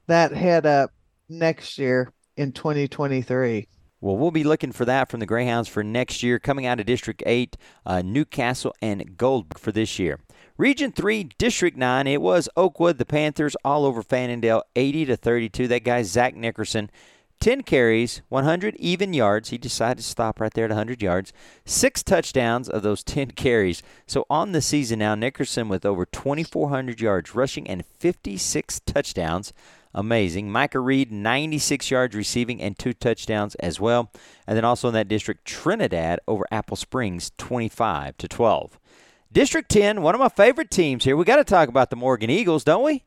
that 0.09 0.33
head 0.33 0.66
up 0.66 0.90
next 1.28 1.78
year 1.78 2.12
in 2.37 2.50
2023 2.50 3.68
well, 4.00 4.18
we'll 4.18 4.30
be 4.30 4.44
looking 4.44 4.72
for 4.72 4.85
that 4.85 5.11
from 5.11 5.20
the 5.20 5.24
Greyhounds 5.24 5.66
for 5.66 5.83
next 5.83 6.22
year. 6.22 6.38
Coming 6.38 6.66
out 6.66 6.78
of 6.78 6.85
District 6.85 7.22
8, 7.24 7.57
uh, 7.87 8.02
Newcastle 8.02 8.74
and 8.83 9.16
Gold 9.16 9.59
for 9.59 9.72
this 9.72 9.98
year. 9.98 10.20
Region 10.59 10.92
3, 10.92 11.30
District 11.38 11.74
9, 11.74 12.07
it 12.07 12.20
was 12.20 12.46
Oakwood, 12.54 12.98
the 12.98 13.07
Panthers, 13.07 13.57
all 13.64 13.87
over 13.87 14.02
Fannindel, 14.02 14.61
80 14.76 15.07
to 15.07 15.16
32. 15.16 15.68
That 15.68 15.85
guy, 15.85 16.02
Zach 16.02 16.37
Nickerson, 16.37 16.90
10 17.44 17.62
carries, 17.64 18.22
100 18.30 18.74
even 18.76 19.12
yards. 19.12 19.50
He 19.50 19.59
decided 19.59 19.98
to 19.98 20.02
stop 20.02 20.40
right 20.40 20.54
there 20.54 20.64
at 20.64 20.70
100 20.70 21.02
yards. 21.02 21.30
Six 21.66 22.02
touchdowns 22.02 22.70
of 22.70 22.83
those 22.83 23.04
10 23.04 23.30
carries. 23.37 23.83
So 24.07 24.24
on 24.30 24.52
the 24.52 24.62
season 24.62 25.00
now, 25.00 25.14
Nickerson 25.14 25.68
with 25.68 25.85
over 25.85 26.07
2,400 26.07 27.02
yards 27.02 27.35
rushing 27.35 27.68
and 27.68 27.85
56 27.85 28.80
touchdowns. 28.87 29.52
Amazing. 29.92 30.52
Micah 30.52 30.80
Reed, 30.80 31.12
96 31.12 31.90
yards 31.90 32.16
receiving 32.16 32.62
and 32.62 32.78
two 32.78 32.94
touchdowns 32.94 33.57
as 33.57 33.78
well. 33.78 34.11
And 34.46 34.57
then 34.57 34.64
also 34.64 34.88
in 34.88 34.94
that 34.94 35.09
district, 35.09 35.44
Trinidad 35.44 36.20
over 36.26 36.46
Apple 36.50 36.78
Springs, 36.78 37.30
25 37.37 38.16
to 38.16 38.26
12. 38.26 38.78
District 39.30 39.68
10, 39.68 40.00
one 40.00 40.14
of 40.14 40.20
my 40.22 40.30
favorite 40.30 40.70
teams 40.70 41.04
here. 41.04 41.14
We 41.14 41.26
got 41.26 41.37
to 41.37 41.44
talk 41.44 41.68
about 41.68 41.90
the 41.90 41.96
Morgan 41.96 42.30
Eagles, 42.30 42.64
don't 42.64 42.85
we? 42.85 43.04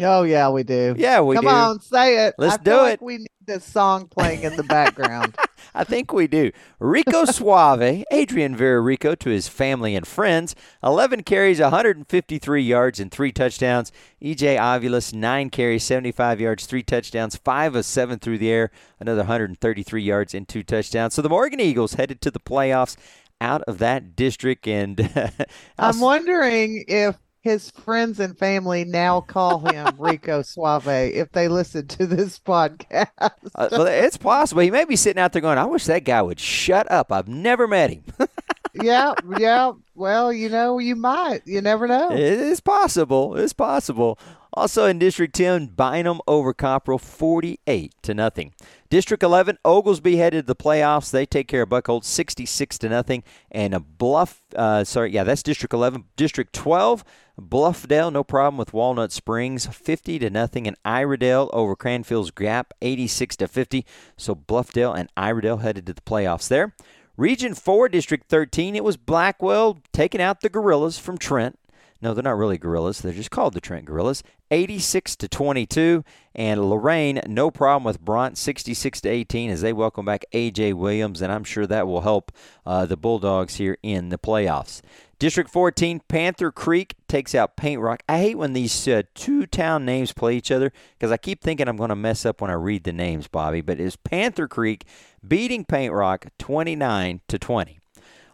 Oh 0.00 0.22
yeah, 0.22 0.48
we 0.48 0.62
do. 0.62 0.94
Yeah, 0.96 1.20
we 1.20 1.36
Come 1.36 1.44
do. 1.44 1.50
On, 1.50 1.80
say 1.80 2.26
it. 2.26 2.34
Let's 2.38 2.54
I 2.54 2.62
do 2.62 2.70
it. 2.70 2.82
Like 2.82 3.02
we 3.02 3.18
need 3.18 3.28
this 3.44 3.64
song 3.64 4.06
playing 4.08 4.42
in 4.42 4.56
the 4.56 4.62
background. 4.62 5.36
I 5.74 5.84
think 5.84 6.12
we 6.12 6.26
do. 6.26 6.50
Rico 6.78 7.24
Suave, 7.26 8.04
Adrian 8.10 8.56
Vera 8.56 8.80
Rico 8.80 9.14
to 9.14 9.30
his 9.30 9.48
family 9.48 9.94
and 9.94 10.06
friends. 10.06 10.54
11 10.82 11.24
carries, 11.24 11.60
153 11.60 12.62
yards, 12.62 13.00
and 13.00 13.10
three 13.10 13.32
touchdowns. 13.32 13.92
EJ 14.22 14.56
Avilas, 14.58 15.12
9 15.12 15.50
carries, 15.50 15.84
75 15.84 16.40
yards, 16.40 16.66
three 16.66 16.82
touchdowns, 16.82 17.36
5 17.36 17.76
of 17.76 17.84
7 17.84 18.18
through 18.18 18.38
the 18.38 18.50
air, 18.50 18.70
another 18.98 19.20
133 19.20 20.02
yards, 20.02 20.34
and 20.34 20.48
two 20.48 20.62
touchdowns. 20.62 21.14
So 21.14 21.22
the 21.22 21.28
Morgan 21.28 21.60
Eagles 21.60 21.94
headed 21.94 22.20
to 22.22 22.30
the 22.30 22.40
playoffs 22.40 22.96
out 23.42 23.62
of 23.62 23.78
that 23.78 24.16
district. 24.16 24.66
And 24.66 25.10
I'm 25.78 26.00
wondering 26.00 26.84
if 26.88 27.16
his 27.42 27.70
friends 27.70 28.20
and 28.20 28.38
family 28.38 28.84
now 28.84 29.20
call 29.20 29.58
him 29.58 29.94
Rico 29.98 30.42
Suave 30.42 30.86
if 30.88 31.32
they 31.32 31.48
listen 31.48 31.88
to 31.88 32.06
this 32.06 32.38
podcast. 32.38 33.08
uh, 33.20 33.68
well, 33.70 33.86
it's 33.86 34.16
possible. 34.16 34.62
He 34.62 34.70
may 34.70 34.84
be 34.84 34.96
sitting 34.96 35.20
out 35.20 35.32
there 35.32 35.42
going, 35.42 35.58
I 35.58 35.64
wish 35.64 35.84
that 35.86 36.04
guy 36.04 36.22
would 36.22 36.40
shut 36.40 36.90
up. 36.90 37.12
I've 37.12 37.28
never 37.28 37.66
met 37.66 37.90
him. 37.90 38.04
yeah, 38.74 39.14
yeah. 39.38 39.72
Well, 39.94 40.32
you 40.32 40.48
know, 40.48 40.78
you 40.78 40.94
might. 40.94 41.42
You 41.44 41.60
never 41.60 41.88
know. 41.88 42.12
It 42.12 42.20
is 42.20 42.60
possible. 42.60 43.36
It's 43.36 43.52
possible. 43.52 44.18
Also 44.54 44.86
in 44.86 44.98
District 44.98 45.34
10, 45.34 45.68
Bynum 45.68 46.20
over 46.28 46.54
Copperell 46.54 47.00
48 47.00 47.92
to 48.02 48.14
nothing. 48.14 48.52
District 48.92 49.22
11, 49.22 49.56
Oglesby 49.64 50.16
headed 50.16 50.44
to 50.44 50.46
the 50.48 50.54
playoffs. 50.54 51.10
They 51.10 51.24
take 51.24 51.48
care 51.48 51.62
of 51.62 51.70
Buckhold 51.70 52.04
66 52.04 52.76
to 52.76 52.90
nothing. 52.90 53.24
And 53.50 53.72
a 53.72 53.80
Bluff, 53.80 54.42
uh, 54.54 54.84
sorry, 54.84 55.12
yeah, 55.12 55.24
that's 55.24 55.42
District 55.42 55.72
11. 55.72 56.04
District 56.14 56.52
12, 56.52 57.02
Bluffdale, 57.40 58.12
no 58.12 58.22
problem 58.22 58.58
with 58.58 58.74
Walnut 58.74 59.10
Springs 59.10 59.64
50 59.64 60.18
to 60.18 60.28
nothing. 60.28 60.66
And 60.66 60.76
Iredell 60.84 61.48
over 61.54 61.74
Cranfills 61.74 62.34
Gap 62.34 62.74
86 62.82 63.36
to 63.36 63.48
50. 63.48 63.86
So 64.18 64.34
Bluffdale 64.34 64.94
and 64.94 65.08
Iredell 65.16 65.62
headed 65.62 65.86
to 65.86 65.94
the 65.94 66.02
playoffs 66.02 66.48
there. 66.48 66.74
Region 67.16 67.54
4, 67.54 67.88
District 67.88 68.28
13, 68.28 68.76
it 68.76 68.84
was 68.84 68.98
Blackwell 68.98 69.80
taking 69.94 70.20
out 70.20 70.42
the 70.42 70.50
Gorillas 70.50 70.98
from 70.98 71.16
Trent. 71.16 71.58
No, 72.02 72.14
they're 72.14 72.24
not 72.24 72.36
really 72.36 72.58
gorillas. 72.58 73.00
They're 73.00 73.12
just 73.12 73.30
called 73.30 73.54
the 73.54 73.60
Trent 73.60 73.84
Gorillas. 73.84 74.24
86 74.50 75.14
to 75.16 75.28
22. 75.28 76.04
And 76.34 76.60
Loraine, 76.60 77.22
no 77.28 77.52
problem 77.52 77.84
with 77.84 78.00
Bronte, 78.00 78.36
66 78.36 79.02
to 79.02 79.08
18, 79.08 79.50
as 79.50 79.60
they 79.60 79.72
welcome 79.72 80.04
back 80.04 80.24
A.J. 80.32 80.72
Williams, 80.72 81.22
and 81.22 81.30
I'm 81.30 81.44
sure 81.44 81.66
that 81.66 81.86
will 81.86 82.00
help 82.00 82.32
uh, 82.66 82.86
the 82.86 82.96
Bulldogs 82.96 83.54
here 83.54 83.78
in 83.84 84.08
the 84.08 84.18
playoffs. 84.18 84.80
District 85.20 85.48
14, 85.48 86.00
Panther 86.08 86.50
Creek 86.50 86.96
takes 87.06 87.36
out 87.36 87.56
Paint 87.56 87.80
Rock. 87.80 88.02
I 88.08 88.18
hate 88.18 88.38
when 88.38 88.54
these 88.54 88.88
uh, 88.88 89.02
two 89.14 89.46
town 89.46 89.84
names 89.84 90.12
play 90.12 90.36
each 90.36 90.50
other 90.50 90.72
because 90.98 91.12
I 91.12 91.16
keep 91.16 91.40
thinking 91.40 91.68
I'm 91.68 91.76
going 91.76 91.90
to 91.90 91.96
mess 91.96 92.26
up 92.26 92.40
when 92.40 92.50
I 92.50 92.54
read 92.54 92.82
the 92.82 92.92
names, 92.92 93.28
Bobby. 93.28 93.60
But 93.60 93.78
it's 93.78 93.94
Panther 93.94 94.48
Creek 94.48 94.84
beating 95.26 95.64
Paint 95.64 95.92
Rock 95.92 96.26
29 96.40 97.20
to 97.28 97.38
20. 97.38 97.78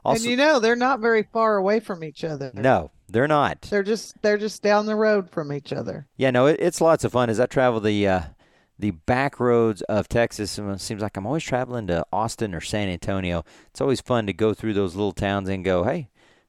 Also, 0.04 0.22
and 0.22 0.30
you 0.30 0.36
know 0.38 0.58
they're 0.58 0.76
not 0.76 1.00
very 1.00 1.24
far 1.24 1.56
away 1.58 1.80
from 1.80 2.02
each 2.02 2.24
other. 2.24 2.50
No, 2.54 2.90
they're 3.08 3.28
not. 3.28 3.62
They're 3.62 3.82
just 3.82 4.20
they're 4.22 4.38
just 4.38 4.62
down 4.62 4.86
the 4.86 4.96
road 4.96 5.30
from 5.30 5.52
each 5.52 5.72
other. 5.72 6.06
Yeah, 6.16 6.30
no, 6.30 6.46
it, 6.46 6.58
it's 6.60 6.80
lots 6.80 7.04
of 7.04 7.12
fun 7.12 7.30
as 7.30 7.40
I 7.40 7.46
travel 7.46 7.80
the 7.80 8.06
uh, 8.06 8.20
the 8.78 8.92
back 8.92 9.40
roads 9.40 9.82
of 9.82 10.08
Texas. 10.08 10.56
and 10.58 10.70
It 10.70 10.80
seems 10.80 11.02
like 11.02 11.16
I'm 11.16 11.26
always 11.26 11.42
traveling 11.44 11.86
to 11.88 12.04
Austin 12.12 12.54
or 12.54 12.60
San 12.60 12.88
Antonio. 12.88 13.44
It's 13.70 13.80
always 13.80 14.00
fun 14.00 14.26
to 14.26 14.32
go 14.32 14.54
through 14.54 14.74
those 14.74 14.94
little 14.94 15.12
towns 15.12 15.48
and 15.48 15.64
go, 15.64 15.84
hey, 15.84 16.08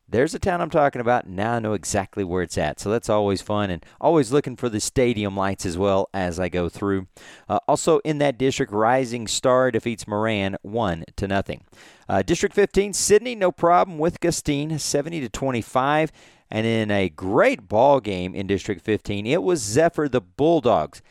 there's 0.09 0.33
a 0.33 0.39
town 0.39 0.61
I'm 0.61 0.69
talking 0.69 1.01
about. 1.01 1.27
Now 1.27 1.53
I 1.53 1.59
know 1.59 1.73
exactly 1.73 2.23
where 2.23 2.41
it's 2.41 2.57
at. 2.57 2.79
So 2.79 2.89
that's 2.89 3.09
always 3.09 3.41
fun 3.41 3.69
and 3.69 3.85
always 4.01 4.31
looking 4.31 4.55
for 4.55 4.69
the 4.69 4.79
stadium 4.79 5.35
lights 5.37 5.65
as 5.65 5.77
well 5.77 6.09
as 6.13 6.39
I 6.39 6.49
go 6.49 6.69
through. 6.69 7.07
Uh, 7.47 7.59
also 7.67 7.99
in 7.99 8.17
that 8.19 8.37
district, 8.37 8.71
Rising 8.71 9.27
Star 9.27 9.71
defeats 9.71 10.07
Moran 10.07 10.57
1 10.61 11.05
to 11.17 11.27
nothing. 11.27 11.63
Uh, 12.07 12.23
district 12.23 12.55
15, 12.55 12.93
Sidney, 12.93 13.35
no 13.35 13.51
problem 13.51 13.99
with 13.99 14.19
Gustine, 14.19 14.77
70 14.79 15.21
to 15.21 15.29
25. 15.29 16.11
And 16.51 16.65
in 16.65 16.89
a 16.89 17.09
great 17.09 17.67
ball 17.67 17.99
game 17.99 18.33
in 18.33 18.47
District 18.47 18.81
15, 18.81 19.27
it 19.27 19.43
was 19.43 19.61
Zephyr 19.61 20.09
the 20.09 20.21
Bulldogs. 20.21 21.01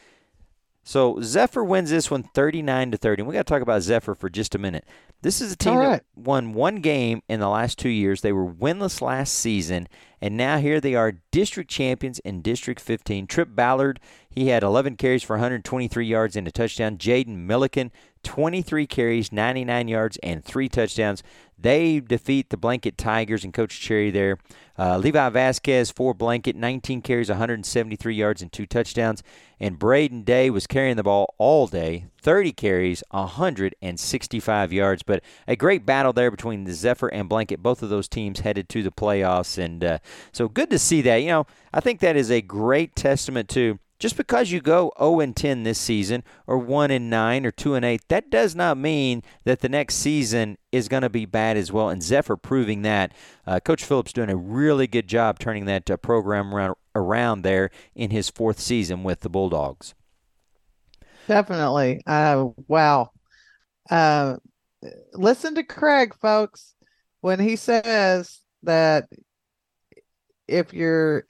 So 0.82 1.20
Zephyr 1.20 1.62
wins 1.62 1.90
this 1.90 2.10
one 2.10 2.22
39 2.22 2.92
to 2.92 2.96
30. 2.96 3.20
And 3.20 3.28
we 3.28 3.34
got 3.34 3.46
to 3.46 3.52
talk 3.52 3.62
about 3.62 3.82
Zephyr 3.82 4.14
for 4.14 4.28
just 4.30 4.54
a 4.54 4.58
minute. 4.58 4.84
This 5.20 5.40
is 5.40 5.52
a 5.52 5.56
team 5.56 5.74
right. 5.74 5.88
that 5.88 6.04
won 6.14 6.52
one 6.52 6.76
game 6.76 7.22
in 7.28 7.40
the 7.40 7.48
last 7.48 7.76
two 7.76 7.88
years. 7.88 8.20
They 8.20 8.32
were 8.32 8.46
winless 8.46 9.02
last 9.02 9.34
season, 9.34 9.88
and 10.20 10.36
now 10.36 10.58
here 10.58 10.80
they 10.80 10.94
are, 10.94 11.14
district 11.32 11.68
champions 11.68 12.20
in 12.20 12.40
District 12.40 12.80
15. 12.80 13.26
Trip 13.26 13.48
Ballard, 13.52 13.98
he 14.30 14.48
had 14.48 14.62
11 14.62 14.96
carries 14.96 15.24
for 15.24 15.34
123 15.34 16.06
yards 16.06 16.36
and 16.36 16.46
a 16.46 16.52
touchdown. 16.52 16.98
Jaden 16.98 17.36
Milliken, 17.38 17.90
23 18.22 18.86
carries, 18.86 19.32
99 19.32 19.88
yards, 19.88 20.18
and 20.22 20.44
three 20.44 20.68
touchdowns. 20.68 21.24
They 21.58 21.98
defeat 21.98 22.50
the 22.50 22.56
Blanket 22.56 22.96
Tigers 22.96 23.42
and 23.42 23.52
Coach 23.52 23.80
Cherry 23.80 24.12
there. 24.12 24.38
Uh, 24.78 24.96
Levi 24.96 25.28
Vasquez 25.30 25.90
for 25.90 26.14
Blanket, 26.14 26.54
19 26.54 27.02
carries, 27.02 27.28
173 27.28 28.14
yards, 28.14 28.42
and 28.42 28.52
two 28.52 28.66
touchdowns. 28.66 29.22
And 29.58 29.78
Braden 29.78 30.22
Day 30.22 30.50
was 30.50 30.68
carrying 30.68 30.96
the 30.96 31.02
ball 31.02 31.34
all 31.36 31.66
day, 31.66 32.06
30 32.22 32.52
carries, 32.52 33.02
165 33.10 34.72
yards. 34.72 35.02
But 35.02 35.24
a 35.48 35.56
great 35.56 35.84
battle 35.84 36.12
there 36.12 36.30
between 36.30 36.64
the 36.64 36.72
Zephyr 36.72 37.08
and 37.08 37.28
Blanket. 37.28 37.62
Both 37.62 37.82
of 37.82 37.88
those 37.88 38.06
teams 38.06 38.40
headed 38.40 38.68
to 38.68 38.82
the 38.84 38.92
playoffs. 38.92 39.58
And 39.62 39.82
uh, 39.82 39.98
so 40.30 40.48
good 40.48 40.70
to 40.70 40.78
see 40.78 41.02
that. 41.02 41.16
You 41.16 41.28
know, 41.28 41.46
I 41.74 41.80
think 41.80 41.98
that 42.00 42.16
is 42.16 42.30
a 42.30 42.40
great 42.40 42.94
testament 42.94 43.48
to 43.50 43.80
just 43.98 44.16
because 44.16 44.50
you 44.50 44.60
go 44.60 44.92
0 44.98 45.20
and 45.20 45.34
10 45.34 45.64
this 45.64 45.78
season, 45.78 46.22
or 46.46 46.58
1 46.58 46.90
and 46.90 47.10
9, 47.10 47.46
or 47.46 47.50
2 47.50 47.74
and 47.74 47.84
8, 47.84 48.08
that 48.08 48.30
does 48.30 48.54
not 48.54 48.78
mean 48.78 49.22
that 49.44 49.60
the 49.60 49.68
next 49.68 49.96
season 49.96 50.56
is 50.70 50.88
going 50.88 51.02
to 51.02 51.10
be 51.10 51.26
bad 51.26 51.56
as 51.56 51.72
well. 51.72 51.88
And 51.88 52.02
Zephyr 52.02 52.36
proving 52.36 52.82
that. 52.82 53.12
Uh, 53.46 53.60
Coach 53.60 53.84
Phillips 53.84 54.12
doing 54.12 54.30
a 54.30 54.36
really 54.36 54.86
good 54.86 55.08
job 55.08 55.38
turning 55.38 55.64
that 55.64 55.90
uh, 55.90 55.96
program 55.96 56.54
around, 56.54 56.76
around 56.94 57.42
there 57.42 57.70
in 57.94 58.10
his 58.10 58.30
fourth 58.30 58.60
season 58.60 59.02
with 59.02 59.20
the 59.20 59.28
Bulldogs. 59.28 59.94
Definitely. 61.26 62.02
Uh, 62.06 62.46
wow. 62.68 63.10
Uh, 63.90 64.36
listen 65.12 65.54
to 65.56 65.62
Craig, 65.62 66.14
folks, 66.20 66.74
when 67.20 67.40
he 67.40 67.56
says 67.56 68.40
that 68.62 69.08
if 70.46 70.72
you're 70.72 71.26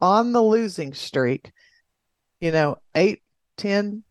on 0.00 0.32
the 0.32 0.42
losing 0.42 0.92
streak, 0.92 1.52
you 2.40 2.50
know, 2.50 2.78
eight, 2.94 3.22
ten, 3.56 4.02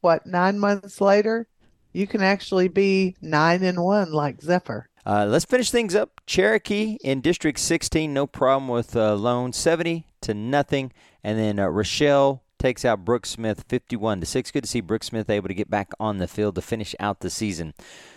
what, 0.00 0.26
nine 0.26 0.58
months 0.58 1.00
later, 1.00 1.46
you 1.92 2.06
can 2.06 2.22
actually 2.22 2.68
be 2.68 3.16
nine 3.20 3.62
and 3.62 3.82
one 3.82 4.12
like 4.12 4.42
Zephyr. 4.42 4.88
Uh, 5.06 5.26
let's 5.28 5.44
finish 5.44 5.70
things 5.70 5.94
up. 5.94 6.20
Cherokee 6.26 6.96
in 7.02 7.20
District 7.20 7.58
16, 7.58 8.12
no 8.12 8.26
problem 8.26 8.68
with 8.68 8.96
uh, 8.96 9.14
Lohn, 9.14 9.52
70 9.52 10.06
to 10.22 10.34
nothing, 10.34 10.92
and 11.22 11.38
then 11.38 11.58
uh, 11.58 11.68
Rochelle 11.68 12.42
takes 12.58 12.84
out 12.84 13.04
Brookesmith, 13.04 13.64
51 13.68 14.20
to 14.20 14.26
six. 14.26 14.50
Good 14.50 14.64
to 14.64 14.70
see 14.70 14.80
Brookesmith 14.80 15.28
able 15.28 15.48
to 15.48 15.54
get 15.54 15.68
back 15.68 15.92
on 16.00 16.16
the 16.16 16.26
field 16.26 16.54
to 16.54 16.62
finish 16.62 16.94
out 16.98 17.20
the 17.20 17.28
season. 17.28 17.74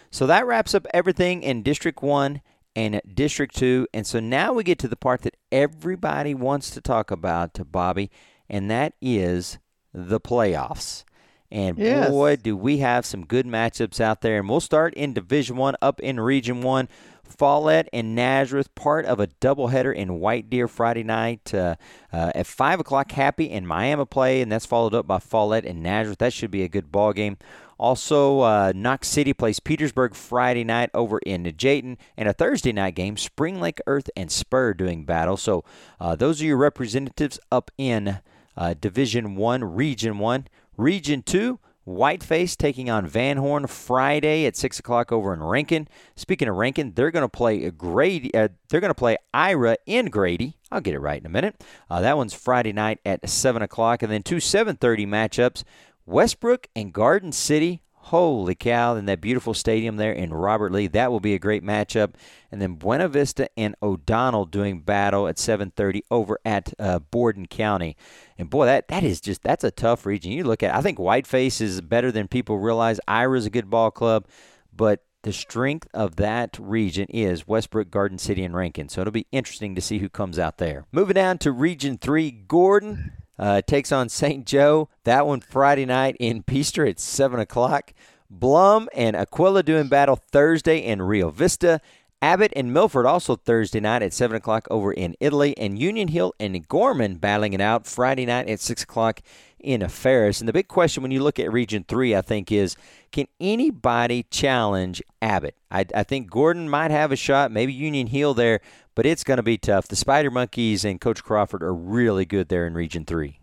So 0.09 0.25
that 0.27 0.47
wraps 0.47 0.73
up 0.73 0.87
everything 0.93 1.43
in 1.43 1.63
District 1.63 2.01
1 2.01 2.41
and 2.73 3.01
District 3.13 3.53
2. 3.53 3.87
And 3.93 4.07
so 4.07 4.21
now 4.21 4.53
we 4.53 4.63
get 4.63 4.79
to 4.79 4.87
the 4.87 4.95
part 4.95 5.23
that 5.23 5.35
everybody 5.51 6.33
wants 6.33 6.69
to 6.71 6.79
talk 6.79 7.11
about, 7.11 7.53
to 7.55 7.65
Bobby, 7.65 8.09
and 8.49 8.69
that 8.71 8.93
is 9.01 9.59
the 9.93 10.19
playoffs. 10.19 11.03
And 11.49 11.77
yes. 11.77 12.09
boy, 12.09 12.35
do 12.35 12.57
we 12.57 12.79
have 12.79 13.05
some 13.05 13.25
good 13.25 13.45
matchups 13.45 14.01
out 14.01 14.21
there. 14.21 14.39
And 14.39 14.49
we'll 14.49 14.59
start 14.59 14.93
in 14.95 15.13
Division 15.13 15.55
One, 15.55 15.75
up 15.81 15.99
in 16.01 16.19
Region 16.19 16.61
One. 16.61 16.89
Follett 17.23 17.89
and 17.91 18.15
Nazareth, 18.15 18.73
part 18.73 19.05
of 19.05 19.19
a 19.19 19.27
doubleheader 19.27 19.93
in 19.93 20.19
White 20.19 20.49
Deer 20.49 20.67
Friday 20.67 21.03
night 21.03 21.53
uh, 21.53 21.75
uh, 22.11 22.31
at 22.33 22.47
five 22.47 22.79
o'clock. 22.79 23.11
Happy 23.11 23.49
and 23.51 23.67
Miami 23.67 24.05
play, 24.05 24.41
and 24.41 24.51
that's 24.51 24.65
followed 24.65 24.93
up 24.93 25.07
by 25.07 25.19
Follett 25.19 25.65
and 25.65 25.83
Nazareth. 25.83 26.19
That 26.19 26.33
should 26.33 26.51
be 26.51 26.63
a 26.63 26.69
good 26.69 26.91
ball 26.91 27.13
game. 27.13 27.37
Also, 27.77 28.39
uh, 28.39 28.71
Knox 28.73 29.07
City 29.07 29.33
plays 29.33 29.59
Petersburg 29.59 30.15
Friday 30.15 30.63
night 30.63 30.89
over 30.93 31.19
in 31.19 31.43
Jayton, 31.55 31.97
and 32.15 32.27
a 32.27 32.33
Thursday 32.33 32.71
night 32.71 32.95
game, 32.95 33.17
Spring 33.17 33.59
Lake 33.59 33.79
Earth 33.85 34.09
and 34.15 34.31
Spur 34.31 34.73
doing 34.73 35.05
battle. 35.05 35.37
So 35.37 35.63
uh, 35.99 36.15
those 36.15 36.41
are 36.41 36.45
your 36.45 36.57
representatives 36.57 37.39
up 37.51 37.69
in 37.77 38.19
uh, 38.57 38.73
Division 38.79 39.35
One, 39.35 39.63
Region 39.63 40.19
One, 40.19 40.47
Region 40.75 41.21
Two. 41.21 41.59
Whiteface 41.87 42.57
taking 42.57 42.89
on 42.89 43.07
Van 43.07 43.37
Horn 43.37 43.65
Friday 43.65 44.45
at 44.45 44.57
six 44.57 44.77
o'clock 44.77 45.13
over 45.13 45.33
in 45.33 45.41
Rankin. 45.41 45.87
Speaking 46.17 46.49
of 46.49 46.57
Rankin, 46.57 46.91
they're 46.93 47.11
going 47.11 47.23
to 47.23 47.29
play 47.29 47.69
Grady. 47.71 48.33
Uh, 48.33 48.49
they're 48.69 48.81
going 48.81 48.89
to 48.89 48.95
play 48.95 49.15
Ira 49.33 49.77
in 49.85 50.07
Grady. 50.07 50.57
I'll 50.69 50.81
get 50.81 50.95
it 50.95 50.99
right 50.99 51.17
in 51.17 51.25
a 51.25 51.29
minute. 51.29 51.63
Uh, 51.89 52.01
that 52.01 52.17
one's 52.17 52.33
Friday 52.33 52.73
night 52.73 52.99
at 53.05 53.29
seven 53.29 53.61
o'clock, 53.61 54.03
and 54.03 54.11
then 54.11 54.21
two 54.21 54.35
7:30 54.35 55.07
matchups: 55.07 55.63
Westbrook 56.05 56.67
and 56.75 56.91
Garden 56.91 57.31
City. 57.31 57.83
Holy 58.07 58.55
cow, 58.55 58.95
in 58.95 59.05
that 59.07 59.19
beautiful 59.19 59.53
stadium 59.53 59.97
there 59.97 60.13
in 60.13 60.33
Robert 60.33 60.71
Lee. 60.71 60.87
That 60.87 61.11
will 61.11 61.19
be 61.19 61.33
a 61.33 61.39
great 61.39 61.61
matchup. 61.61 62.13
And 62.49 62.61
then 62.61 62.75
Buena 62.75 63.09
Vista 63.09 63.49
and 63.57 63.75
O'Donnell 63.83 64.45
doing 64.45 64.79
battle 64.79 65.27
at 65.27 65.35
7:30 65.35 66.03
over 66.09 66.39
at 66.45 66.73
uh, 66.79 66.99
Borden 66.99 67.47
County. 67.47 67.97
And 68.37 68.49
boy, 68.49 68.65
that 68.65 68.87
that 68.87 69.03
is 69.03 69.19
just 69.19 69.43
that's 69.43 69.65
a 69.65 69.71
tough 69.71 70.05
region. 70.05 70.31
You 70.31 70.45
look 70.45 70.63
at 70.63 70.73
I 70.73 70.81
think 70.81 70.97
Whiteface 70.97 71.59
is 71.59 71.81
better 71.81 72.09
than 72.09 72.29
people 72.29 72.59
realize. 72.59 73.01
Ira's 73.09 73.45
a 73.45 73.49
good 73.49 73.69
ball 73.69 73.91
club, 73.91 74.25
but 74.73 75.03
the 75.23 75.33
strength 75.33 75.89
of 75.93 76.15
that 76.15 76.57
region 76.57 77.07
is 77.09 77.45
Westbrook, 77.45 77.91
Garden 77.91 78.17
City, 78.17 78.45
and 78.45 78.55
Rankin. 78.55 78.87
So 78.87 79.01
it'll 79.01 79.11
be 79.11 79.27
interesting 79.33 79.75
to 79.75 79.81
see 79.81 79.97
who 79.97 80.07
comes 80.07 80.39
out 80.39 80.59
there. 80.59 80.85
Moving 80.93 81.15
down 81.15 81.39
to 81.39 81.51
Region 81.51 81.97
3, 81.97 82.31
Gordon 82.31 83.16
uh, 83.39 83.61
takes 83.61 83.91
on 83.91 84.09
St. 84.09 84.45
Joe. 84.45 84.89
That 85.03 85.25
one 85.27 85.41
Friday 85.41 85.85
night 85.85 86.15
in 86.19 86.43
Peaster 86.43 86.85
at 86.85 86.99
7 86.99 87.39
o'clock. 87.39 87.93
Blum 88.29 88.89
and 88.93 89.15
Aquilla 89.15 89.63
doing 89.63 89.87
battle 89.87 90.17
Thursday 90.31 90.79
in 90.79 91.01
Rio 91.01 91.29
Vista. 91.29 91.79
Abbott 92.21 92.51
and 92.55 92.73
Milford 92.73 93.05
also 93.05 93.35
Thursday 93.35 93.79
night 93.79 94.01
at 94.01 94.13
7 94.13 94.35
o'clock 94.35 94.67
over 94.71 94.91
in 94.91 95.15
Italy. 95.19 95.55
And 95.57 95.77
Union 95.77 96.07
Hill 96.07 96.33
and 96.39 96.67
Gorman 96.67 97.15
battling 97.15 97.53
it 97.53 97.61
out 97.61 97.85
Friday 97.85 98.25
night 98.25 98.49
at 98.49 98.59
6 98.59 98.83
o'clock 98.83 99.21
in 99.59 99.87
Ferris. 99.87 100.39
And 100.39 100.47
the 100.47 100.53
big 100.53 100.67
question 100.67 101.03
when 101.03 101.11
you 101.11 101.21
look 101.21 101.39
at 101.39 101.51
Region 101.51 101.85
3, 101.87 102.15
I 102.15 102.21
think, 102.21 102.51
is 102.51 102.75
can 103.11 103.27
anybody 103.39 104.23
challenge 104.31 105.01
Abbott? 105.21 105.55
I, 105.69 105.85
I 105.93 106.03
think 106.03 106.29
Gordon 106.29 106.69
might 106.69 106.91
have 106.91 107.11
a 107.11 107.15
shot, 107.15 107.51
maybe 107.51 107.73
Union 107.73 108.07
Hill 108.07 108.33
there, 108.33 108.61
but 108.95 109.05
it's 109.05 109.23
going 109.23 109.37
to 109.37 109.43
be 109.43 109.57
tough. 109.57 109.87
The 109.87 109.95
Spider 109.95 110.31
Monkeys 110.31 110.85
and 110.85 111.01
Coach 111.01 111.23
Crawford 111.23 111.61
are 111.61 111.73
really 111.73 112.25
good 112.25 112.49
there 112.49 112.65
in 112.65 112.73
Region 112.73 113.05
3. 113.05 113.39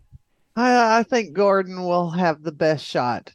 I, 0.57 0.99
I 0.99 1.03
think 1.03 1.33
Gordon 1.33 1.83
will 1.83 2.11
have 2.11 2.43
the 2.43 2.51
best 2.51 2.85
shot. 2.85 3.34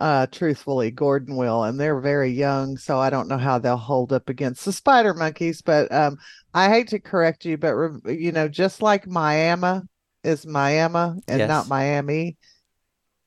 Uh, 0.00 0.26
truthfully, 0.26 0.90
Gordon 0.90 1.36
will, 1.36 1.64
and 1.64 1.78
they're 1.78 2.00
very 2.00 2.30
young, 2.30 2.78
so 2.78 2.98
I 2.98 3.10
don't 3.10 3.28
know 3.28 3.36
how 3.36 3.58
they'll 3.58 3.76
hold 3.76 4.14
up 4.14 4.30
against 4.30 4.64
the 4.64 4.72
Spider 4.72 5.12
Monkeys. 5.12 5.60
But 5.60 5.92
um, 5.92 6.16
I 6.54 6.70
hate 6.70 6.88
to 6.88 6.98
correct 6.98 7.44
you, 7.44 7.58
but 7.58 7.74
you 8.06 8.32
know, 8.32 8.48
just 8.48 8.80
like 8.80 9.06
Miami 9.06 9.82
is 10.24 10.46
Miami 10.46 11.20
and 11.28 11.38
yes. 11.38 11.48
not 11.48 11.68
Miami. 11.68 12.38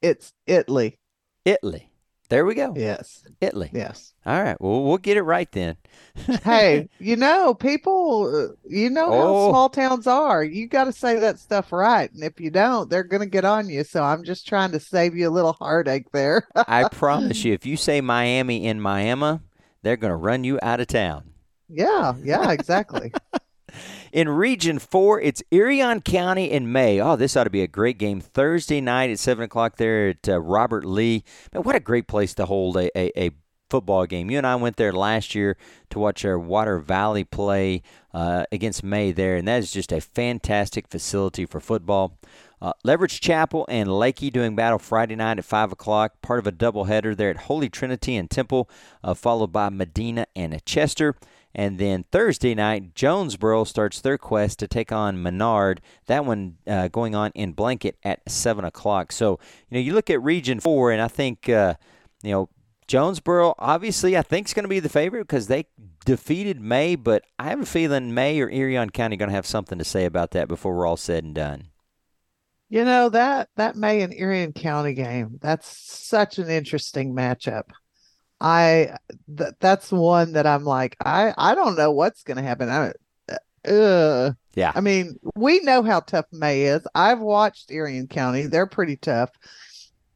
It's 0.01 0.33
Italy. 0.47 0.97
Italy. 1.45 1.92
There 2.33 2.47
we 2.47 2.55
go. 2.55 2.73
Yes. 2.75 3.23
Italy. 3.41 3.69
Yes. 3.71 4.15
All 4.25 4.41
right. 4.41 4.59
Well, 4.59 4.83
we'll 4.83 4.97
get 4.97 5.17
it 5.17 5.21
right 5.21 5.51
then. 5.51 5.77
hey, 6.43 6.89
you 6.97 7.15
know, 7.15 7.53
people, 7.53 8.49
uh, 8.49 8.55
you 8.67 8.89
know 8.89 9.05
oh. 9.05 9.11
how 9.11 9.49
small 9.51 9.69
towns 9.69 10.07
are. 10.07 10.43
You 10.43 10.67
got 10.67 10.85
to 10.85 10.91
say 10.91 11.19
that 11.19 11.37
stuff 11.37 11.71
right. 11.71 12.11
And 12.11 12.23
if 12.23 12.39
you 12.39 12.49
don't, 12.49 12.89
they're 12.89 13.03
going 13.03 13.21
to 13.21 13.29
get 13.29 13.45
on 13.45 13.69
you. 13.69 13.83
So 13.83 14.01
I'm 14.01 14.23
just 14.23 14.47
trying 14.47 14.71
to 14.71 14.79
save 14.79 15.15
you 15.15 15.29
a 15.29 15.29
little 15.29 15.53
heartache 15.53 16.11
there. 16.11 16.47
I 16.55 16.87
promise 16.91 17.43
you, 17.43 17.53
if 17.53 17.67
you 17.67 17.77
say 17.77 18.01
Miami 18.01 18.65
in 18.65 18.81
Miami, 18.81 19.39
they're 19.83 19.95
going 19.95 20.09
to 20.09 20.17
run 20.17 20.43
you 20.43 20.57
out 20.63 20.79
of 20.79 20.87
town. 20.87 21.29
Yeah. 21.69 22.15
Yeah, 22.23 22.49
exactly. 22.49 23.13
In 24.13 24.29
Region 24.29 24.77
4, 24.77 25.21
it's 25.21 25.41
Irion 25.51 25.99
County 25.99 26.51
in 26.51 26.71
May. 26.71 27.01
Oh, 27.01 27.15
this 27.15 27.35
ought 27.35 27.45
to 27.45 27.49
be 27.49 27.63
a 27.63 27.67
great 27.67 27.97
game. 27.97 28.21
Thursday 28.21 28.79
night 28.79 29.09
at 29.09 29.17
7 29.17 29.43
o'clock 29.43 29.77
there 29.77 30.09
at 30.09 30.29
uh, 30.29 30.39
Robert 30.39 30.85
Lee. 30.85 31.23
Man, 31.51 31.63
what 31.63 31.75
a 31.75 31.79
great 31.79 32.07
place 32.07 32.35
to 32.35 32.45
hold 32.45 32.77
a, 32.77 32.95
a, 32.95 33.19
a 33.19 33.31
football 33.71 34.05
game. 34.05 34.29
You 34.29 34.37
and 34.37 34.45
I 34.45 34.55
went 34.55 34.75
there 34.75 34.93
last 34.93 35.33
year 35.33 35.57
to 35.89 35.97
watch 35.97 36.23
our 36.25 36.37
Water 36.37 36.77
Valley 36.77 37.23
play 37.23 37.81
uh, 38.13 38.45
against 38.51 38.83
May 38.83 39.11
there, 39.11 39.35
and 39.35 39.47
that 39.47 39.57
is 39.57 39.71
just 39.71 39.91
a 39.91 39.99
fantastic 39.99 40.87
facility 40.87 41.47
for 41.47 41.59
football. 41.59 42.19
Uh, 42.61 42.73
Leverett's 42.83 43.19
Chapel 43.19 43.65
and 43.67 43.89
Leakey 43.89 44.31
doing 44.31 44.55
battle 44.55 44.77
Friday 44.77 45.15
night 45.15 45.39
at 45.39 45.45
5 45.45 45.71
o'clock, 45.71 46.21
part 46.21 46.37
of 46.37 46.45
a 46.45 46.51
doubleheader 46.51 47.17
there 47.17 47.31
at 47.31 47.37
Holy 47.37 47.67
Trinity 47.67 48.15
and 48.15 48.29
Temple, 48.29 48.69
uh, 49.03 49.15
followed 49.15 49.51
by 49.51 49.69
Medina 49.69 50.27
and 50.35 50.63
Chester. 50.67 51.15
And 51.55 51.77
then 51.77 52.05
Thursday 52.11 52.55
night, 52.55 52.95
Jonesboro 52.95 53.63
starts 53.63 54.01
their 54.01 54.17
quest 54.17 54.59
to 54.59 54.67
take 54.67 54.91
on 54.91 55.21
Menard. 55.21 55.81
That 56.07 56.25
one 56.25 56.57
uh, 56.65 56.87
going 56.87 57.13
on 57.13 57.31
in 57.35 57.51
Blanket 57.51 57.97
at 58.03 58.29
7 58.29 58.65
o'clock. 58.65 59.11
So, 59.11 59.39
you 59.69 59.75
know, 59.75 59.79
you 59.79 59.93
look 59.93 60.09
at 60.09 60.21
Region 60.23 60.59
4, 60.59 60.91
and 60.91 61.01
I 61.01 61.07
think, 61.07 61.47
uh, 61.49 61.75
you 62.23 62.31
know, 62.31 62.49
Jonesboro, 62.87 63.55
obviously, 63.59 64.17
I 64.17 64.21
think 64.23 64.47
is 64.47 64.53
going 64.53 64.63
to 64.63 64.69
be 64.69 64.79
the 64.79 64.89
favorite 64.89 65.27
because 65.27 65.47
they 65.47 65.65
defeated 66.05 66.59
May, 66.59 66.95
but 66.95 67.23
I 67.39 67.49
have 67.49 67.61
a 67.61 67.65
feeling 67.65 68.13
May 68.13 68.39
or 68.41 68.49
Irion 68.49 68.91
County 68.91 69.15
going 69.15 69.29
to 69.29 69.35
have 69.35 69.45
something 69.45 69.77
to 69.77 69.85
say 69.85 70.05
about 70.05 70.31
that 70.31 70.47
before 70.47 70.75
we're 70.75 70.87
all 70.87 70.97
said 70.97 71.23
and 71.23 71.35
done. 71.35 71.69
You 72.69 72.85
know 72.85 73.09
that 73.09 73.49
that 73.55 73.75
May 73.75 74.01
and 74.01 74.13
Irion 74.13 74.51
County 74.51 74.93
game. 74.93 75.37
That's 75.41 75.67
such 75.67 76.39
an 76.39 76.49
interesting 76.49 77.13
matchup. 77.13 77.65
I 78.43 78.97
th- 79.35 79.53
that's 79.59 79.91
one 79.91 80.33
that 80.33 80.45
I'm 80.45 80.65
like 80.65 80.97
I 81.03 81.33
I 81.37 81.55
don't 81.55 81.77
know 81.77 81.91
what's 81.91 82.23
going 82.23 82.37
to 82.37 82.43
happen. 82.43 82.69
I 82.69 82.91
uh, 83.67 84.33
yeah. 84.55 84.73
I 84.75 84.81
mean, 84.81 85.17
we 85.35 85.61
know 85.61 85.81
how 85.81 86.01
tough 86.01 86.25
May 86.33 86.63
is. 86.63 86.85
I've 86.93 87.21
watched 87.21 87.71
Irion 87.71 88.07
County. 88.09 88.45
They're 88.47 88.67
pretty 88.67 88.97
tough. 88.97 89.31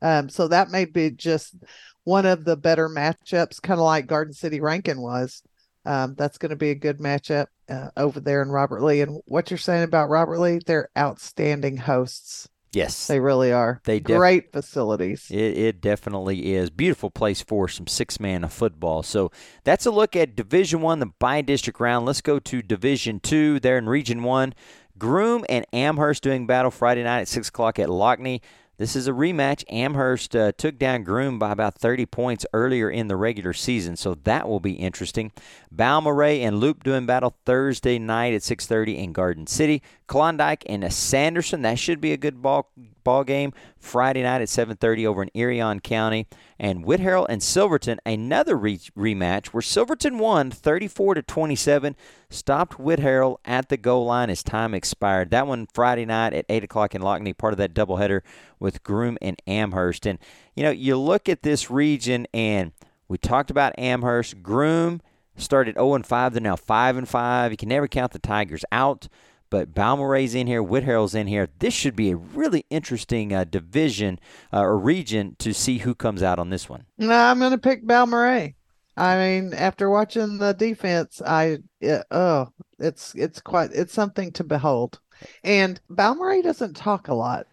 Um 0.02 0.30
so 0.30 0.48
that 0.50 0.70
may 0.70 0.86
be 0.86 1.10
just 1.10 1.56
one 2.04 2.26
of 2.26 2.46
the 2.46 2.56
better 2.56 2.88
matchups 2.88 3.62
kind 3.62 3.80
of 3.80 3.86
like 3.86 4.08
Garden 4.08 4.34
City 4.34 4.62
Rankin 4.62 5.02
was. 5.02 5.42
Um, 5.86 6.16
that's 6.16 6.38
going 6.38 6.50
to 6.50 6.58
be 6.58 6.72
a 6.72 6.76
good 6.76 7.00
matchup 7.00 7.48
uh, 7.70 7.90
over 7.96 8.20
there 8.20 8.42
in 8.42 8.50
Robert 8.50 8.82
Lee. 8.82 9.02
And 9.02 9.22
what 9.26 9.50
you're 9.50 9.58
saying 9.58 9.84
about 9.84 10.10
Robert 10.10 10.40
Lee, 10.40 10.60
they're 10.66 10.90
outstanding 10.98 11.78
hosts. 11.78 12.48
Yes, 12.74 13.08
they 13.08 13.20
really 13.20 13.52
are. 13.52 13.82
They 13.86 14.00
def- 14.00 14.18
great 14.18 14.52
facilities. 14.52 15.32
It, 15.32 15.58
it, 15.58 15.82
definitely 15.82 16.54
is 16.54 16.70
beautiful 16.70 17.10
place 17.10 17.42
for 17.42 17.68
some 17.68 17.88
six 17.88 18.20
man 18.20 18.44
of 18.44 18.52
football. 18.52 19.04
So 19.04 19.32
that's 19.64 19.86
a 19.86 19.92
look 19.92 20.16
at 20.16 20.36
Division 20.36 20.82
One, 20.82 21.00
the 21.00 21.08
bi-district 21.20 21.80
round. 21.80 22.06
Let's 22.06 22.22
go 22.22 22.40
to 22.40 22.62
Division 22.62 23.20
Two. 23.20 23.60
There 23.60 23.78
in 23.78 23.88
Region 23.88 24.24
One, 24.24 24.54
Groom 24.98 25.46
and 25.48 25.66
Amherst 25.72 26.24
doing 26.24 26.46
battle 26.46 26.72
Friday 26.72 27.04
night 27.04 27.22
at 27.22 27.28
six 27.28 27.48
o'clock 27.50 27.80
at 27.80 27.88
Lockney. 27.90 28.42
This 28.78 28.96
is 28.96 29.08
a 29.08 29.12
rematch. 29.12 29.64
Amherst 29.70 30.36
uh, 30.36 30.52
took 30.52 30.78
down 30.78 31.04
Groom 31.04 31.40
by 31.40 31.52
about 31.52 31.80
30 31.80 32.06
points 32.06 32.46
earlier 32.54 32.92
in 32.92 33.08
the 33.08 33.16
regular 33.16 33.54
season, 33.54 33.96
so 33.96 34.14
that 34.24 34.48
will 34.48 34.60
be 34.60 34.74
interesting. 34.74 35.32
Balmorhea 35.72 36.46
and 36.46 36.60
Loop 36.60 36.84
doing 36.84 37.08
battle 37.08 37.36
Thursday 37.44 37.98
night 37.98 38.36
at 38.36 38.44
6:30 38.44 38.98
in 38.98 39.14
Garden 39.14 39.48
City. 39.48 39.82
Klondike 40.06 40.64
and 40.68 40.94
Sanderson, 40.94 41.64
that 41.64 41.80
should 41.80 42.00
be 42.00 42.14
a 42.14 42.18
good 42.18 42.42
ball 42.42 42.72
ball 43.08 43.24
game 43.24 43.54
Friday 43.80 44.22
night 44.22 44.42
at 44.42 44.50
7:30 44.50 45.08
over 45.08 45.24
in 45.24 45.30
Irion 45.34 45.80
County, 45.82 46.28
and 46.60 46.84
Whitharral 46.84 47.26
and 47.30 47.42
Silverton 47.42 48.02
another 48.06 48.58
re- 48.58 48.82
rematch 48.98 49.48
where 49.48 49.62
Silverton 49.62 50.20
won 50.20 50.52
34 50.52 51.14
to 51.16 51.22
27, 51.22 51.96
stopped 52.30 52.78
Whitharral 52.78 53.38
at 53.46 53.70
the 53.70 53.78
goal 53.78 54.06
line 54.06 54.30
as 54.30 54.44
time 54.44 54.74
expired. 54.74 55.32
That 55.32 55.48
one 55.48 55.68
Friday 55.74 56.04
night 56.04 56.34
at 56.34 56.46
8 56.50 56.66
o'clock 56.66 56.94
in 56.94 57.02
Lockney, 57.02 57.38
part 57.38 57.54
of 57.54 57.58
that 57.60 57.74
doubleheader 57.74 58.24
with 58.60 58.84
Groom 58.84 59.18
and 59.22 59.42
Amherst. 59.48 60.06
And 60.06 60.20
you 60.54 60.64
know, 60.64 60.72
you 60.72 60.98
look 60.98 61.30
at 61.30 61.44
this 61.44 61.72
region, 61.72 62.28
and 62.34 62.74
we 63.08 63.18
talked 63.18 63.50
about 63.50 63.80
Amherst, 63.80 64.44
Groom 64.44 65.00
started 65.38 65.76
0 65.76 65.94
and 65.94 66.06
5, 66.06 66.34
they're 66.34 66.42
now 66.42 66.58
5 66.58 66.98
and 66.98 67.08
5. 67.08 67.52
You 67.52 67.58
can 67.58 67.70
never 67.70 67.88
count 67.88 68.12
the 68.12 68.20
Tigers 68.20 68.66
out 68.70 69.08
but 69.50 69.74
Balmorhea's 69.74 70.36
in 70.36 70.48
here, 70.48 70.64
Whitharral's 70.64 71.16
in 71.16 71.28
here. 71.28 71.50
This 71.60 71.74
should 71.74 71.96
be 71.96 72.12
a 72.12 72.16
really 72.16 72.66
interesting 72.70 73.34
uh, 73.34 73.44
division 73.46 74.20
uh, 74.54 74.62
or 74.62 74.78
region 74.78 75.36
to 75.40 75.54
see 75.54 75.80
who 75.80 75.96
comes 75.96 76.22
out 76.24 76.40
on 76.40 76.50
this 76.50 76.70
one. 76.70 76.86
No, 76.98 77.14
I'm 77.14 77.40
going 77.40 77.52
to 77.52 77.58
pick 77.58 77.86
Balmorhea. 77.86 78.54
I 78.98 79.18
mean, 79.18 79.54
after 79.54 79.90
watching 79.90 80.40
the 80.40 80.54
defense, 80.54 81.22
I 81.26 81.60
it, 81.80 82.04
oh, 82.10 82.50
it's 82.80 83.14
it's 83.14 83.40
quite 83.40 83.70
it's 83.74 83.94
something 83.94 84.32
to 84.34 84.44
behold. 84.44 85.00
And 85.44 85.80
Balmorhea 85.90 86.44
doesn't 86.44 86.76
talk 86.76 87.08
a 87.08 87.14
lot. 87.14 87.46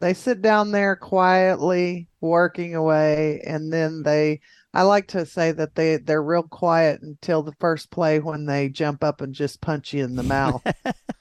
They 0.00 0.14
sit 0.14 0.42
down 0.42 0.72
there 0.72 0.96
quietly 0.96 2.08
working 2.20 2.74
away, 2.74 3.40
and 3.46 3.72
then 3.72 4.02
they. 4.02 4.40
I 4.74 4.82
like 4.82 5.08
to 5.08 5.24
say 5.24 5.52
that 5.52 5.76
they 5.76 5.96
they're 5.96 6.22
real 6.22 6.42
quiet 6.42 7.00
until 7.02 7.42
the 7.42 7.54
first 7.60 7.90
play 7.90 8.18
when 8.18 8.46
they 8.46 8.68
jump 8.68 9.02
up 9.02 9.20
and 9.20 9.34
just 9.34 9.60
punch 9.60 9.92
you 9.92 10.04
in 10.04 10.16
the 10.16 10.22
mouth. 10.22 10.62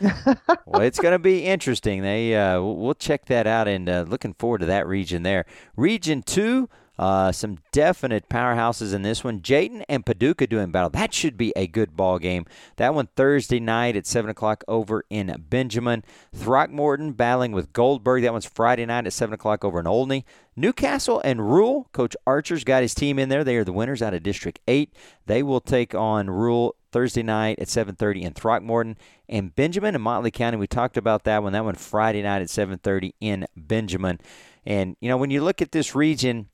well, 0.00 0.82
it's 0.82 0.98
going 0.98 1.12
to 1.12 1.18
be 1.18 1.44
interesting. 1.44 2.02
They 2.02 2.36
uh, 2.36 2.60
we'll 2.60 2.94
check 2.94 3.26
that 3.26 3.46
out, 3.46 3.68
and 3.68 3.88
uh, 3.88 4.04
looking 4.08 4.34
forward 4.34 4.58
to 4.58 4.66
that 4.66 4.86
region 4.86 5.22
there. 5.22 5.44
Region 5.76 6.22
two. 6.22 6.68
Uh, 6.98 7.30
some 7.30 7.58
definite 7.70 8.28
powerhouses 8.28 8.92
in 8.92 9.02
this 9.02 9.22
one. 9.22 9.40
Jayton 9.40 9.84
and 9.88 10.04
Paducah 10.04 10.48
doing 10.48 10.72
battle. 10.72 10.90
That 10.90 11.14
should 11.14 11.36
be 11.36 11.52
a 11.54 11.68
good 11.68 11.96
ball 11.96 12.18
game. 12.18 12.44
That 12.76 12.92
one 12.92 13.08
Thursday 13.14 13.60
night 13.60 13.94
at 13.94 14.04
7 14.04 14.28
o'clock 14.28 14.64
over 14.66 15.04
in 15.08 15.44
Benjamin. 15.48 16.02
Throckmorton 16.34 17.12
battling 17.12 17.52
with 17.52 17.72
Gold-Burg. 17.72 18.22
That 18.22 18.32
one's 18.32 18.46
Friday 18.46 18.84
night 18.84 19.06
at 19.06 19.12
7 19.12 19.32
o'clock 19.32 19.64
over 19.64 19.78
in 19.78 19.86
Olney. 19.86 20.26
Newcastle 20.56 21.20
and 21.24 21.52
Rule. 21.52 21.88
Coach 21.92 22.16
Archer's 22.26 22.64
got 22.64 22.82
his 22.82 22.94
team 22.94 23.20
in 23.20 23.28
there. 23.28 23.44
They 23.44 23.56
are 23.56 23.64
the 23.64 23.72
winners 23.72 24.02
out 24.02 24.12
of 24.12 24.24
District 24.24 24.58
8. 24.66 24.92
They 25.26 25.44
will 25.44 25.60
take 25.60 25.94
on 25.94 26.28
Rule 26.28 26.74
Thursday 26.90 27.22
night 27.22 27.58
at 27.58 27.68
7:30 27.68 28.22
in 28.22 28.32
Throckmorton 28.32 28.96
and 29.28 29.54
Benjamin 29.54 29.94
and 29.94 30.02
Motley 30.02 30.30
County. 30.30 30.56
We 30.56 30.66
talked 30.66 30.96
about 30.96 31.24
that 31.24 31.42
one. 31.42 31.52
That 31.52 31.64
one 31.64 31.74
Friday 31.74 32.22
night 32.22 32.42
at 32.42 32.50
7:30 32.50 33.14
in 33.20 33.46
Benjamin. 33.56 34.20
And 34.64 34.96
you 35.00 35.08
know 35.08 35.16
when 35.16 35.30
you 35.30 35.42
look 35.42 35.62
at 35.62 35.72
this 35.72 35.94
region, 35.94 36.48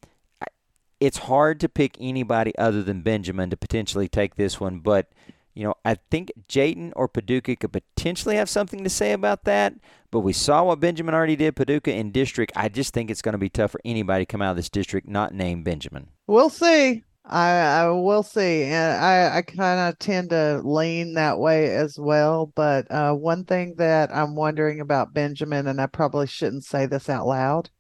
it's 1.01 1.19
hard 1.19 1.61
to 1.61 1.69
pick 1.69 1.97
anybody 2.01 2.57
other 2.59 2.83
than 2.83 3.03
Benjamin 3.03 3.51
to 3.51 3.57
potentially 3.57 4.09
take 4.09 4.35
this 4.37 4.61
one. 4.61 4.79
But 4.81 5.09
you 5.55 5.65
know 5.65 5.75
I 5.85 5.97
think 6.11 6.33
Jayton 6.49 6.93
or 6.97 7.09
Paducah 7.09 7.57
could 7.57 7.73
potentially 7.73 8.37
have 8.37 8.49
something 8.49 8.85
to 8.85 8.91
say 8.91 9.13
about 9.13 9.45
that. 9.45 9.75
But 10.11 10.21
we 10.21 10.33
saw 10.33 10.65
what 10.65 10.81
Benjamin 10.81 11.15
already 11.15 11.37
did, 11.37 11.57
Paducah 11.57 11.93
in 11.93 12.13
district. 12.13 12.53
I 12.55 12.69
just 12.69 12.95
think 12.95 13.11
it's 13.11 13.23
going 13.23 13.33
to 13.33 13.39
be 13.39 13.49
tough 13.49 13.73
for 13.73 13.81
anybody 13.85 14.25
to 14.25 14.31
come 14.31 14.43
out 14.43 14.51
of 14.51 14.57
this 14.57 14.71
district 14.71 15.09
not 15.09 15.35
named 15.35 15.65
Benjamin. 15.65 16.09
We'll 16.27 16.51
see. 16.51 17.03
I 17.25 17.51
I 17.53 17.89
will 17.91 18.23
see, 18.23 18.65
and 18.65 18.93
I 19.03 19.39
I 19.39 19.43
kind 19.43 19.81
of 19.81 19.99
tend 19.99 20.31
to 20.31 20.61
lean 20.63 21.15
that 21.15 21.39
way 21.39 21.75
as 21.75 21.99
well. 21.99 22.53
But 22.55 22.91
uh, 22.91 23.15
one 23.15 23.45
thing 23.45 23.77
that 23.77 24.15
I'm 24.15 24.35
wondering 24.35 24.81
about 24.81 25.15
Benjamin, 25.15 25.67
and 25.67 25.81
I 25.81 25.87
probably 25.87 26.27
shouldn't 26.27 26.65
say 26.65 26.87
this 26.87 27.09
out 27.09 27.27
loud, 27.27 27.71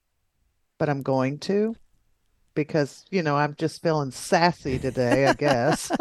but 0.78 0.88
I'm 0.88 1.02
going 1.02 1.38
to, 1.40 1.76
because 2.54 3.04
you 3.10 3.22
know 3.22 3.36
I'm 3.36 3.54
just 3.56 3.82
feeling 3.82 4.10
sassy 4.10 4.78
today, 4.78 5.26
I 5.26 5.34
guess. 5.34 5.92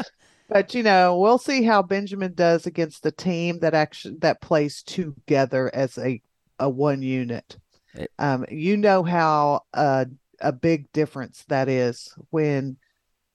but 0.48 0.74
you 0.74 0.82
know 0.82 1.18
we'll 1.18 1.38
see 1.38 1.64
how 1.64 1.82
Benjamin 1.82 2.32
does 2.34 2.66
against 2.66 3.02
the 3.02 3.12
team 3.12 3.58
that 3.60 3.74
actually 3.74 4.16
that 4.20 4.40
plays 4.40 4.82
together 4.82 5.70
as 5.74 5.98
a 5.98 6.22
a 6.58 6.70
one 6.70 7.02
unit. 7.02 7.58
Um, 8.18 8.46
you 8.50 8.76
know 8.78 9.02
how 9.02 9.62
uh 9.74 10.06
a 10.40 10.52
big 10.52 10.90
difference 10.92 11.44
that 11.48 11.68
is 11.68 12.14
when 12.30 12.76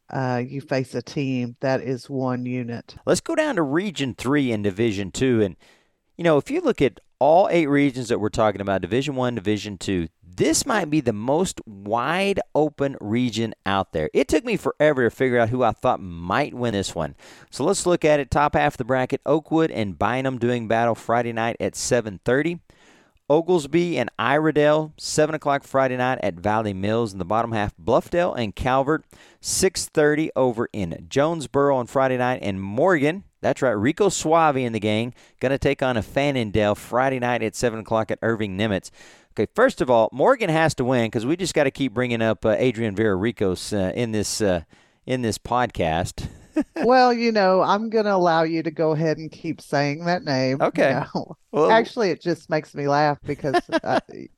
uh, 0.10 0.42
you 0.46 0.62
face 0.62 0.94
a 0.96 1.02
team 1.02 1.56
that 1.60 1.82
is 1.82 2.10
one 2.10 2.46
unit. 2.46 2.96
Let's 3.06 3.22
go 3.22 3.36
down 3.36 3.56
to 3.56 3.62
Region 3.62 4.14
Three 4.16 4.52
and 4.52 4.64
Division 4.64 5.12
Two, 5.12 5.42
and 5.42 5.56
you 6.18 6.24
know 6.24 6.38
if 6.38 6.52
you 6.52 6.62
look 6.62 6.82
at 6.82 7.00
all 7.20 7.48
eight 7.50 7.68
regions 7.68 8.10
that 8.10 8.20
we're 8.20 8.30
talking 8.30 8.62
about, 8.62 8.82
Division 8.82 9.16
One, 9.16 9.36
Division 9.36 9.78
Two, 9.78 10.08
this 10.22 10.66
might 10.66 10.90
be 10.90 11.00
the 11.00 11.14
most 11.14 11.62
wide 11.66 12.40
open 12.54 12.98
region 13.00 13.54
out 13.66 13.94
there. 13.94 14.10
It 14.14 14.28
took 14.28 14.44
me 14.44 14.58
forever 14.58 15.04
to 15.04 15.10
figure 15.10 15.40
out 15.40 15.50
who 15.50 15.64
I 15.64 15.72
thought 15.72 16.02
might 16.02 16.54
win 16.54 16.74
this 16.74 16.96
one. 16.96 17.16
So 17.50 17.64
let's 17.64 17.86
look 17.86 18.04
at 18.04 18.20
it. 18.20 18.30
Top 18.30 18.56
half 18.56 18.74
of 18.74 18.78
the 18.78 18.86
bracket: 18.86 19.22
Oakwood 19.26 19.72
and 19.72 19.98
Bynum 19.98 20.38
doing 20.38 20.68
battle 20.68 20.96
Friday 20.96 21.34
night 21.34 21.58
at 21.60 21.74
7:30. 21.74 22.60
Oglesby 23.30 23.98
and 23.98 24.10
Iredell, 24.20 24.94
7 24.98 25.34
o'clock 25.34 25.64
Friday 25.64 25.98
night 25.98 26.20
at 26.22 26.36
Valley 26.36 26.74
Mills. 26.74 27.14
In 27.14 27.20
the 27.20 27.26
bottom 27.26 27.52
half, 27.52 27.76
Bluffdale 27.78 28.38
and 28.38 28.56
Calvert, 28.56 29.06
6.30 29.42 30.30
over 30.36 30.70
in 30.74 31.06
Jonesboro 31.10 31.76
on 31.76 31.88
Friday 31.88 32.18
night. 32.18 32.40
And 32.42 32.62
Morgan, 32.62 33.24
that's 33.42 33.62
right, 33.62 33.72
Rico 33.72 34.10
Suave 34.10 34.58
in 34.58 34.74
the 34.74 34.80
gang, 34.80 35.14
going 35.40 35.52
to 35.52 35.58
take 35.58 35.82
on 35.82 35.98
a 35.98 36.02
Fannindel 36.02 36.76
Friday 36.76 37.20
night 37.20 37.42
at 37.42 37.56
7 37.56 37.80
o'clock 37.80 38.12
at 38.12 38.20
Irving 38.22 38.58
Nimitz. 38.58 38.92
Okay, 39.32 39.50
first 39.56 39.82
of 39.82 39.90
all, 39.90 40.10
Morgan 40.12 40.50
has 40.50 40.76
to 40.76 40.86
win 40.86 41.08
because 41.08 41.26
we 41.26 41.36
just 41.36 41.56
got 41.56 41.64
to 41.64 41.72
keep 41.72 41.94
bringing 41.94 42.22
up 42.22 42.46
uh, 42.46 42.56
Adrian 42.60 42.96
Vera 42.96 43.16
Ricos 43.16 43.74
uh, 43.74 43.92
in 43.96 44.12
this 44.12 44.42
uh, 44.42 44.62
in 45.08 45.24
this 45.24 45.40
podcast. 45.40 46.28
Well, 46.78 47.14
you 47.14 47.32
know, 47.32 47.62
I'm 47.62 47.90
going 47.90 48.06
to 48.06 48.14
allow 48.14 48.44
you 48.44 48.64
to 48.64 48.72
go 48.72 48.92
ahead 48.92 49.18
and 49.18 49.32
keep 49.32 49.62
saying 49.62 50.06
that 50.06 50.24
name. 50.24 50.62
Okay. 50.62 50.90
You 50.90 51.06
know? 51.16 51.38
well, 51.52 51.72
Actually, 51.72 52.12
it 52.12 52.22
just 52.22 52.50
makes 52.50 52.74
me 52.76 52.88
laugh 52.88 53.20
because 53.26 53.56
uh, 53.84 54.00
because 54.10 54.30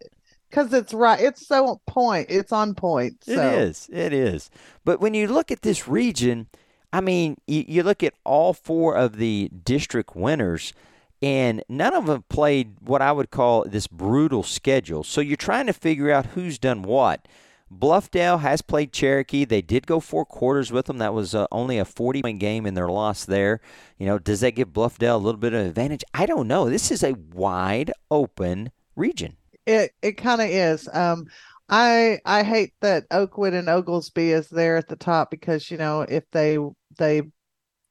because 0.55 0.73
it's 0.73 0.93
right. 0.93 1.19
It's 1.19 1.45
so 1.45 1.67
on 1.67 1.79
point. 1.85 2.27
It's 2.29 2.51
on 2.51 2.75
point. 2.75 3.23
So. 3.25 3.33
It 3.33 3.53
is. 3.59 3.89
It 3.91 4.13
is. 4.13 4.49
But 4.83 5.01
when 5.01 5.13
you 5.13 5.27
look 5.27 5.51
at 5.51 5.63
this 5.63 5.87
region, 5.87 6.47
I 6.93 7.01
mean, 7.01 7.37
you, 7.45 7.65
you 7.67 7.83
look 7.83 8.03
at 8.03 8.13
all 8.23 8.53
four 8.53 8.95
of 8.95 9.17
the 9.17 9.49
district 9.63 10.15
winners, 10.15 10.73
and 11.21 11.63
none 11.67 11.93
of 11.93 12.05
them 12.05 12.23
played 12.29 12.75
what 12.79 13.01
I 13.01 13.11
would 13.11 13.31
call 13.31 13.65
this 13.65 13.87
brutal 13.87 14.43
schedule. 14.43 15.03
So 15.03 15.19
you're 15.19 15.35
trying 15.35 15.67
to 15.67 15.73
figure 15.73 16.11
out 16.11 16.27
who's 16.27 16.57
done 16.57 16.83
what. 16.83 17.27
Bluffdale 17.71 18.41
has 18.41 18.61
played 18.61 18.93
Cherokee. 18.93 19.45
They 19.45 19.61
did 19.61 19.87
go 19.87 19.99
four 19.99 20.25
quarters 20.25 20.71
with 20.71 20.85
them. 20.85 20.99
That 20.99 21.13
was 21.13 21.33
uh, 21.33 21.47
only 21.51 21.77
a 21.77 21.85
40 21.85 22.21
point 22.21 22.39
game 22.39 22.65
in 22.65 22.75
their 22.75 22.89
loss 22.89 23.25
there. 23.25 23.59
You 23.97 24.05
know, 24.05 24.19
does 24.19 24.41
that 24.41 24.51
give 24.51 24.73
Bluffdale 24.73 25.15
a 25.15 25.17
little 25.17 25.39
bit 25.39 25.53
of 25.53 25.65
advantage? 25.65 26.03
I 26.13 26.25
don't 26.25 26.47
know. 26.47 26.69
This 26.69 26.91
is 26.91 27.03
a 27.03 27.13
wide 27.33 27.91
open 28.11 28.71
region. 28.95 29.37
It 29.65 29.91
it 30.01 30.13
kind 30.13 30.41
of 30.41 30.49
is. 30.49 30.87
Um, 30.93 31.25
I 31.67 32.19
I 32.23 32.43
hate 32.43 32.73
that 32.81 33.05
Oakwood 33.09 33.53
and 33.53 33.67
Oglesby 33.67 34.31
is 34.31 34.47
there 34.49 34.77
at 34.77 34.87
the 34.87 34.95
top 34.95 35.31
because 35.31 35.71
you 35.71 35.77
know 35.77 36.01
if 36.01 36.23
they 36.31 36.59
they 36.97 37.23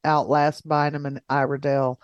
outlast 0.05 0.69
Bynum 0.69 1.07
and 1.07 1.21
Iredell, 1.29 1.97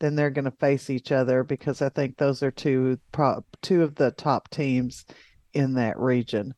then 0.00 0.14
they're 0.14 0.30
going 0.30 0.44
to 0.44 0.50
face 0.52 0.90
each 0.90 1.12
other 1.12 1.44
because 1.44 1.82
I 1.82 1.88
think 1.90 2.16
those 2.16 2.42
are 2.42 2.50
two 2.50 2.98
pro, 3.12 3.44
two 3.62 3.82
of 3.82 3.94
the 3.96 4.12
top 4.12 4.48
teams 4.50 5.04
in 5.52 5.74
that 5.74 5.98
region. 5.98 6.54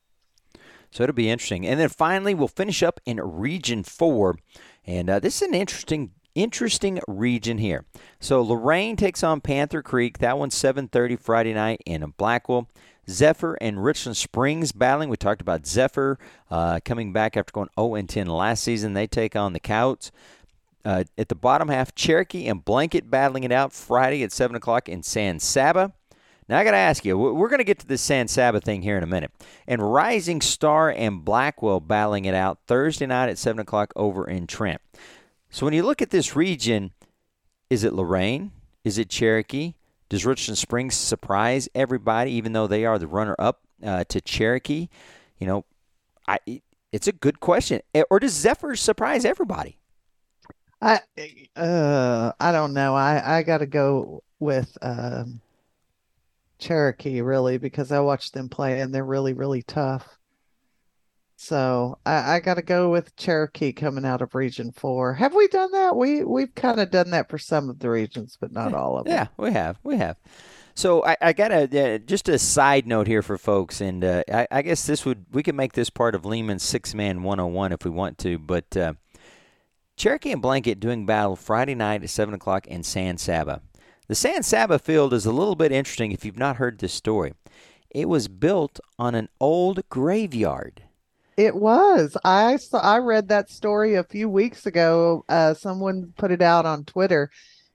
So 0.91 1.05
it'll 1.05 1.15
be 1.15 1.31
interesting. 1.31 1.67
And 1.67 1.79
then 1.79 1.89
finally, 1.89 2.35
we'll 2.35 2.49
finish 2.49 2.83
up 2.83 3.01
in 3.07 3.21
Region 3.21 3.85
Four, 3.85 4.39
and 4.85 5.09
uh, 5.09 5.21
this 5.21 5.43
is 5.43 5.49
an 5.49 5.55
interesting 5.55 6.13
interesting 6.35 7.01
region 7.09 7.59
here. 7.59 7.85
So 8.21 8.43
Loraine 8.45 8.97
takes 8.97 9.23
on 9.23 9.41
Panther 9.41 9.83
Creek. 9.83 10.19
That 10.19 10.39
one's 10.39 10.55
7:30 10.55 11.19
Friday 11.19 11.55
night 11.55 11.83
in 11.87 12.13
Blackwell. 12.17 12.69
Zephyr 13.09 13.57
and 13.61 13.83
Richland 13.83 14.17
Springs 14.17 14.73
battling. 14.73 15.09
We 15.09 15.17
talked 15.17 15.41
about 15.41 15.67
Zephyr 15.67 16.19
uh, 16.51 16.81
coming 16.85 17.13
back 17.13 17.37
after 17.37 17.51
going 17.53 17.69
0 17.79 18.01
10 18.03 18.27
last 18.27 18.63
season. 18.63 18.95
They 18.95 19.07
take 19.07 19.35
on 19.35 19.53
the 19.53 19.61
Couts. 19.61 20.13
Uh, 20.85 21.05
at 21.19 21.29
the 21.29 21.35
bottom 21.35 21.69
half, 21.69 21.95
Cherokee 21.95 22.47
and 22.47 22.65
Blanket 22.65 23.11
battling 23.11 23.45
it 23.45 23.53
out 23.53 23.73
Friday 23.73 24.23
at 24.23 24.33
7 24.33 24.57
o'clock 24.57 24.89
in 24.89 25.03
San 25.03 25.39
Saba. 25.39 25.93
Now, 26.51 26.59
I 26.59 26.65
got 26.65 26.73
to 26.73 26.79
ask 26.79 27.05
you, 27.05 27.17
we're 27.17 27.49
going 27.49 27.59
to 27.59 27.65
get 27.65 27.79
to 27.79 27.87
this 27.87 28.03
San 28.03 28.27
Saba 28.27 28.61
thing 28.61 28.83
here 28.83 28.97
in 28.97 29.05
a 29.05 29.07
minute. 29.07 29.31
And 29.69 29.81
Rising 29.81 30.41
Star 30.41 30.91
and 30.91 31.25
Blackwell 31.25 31.79
battling 31.79 32.25
it 32.25 32.35
out 32.35 32.59
Thursday 32.67 33.07
night 33.07 33.29
at 33.29 33.39
7 33.39 33.61
o'clock 33.61 33.93
over 33.95 34.29
in 34.29 34.49
Trent. 34.49 34.81
So 35.49 35.65
when 35.65 35.75
you 35.75 35.85
look 35.85 36.03
at 36.03 36.11
this 36.11 36.35
region, 36.35 36.91
is 37.71 37.85
it 37.85 37.93
Loraine? 37.93 38.51
Is 38.83 38.99
it 38.99 39.09
Cherokee? 39.09 39.75
Does 40.09 40.27
Richland 40.27 40.59
Springs 40.59 40.97
surprise 40.97 41.69
everybody, 41.73 42.33
even 42.33 42.53
though 42.53 42.67
they 42.67 42.85
are 42.85 42.99
the 42.99 43.07
runner-up 43.07 43.61
uh, 43.85 44.03
to 44.09 44.21
Cherokee? 44.21 44.89
You 45.39 45.47
know, 45.47 45.65
I 46.27 46.41
it's 46.91 47.07
a 47.07 47.13
good 47.13 47.39
question. 47.39 47.81
Or 48.11 48.19
does 48.19 48.33
Zephyr 48.33 48.75
surprise 48.75 49.25
everybody? 49.25 49.79
I 50.83 50.99
uh 51.55 52.33
I 52.41 52.51
don't 52.51 52.75
know. 52.75 52.97
I 52.97 53.39
I 53.39 53.43
got 53.45 53.59
to 53.59 53.67
go 53.67 54.25
with 54.41 54.77
um, 54.83 55.41
Cherokee 56.61 57.21
really 57.21 57.59
because 57.59 57.91
I 57.91 58.01
watched 58.01 58.35
them 58.35 58.49
play 58.49 58.81
and 58.81 58.95
they're 58.95 59.05
really 59.05 59.33
really 59.33 59.63
tough. 59.63 60.07
So 61.37 61.99
I, 62.05 62.35
I 62.35 62.41
got 62.41 62.55
to 62.55 62.63
go 62.63 62.91
with 62.91 63.17
Cherokee 63.17 63.73
coming 63.73 64.05
out 64.05 64.21
of 64.21 64.35
Region 64.35 64.73
Four. 64.73 65.15
Have 65.15 65.35
we 65.35 65.49
done 65.49 65.73
that? 65.73 65.97
We 65.97 66.23
we've 66.23 66.55
kind 66.55 66.79
of 66.79 66.91
done 66.91 67.11
that 67.13 67.31
for 67.31 67.39
some 67.39 67.71
of 67.71 67.79
the 67.79 67.89
regions, 67.89 68.37
but 68.39 68.53
not 68.53 68.75
all 68.75 68.99
of 68.99 69.07
them. 69.07 69.15
Yeah, 69.15 69.27
we 69.39 69.51
have. 69.53 69.79
We 69.83 69.97
have. 69.97 70.19
So 70.75 71.03
I, 71.05 71.17
I 71.21 71.33
got 71.33 71.51
a 71.51 71.95
uh, 71.95 71.99
just 71.99 72.29
a 72.29 72.39
side 72.39 72.87
note 72.87 73.07
here 73.07 73.23
for 73.23 73.39
folks, 73.39 73.81
and 73.81 74.05
uh, 74.05 74.23
I, 74.33 74.47
I, 74.51 74.63
guess 74.63 74.87
this 74.87 75.05
would 75.05 75.25
we 75.33 75.43
can 75.43 75.57
make 75.57 75.73
this 75.73 75.91
part 75.91 76.15
of 76.15 76.25
Lehman's 76.27 76.63
six 76.63 76.95
man 76.95 77.23
one 77.23 77.39
hundred 77.39 77.55
one 77.55 77.73
if 77.73 77.85
we 77.85 77.91
want 77.91 78.19
to, 78.19 78.39
but 78.39 78.77
uh, 78.77 78.93
Cherokee 79.97 80.33
and 80.33 80.43
Blanket 80.43 80.79
doing 80.79 81.07
battle 81.07 81.37
Friday 81.37 81.75
night 81.75 82.03
at 82.03 82.11
seven 82.11 82.35
o'clock 82.35 82.67
in 82.67 82.83
San 82.83 83.19
Saba. 83.19 83.63
The 84.11 84.17
San 84.17 84.43
Saba 84.43 84.81
field 84.81 85.15
is 85.15 85.25
a 85.25 85.31
little 85.31 85.55
bit 85.55 85.71
interesting 85.71 86.11
if 86.11 86.25
you've 86.25 86.37
not 86.37 86.57
heard 86.57 86.81
this 86.81 86.93
story. 86.93 87.33
It 87.91 88.09
was 88.09 88.27
built 88.27 88.81
on 88.99 89.15
an 89.15 89.29
old 89.39 89.89
graveyard. 89.89 90.83
It 91.37 91.55
was. 91.55 92.17
I 92.25 92.57
saw. 92.57 92.81
I 92.81 92.99
read 92.99 93.29
that 93.29 93.51
story 93.51 93.95
a 93.95 94.03
few 94.03 94.29
weeks 94.29 94.67
ago. 94.67 95.25
Uh, 95.29 95.55
someone 95.55 96.13
put 96.17 96.33
it 96.33 96.43
out 96.43 96.67
on 96.67 96.85
Twitter. 96.87 97.31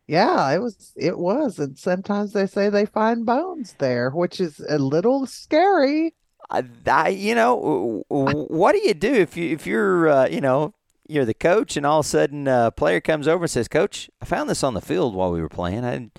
Yeah, 0.08 0.52
it 0.52 0.60
was. 0.62 0.92
It 0.98 1.18
was, 1.18 1.58
and 1.58 1.80
sometimes 1.80 2.34
they 2.34 2.48
say 2.48 2.68
they 2.68 2.86
find 2.86 3.26
bones 3.26 3.74
there, 3.78 4.10
which 4.10 4.42
is 4.42 4.60
a 4.68 4.78
little 4.78 5.26
scary. 5.28 6.16
I, 6.50 7.08
you 7.08 7.34
know, 7.34 8.04
what 8.10 8.74
do 8.74 8.80
you 8.80 8.94
do 8.94 9.14
if 9.14 9.38
you 9.38 9.54
if 9.54 9.66
you're 9.66 10.10
uh, 10.10 10.28
you 10.28 10.42
know 10.42 10.74
you're 11.08 11.26
the 11.26 11.34
coach 11.34 11.78
and 11.78 11.86
all 11.86 12.00
of 12.00 12.06
a 12.06 12.10
sudden 12.10 12.48
a 12.48 12.72
player 12.72 13.02
comes 13.02 13.28
over 13.28 13.44
and 13.44 13.52
says, 13.52 13.68
"Coach, 13.68 14.10
I 14.22 14.26
found 14.26 14.50
this 14.50 14.64
on 14.64 14.74
the 14.74 14.82
field 14.82 15.16
while 15.16 15.32
we 15.32 15.42
were 15.42 15.50
playing. 15.50 15.86
I 15.86 16.10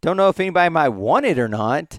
don't 0.00 0.16
know 0.16 0.28
if 0.28 0.40
anybody 0.40 0.70
might 0.70 0.90
want 0.90 1.26
it 1.26 1.38
or 1.38 1.48
not." 1.48 1.98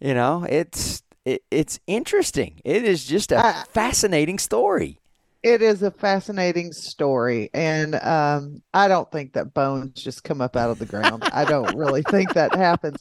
You 0.00 0.14
know, 0.14 0.46
it's 0.48 1.02
it, 1.24 1.42
it's 1.50 1.80
interesting. 1.86 2.60
It 2.64 2.84
is 2.84 3.04
just 3.04 3.32
a 3.32 3.38
uh, 3.38 3.64
fascinating 3.64 4.38
story. 4.38 5.00
It 5.42 5.62
is 5.62 5.82
a 5.82 5.90
fascinating 5.90 6.72
story, 6.72 7.50
and 7.54 7.94
um, 7.96 8.62
I 8.74 8.88
don't 8.88 9.10
think 9.10 9.34
that 9.34 9.54
bones 9.54 10.02
just 10.02 10.24
come 10.24 10.40
up 10.40 10.56
out 10.56 10.70
of 10.70 10.78
the 10.78 10.86
ground. 10.86 11.24
I 11.32 11.44
don't 11.44 11.76
really 11.76 12.02
think 12.02 12.34
that 12.34 12.54
happens. 12.56 12.98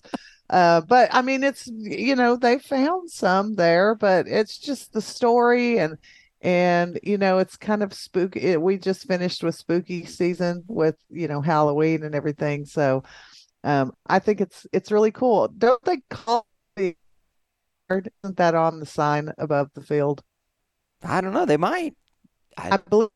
Uh, 0.49 0.81
but 0.81 1.09
I 1.11 1.21
mean, 1.21 1.43
it's 1.43 1.67
you 1.67 2.15
know 2.15 2.35
they 2.35 2.59
found 2.59 3.09
some 3.09 3.55
there, 3.55 3.95
but 3.95 4.27
it's 4.27 4.57
just 4.57 4.93
the 4.93 5.01
story 5.01 5.79
and 5.79 5.97
and 6.45 6.99
you 7.01 7.17
know 7.17 7.39
it's 7.39 7.57
kind 7.57 7.81
of 7.81 7.91
spooky. 7.91 8.39
It, 8.39 8.61
we 8.61 8.77
just 8.77 9.07
finished 9.07 9.43
with 9.43 9.55
spooky 9.55 10.05
season 10.05 10.63
with 10.67 10.95
you 11.09 11.27
know 11.27 11.41
Halloween 11.41 12.03
and 12.03 12.13
everything, 12.13 12.65
so 12.65 13.03
um, 13.63 13.93
I 14.05 14.19
think 14.19 14.41
it's 14.41 14.67
it's 14.71 14.91
really 14.91 15.11
cool. 15.11 15.47
Don't 15.57 15.83
they 15.83 15.97
call 16.09 16.45
the 16.75 16.95
isn't 17.89 18.37
that 18.37 18.53
on 18.53 18.79
the 18.79 18.85
sign 18.85 19.31
above 19.39 19.69
the 19.73 19.81
field? 19.81 20.23
I 21.03 21.19
don't 21.19 21.33
know. 21.33 21.45
They 21.45 21.57
might. 21.57 21.95
I, 22.57 22.75
I 22.75 22.77
believe 22.77 23.09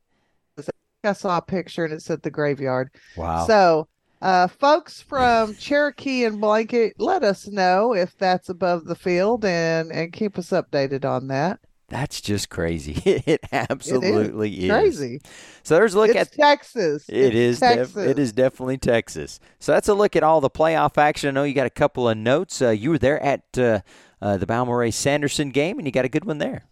I 1.04 1.14
saw 1.14 1.38
a 1.38 1.42
picture 1.42 1.86
and 1.86 1.94
it 1.94 2.02
said 2.02 2.24
the 2.24 2.32
graveyard. 2.32 2.90
Wow. 3.16 3.46
So, 3.46 3.88
uh, 4.22 4.48
folks 4.48 5.02
from 5.02 5.56
Cherokee 5.56 6.26
and 6.26 6.42
Blanket, 6.42 6.96
let 6.98 7.24
us 7.24 7.48
know 7.48 7.94
if 7.94 8.18
that's 8.18 8.50
above 8.50 8.86
the 8.86 8.96
field 8.96 9.46
and 9.46 9.92
and 9.92 10.12
keep 10.12 10.38
us 10.38 10.50
updated 10.50 11.06
on 11.06 11.28
that. 11.28 11.60
That's 11.90 12.22
just 12.22 12.50
crazy. 12.50 13.02
It 13.30 13.44
absolutely 13.52 14.50
it 14.50 14.58
is, 14.60 14.64
is, 14.64 14.70
crazy. 14.70 15.22
So 15.64 15.76
there's 15.76 15.94
a 15.94 16.00
look 16.00 16.10
it's 16.10 16.20
at 16.20 16.32
Texas. 16.32 17.06
It 17.10 17.36
it's 17.36 17.36
is 17.36 17.60
Texas. 17.60 17.94
Def- 17.94 18.08
it 18.08 18.20
is 18.20 18.32
definitely 18.32 18.78
Texas. 18.78 19.40
So 19.60 19.72
that's 19.72 19.88
a 19.88 19.94
look 19.94 20.16
at 20.16 20.24
all 20.24 20.42
the 20.42 20.50
playoff 20.50 20.98
action. 20.98 21.30
I 21.30 21.32
know 21.32 21.44
you 21.44 21.54
got 21.54 21.68
a 21.68 21.72
couple 21.72 22.08
of 22.08 22.18
notes. 22.18 22.62
Uh, 22.62 22.70
you 22.70 22.92
were 22.92 22.98
there 22.98 23.22
at 23.22 23.44
uh, 23.58 23.82
uh, 24.22 24.38
the 24.38 24.46
Balmorhea 24.46 24.94
Sanderson 24.94 25.50
game, 25.50 25.78
and 25.78 25.88
you 25.88 25.92
got 25.92 26.06
a 26.06 26.10
good 26.10 26.26
one 26.26 26.38
there. 26.38 26.64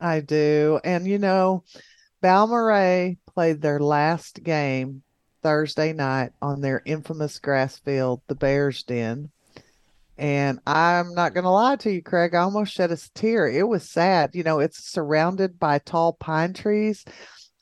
I 0.00 0.20
do. 0.20 0.80
And, 0.84 1.06
you 1.06 1.18
know, 1.18 1.64
Balmorhea 2.22 3.16
played 3.26 3.60
their 3.60 3.80
last 3.80 4.42
game 4.42 5.02
Thursday 5.42 5.92
night 5.92 6.32
on 6.40 6.60
their 6.60 6.82
infamous 6.84 7.38
grass 7.38 7.78
field, 7.78 8.22
the 8.26 8.34
Bears 8.34 8.82
Den. 8.82 9.30
And 10.20 10.60
I'm 10.66 11.14
not 11.14 11.32
going 11.32 11.44
to 11.44 11.50
lie 11.50 11.76
to 11.76 11.90
you, 11.90 12.02
Craig, 12.02 12.34
I 12.34 12.40
almost 12.40 12.74
shed 12.74 12.92
a 12.92 12.98
tear. 13.14 13.48
It 13.48 13.66
was 13.66 13.88
sad. 13.88 14.34
You 14.34 14.42
know, 14.42 14.60
it's 14.60 14.84
surrounded 14.84 15.58
by 15.58 15.78
tall 15.78 16.12
pine 16.12 16.52
trees. 16.52 17.06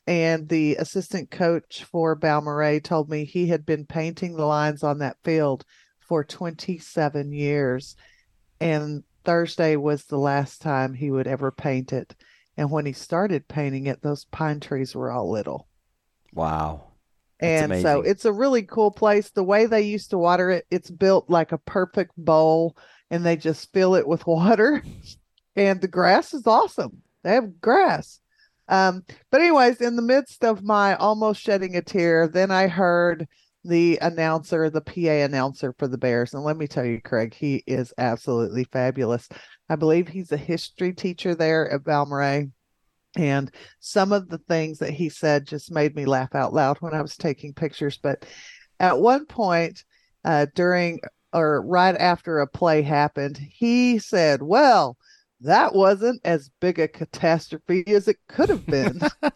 And 0.09 0.49
the 0.49 0.75
assistant 0.75 1.31
coach 1.31 1.85
for 1.85 2.17
Balmorhea 2.17 2.81
told 2.83 3.09
me 3.09 3.25
he 3.25 3.47
had 3.47 3.65
been 3.65 3.87
painting 3.87 4.35
the 4.35 4.45
lines 4.45 4.83
on 4.83 4.99
that 4.99 5.19
field 5.23 5.65
for 6.01 6.25
27 6.25 7.33
years. 7.33 7.95
And 8.61 9.05
Thursday 9.25 9.77
was 9.77 10.07
the 10.07 10.19
last 10.19 10.61
time 10.61 10.95
he 10.95 11.13
would 11.13 11.29
ever 11.29 11.53
paint 11.53 11.93
it. 11.93 12.17
And 12.57 12.73
when 12.73 12.87
he 12.87 12.93
started 12.93 13.47
painting 13.47 13.87
it, 13.87 14.03
those 14.03 14.25
pine 14.25 14.59
trees 14.59 14.97
were 14.97 15.13
all 15.13 15.31
little. 15.31 15.69
Wow. 16.35 16.88
And 17.41 17.83
so 17.83 18.01
it's 18.01 18.25
a 18.25 18.33
really 18.33 18.63
cool 18.63 18.91
place. 18.91 19.31
The 19.31 19.45
way 19.45 19.67
they 19.67 19.83
used 19.83 20.11
to 20.11 20.19
water 20.19 20.51
it, 20.51 20.67
it's 20.71 20.91
built 20.91 21.31
like 21.31 21.53
a 21.53 21.59
perfect 21.59 22.13
bowl 22.17 22.77
and 23.11 23.25
they 23.25 23.37
just 23.37 23.73
fill 23.73 23.95
it 23.95 24.07
with 24.07 24.27
water. 24.27 24.83
and 25.57 25.81
the 25.81 25.89
grass 25.89 26.35
is 26.35 26.47
awesome. 26.47 27.03
They 27.23 27.35
have 27.35 27.61
grass. 27.61 28.21
Um, 28.69 29.05
but 29.31 29.41
anyways, 29.41 29.81
in 29.81 29.97
the 29.97 30.03
midst 30.03 30.45
of 30.45 30.63
my 30.63 30.95
almost 30.97 31.41
shedding 31.41 31.77
a 31.77 31.83
tear, 31.83 32.29
then 32.29 32.51
I 32.51 32.67
heard 32.67 33.27
the 33.65 33.99
announcer, 34.01 34.71
the 34.71 34.81
PA 34.81 35.25
announcer 35.25 35.75
for 35.79 35.89
the 35.89 35.99
Bears. 35.99 36.35
And 36.35 36.45
let 36.45 36.57
me 36.57 36.67
tell 36.67 36.85
you, 36.85 37.01
Craig, 37.01 37.35
he 37.35 37.63
is 37.67 37.93
absolutely 37.99 38.65
fabulous. 38.65 39.29
I 39.69 39.77
believe 39.77 40.09
he's 40.09 40.33
a 40.33 40.37
history 40.37 40.93
teacher 40.93 41.35
there 41.35 41.71
at 41.71 41.85
Balmorhea. 41.85 42.51
And 43.17 43.51
some 43.81 44.13
of 44.13 44.29
the 44.29 44.39
things 44.39 44.79
that 44.79 44.91
he 44.91 45.09
said 45.09 45.47
just 45.47 45.73
made 45.73 45.97
me 45.97 46.05
laugh 46.05 46.35
out 46.35 46.53
loud 46.53 46.79
when 46.79 46.95
I 46.95 47.03
was 47.03 47.17
taking 47.17 47.55
pictures. 47.55 47.99
But 48.01 48.27
at 48.81 48.99
one 48.99 49.27
point 49.27 49.85
uh, 50.25 50.47
during 50.55 51.01
or 51.33 51.63
right 51.63 51.97
after 51.97 52.41
a 52.41 52.47
play 52.47 52.83
happened, 52.83 53.39
he 53.39 53.99
said, 53.99 54.43
Well, 54.43 54.97
that 55.41 55.75
wasn't 55.75 56.21
as 56.25 56.51
big 56.61 56.79
a 56.79 56.89
catastrophe 56.89 57.85
as 57.87 58.09
it 58.09 58.17
could 58.29 58.49
have 58.49 58.67
been. 58.67 59.01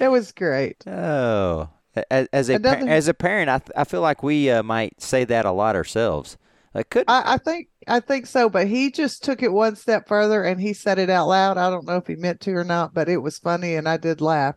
it 0.00 0.08
was 0.08 0.32
great. 0.32 0.86
Oh, 0.86 1.68
as, 2.10 2.28
as 2.32 2.48
a 2.48 2.58
par- 2.58 2.88
as 2.88 3.08
a 3.08 3.14
parent, 3.14 3.48
I, 3.48 3.60
I 3.80 3.84
feel 3.84 4.00
like 4.00 4.22
we 4.22 4.50
uh, 4.50 4.62
might 4.62 5.00
say 5.00 5.24
that 5.24 5.44
a 5.44 5.52
lot 5.52 5.76
ourselves. 5.76 6.36
I 6.74 6.82
could. 6.82 7.04
I, 7.06 7.34
I, 7.34 7.38
think 7.38 7.68
I 7.86 8.00
think 8.00 8.26
so, 8.26 8.50
but 8.50 8.66
he 8.66 8.90
just 8.90 9.22
took 9.22 9.42
it 9.42 9.52
one 9.52 9.76
step 9.76 10.08
further 10.08 10.42
and 10.42 10.60
he 10.60 10.72
said 10.72 10.98
it 10.98 11.08
out 11.08 11.28
loud. 11.28 11.56
I 11.56 11.70
don't 11.70 11.86
know 11.86 11.96
if 11.96 12.06
he 12.06 12.16
meant 12.16 12.40
to 12.42 12.52
or 12.52 12.64
not, 12.64 12.92
but 12.92 13.08
it 13.08 13.18
was 13.18 13.38
funny 13.38 13.74
and 13.76 13.88
I 13.88 13.96
did 13.96 14.20
laugh. 14.20 14.56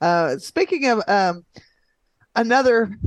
Uh, 0.00 0.36
speaking 0.36 0.86
of 0.88 1.02
um, 1.08 1.44
another 2.34 2.98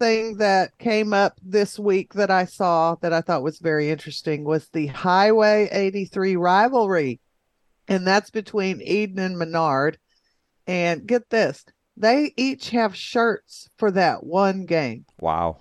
thing 0.00 0.38
that 0.38 0.76
came 0.78 1.12
up 1.12 1.38
this 1.42 1.78
week 1.78 2.14
that 2.14 2.30
I 2.30 2.46
saw 2.46 2.96
that 2.96 3.12
I 3.12 3.20
thought 3.20 3.42
was 3.42 3.58
very 3.58 3.90
interesting 3.90 4.44
was 4.44 4.68
the 4.68 4.88
Highway 4.88 5.68
83 5.70 6.36
rivalry, 6.36 7.20
and 7.86 8.06
that's 8.06 8.30
between 8.30 8.80
Eden 8.80 9.18
and 9.18 9.38
Menard. 9.38 9.98
And 10.66 11.06
get 11.06 11.30
this, 11.30 11.64
they 11.96 12.32
each 12.36 12.70
have 12.70 12.96
shirts 12.96 13.68
for 13.76 13.90
that 13.92 14.24
one 14.24 14.66
game. 14.66 15.04
Wow. 15.20 15.58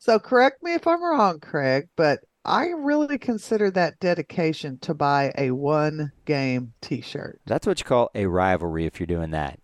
So 0.00 0.18
correct 0.18 0.62
me 0.62 0.74
if 0.74 0.86
I'm 0.86 1.02
wrong, 1.02 1.38
Craig, 1.38 1.88
but 1.94 2.18
I 2.44 2.68
really 2.68 3.18
consider 3.18 3.70
that 3.70 4.00
dedication 4.00 4.78
to 4.80 4.94
buy 4.94 5.32
a 5.38 5.52
one 5.52 6.10
game 6.24 6.72
t 6.80 7.00
shirt. 7.00 7.40
That's 7.46 7.66
what 7.66 7.78
you 7.78 7.84
call 7.84 8.10
a 8.14 8.26
rivalry 8.26 8.86
if 8.86 8.98
you're 8.98 9.06
doing 9.06 9.30
that. 9.30 9.60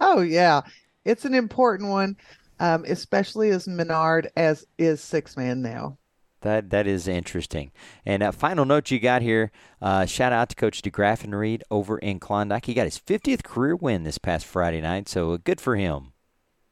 Oh, 0.00 0.22
yeah. 0.22 0.62
It's 1.04 1.24
an 1.24 1.34
important 1.34 1.90
one 1.90 2.16
um, 2.60 2.84
especially 2.86 3.50
as 3.50 3.66
Menard 3.66 4.30
as 4.36 4.66
is 4.78 5.00
six 5.02 5.36
man 5.36 5.62
now. 5.62 5.98
That 6.40 6.70
that 6.70 6.86
is 6.86 7.08
interesting. 7.08 7.72
And 8.04 8.22
a 8.22 8.32
final 8.32 8.64
note 8.64 8.90
you 8.90 9.00
got 9.00 9.22
here: 9.22 9.50
uh, 9.80 10.06
shout 10.06 10.32
out 10.32 10.50
to 10.50 10.56
Coach 10.56 10.82
DeGraff 10.82 11.24
and 11.24 11.34
Reed 11.34 11.62
over 11.70 11.98
in 11.98 12.20
Klondike. 12.20 12.66
He 12.66 12.74
got 12.74 12.84
his 12.84 12.98
50th 12.98 13.42
career 13.42 13.76
win 13.76 14.04
this 14.04 14.18
past 14.18 14.46
Friday 14.46 14.80
night, 14.80 15.08
so 15.08 15.38
good 15.38 15.60
for 15.60 15.76
him. 15.76 16.13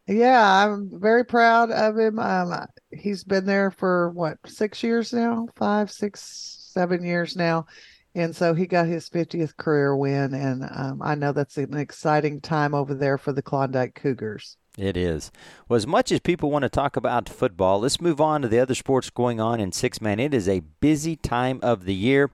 Yeah, 0.06 0.66
I'm 0.66 0.90
very 0.92 1.24
proud 1.24 1.70
of 1.70 1.96
him. 1.96 2.18
Um, 2.18 2.66
he's 2.90 3.22
been 3.24 3.46
there 3.46 3.70
for 3.70 4.10
what 4.10 4.38
six 4.46 4.82
years 4.82 5.12
now, 5.12 5.46
five, 5.56 5.90
six, 5.90 6.70
seven 6.72 7.04
years 7.04 7.36
now, 7.36 7.66
and 8.14 8.34
so 8.34 8.54
he 8.54 8.66
got 8.66 8.86
his 8.86 9.08
50th 9.08 9.56
career 9.56 9.96
win. 9.96 10.34
And 10.34 10.68
um, 10.74 11.00
I 11.02 11.14
know 11.14 11.32
that's 11.32 11.56
an 11.56 11.76
exciting 11.76 12.40
time 12.40 12.74
over 12.74 12.94
there 12.94 13.16
for 13.16 13.32
the 13.32 13.42
Klondike 13.42 13.94
Cougars. 13.94 14.56
It 14.76 14.96
is. 14.96 15.30
Well, 15.68 15.76
as 15.76 15.86
much 15.86 16.10
as 16.10 16.20
people 16.20 16.50
want 16.50 16.62
to 16.62 16.68
talk 16.68 16.96
about 16.96 17.28
football, 17.28 17.80
let's 17.80 18.00
move 18.00 18.20
on 18.20 18.42
to 18.42 18.48
the 18.48 18.58
other 18.58 18.74
sports 18.74 19.10
going 19.10 19.38
on 19.38 19.60
in 19.60 19.70
six 19.70 20.00
man. 20.00 20.18
It 20.18 20.34
is 20.34 20.48
a 20.48 20.60
busy 20.80 21.14
time 21.14 21.60
of 21.62 21.84
the 21.84 21.94
year. 21.94 22.30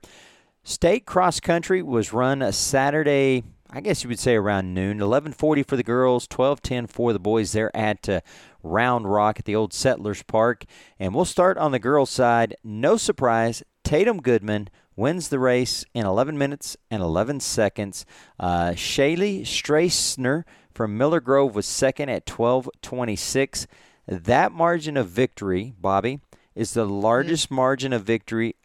State 0.63 1.05
cross 1.05 1.39
country 1.39 1.81
was 1.81 2.13
run 2.13 2.41
a 2.41 2.51
Saturday, 2.51 3.43
I 3.71 3.81
guess 3.81 4.03
you 4.03 4.07
would 4.09 4.19
say 4.19 4.35
around 4.35 4.73
noon. 4.73 4.99
11:40 4.99 5.63
for 5.63 5.75
the 5.75 5.83
girls, 5.83 6.27
12:10 6.27 6.87
for 6.87 7.13
the 7.13 7.19
boys. 7.19 7.51
They're 7.51 7.75
at 7.75 8.09
uh, 8.09 8.21
Round 8.63 9.11
Rock 9.11 9.37
at 9.39 9.45
the 9.45 9.55
old 9.55 9.73
Settlers 9.73 10.23
Park, 10.23 10.65
and 10.97 11.13
we'll 11.13 11.25
start 11.25 11.57
on 11.57 11.71
the 11.71 11.77
girls' 11.77 12.09
side. 12.09 12.55
No 12.63 12.97
surprise, 12.97 13.61
Tatum 13.83 14.21
Goodman 14.21 14.69
wins 14.95 15.29
the 15.29 15.39
race 15.39 15.85
in 15.93 16.05
11 16.05 16.37
minutes 16.37 16.77
and 16.89 17.01
11 17.01 17.39
seconds. 17.39 18.05
Uh, 18.39 18.71
Shaylee 18.71 19.41
Strassner 19.41 20.43
from 20.73 20.97
Miller 20.97 21.19
Grove 21.19 21.55
was 21.55 21.65
second 21.65 22.09
at 22.09 22.25
12.26. 22.25 23.65
That 24.07 24.51
margin 24.51 24.97
of 24.97 25.07
victory, 25.07 25.73
Bobby, 25.79 26.19
is 26.55 26.73
the 26.73 26.85
largest 26.85 27.45
mm-hmm. 27.45 27.55
margin 27.55 27.93
of 27.93 28.03
victory 28.03 28.55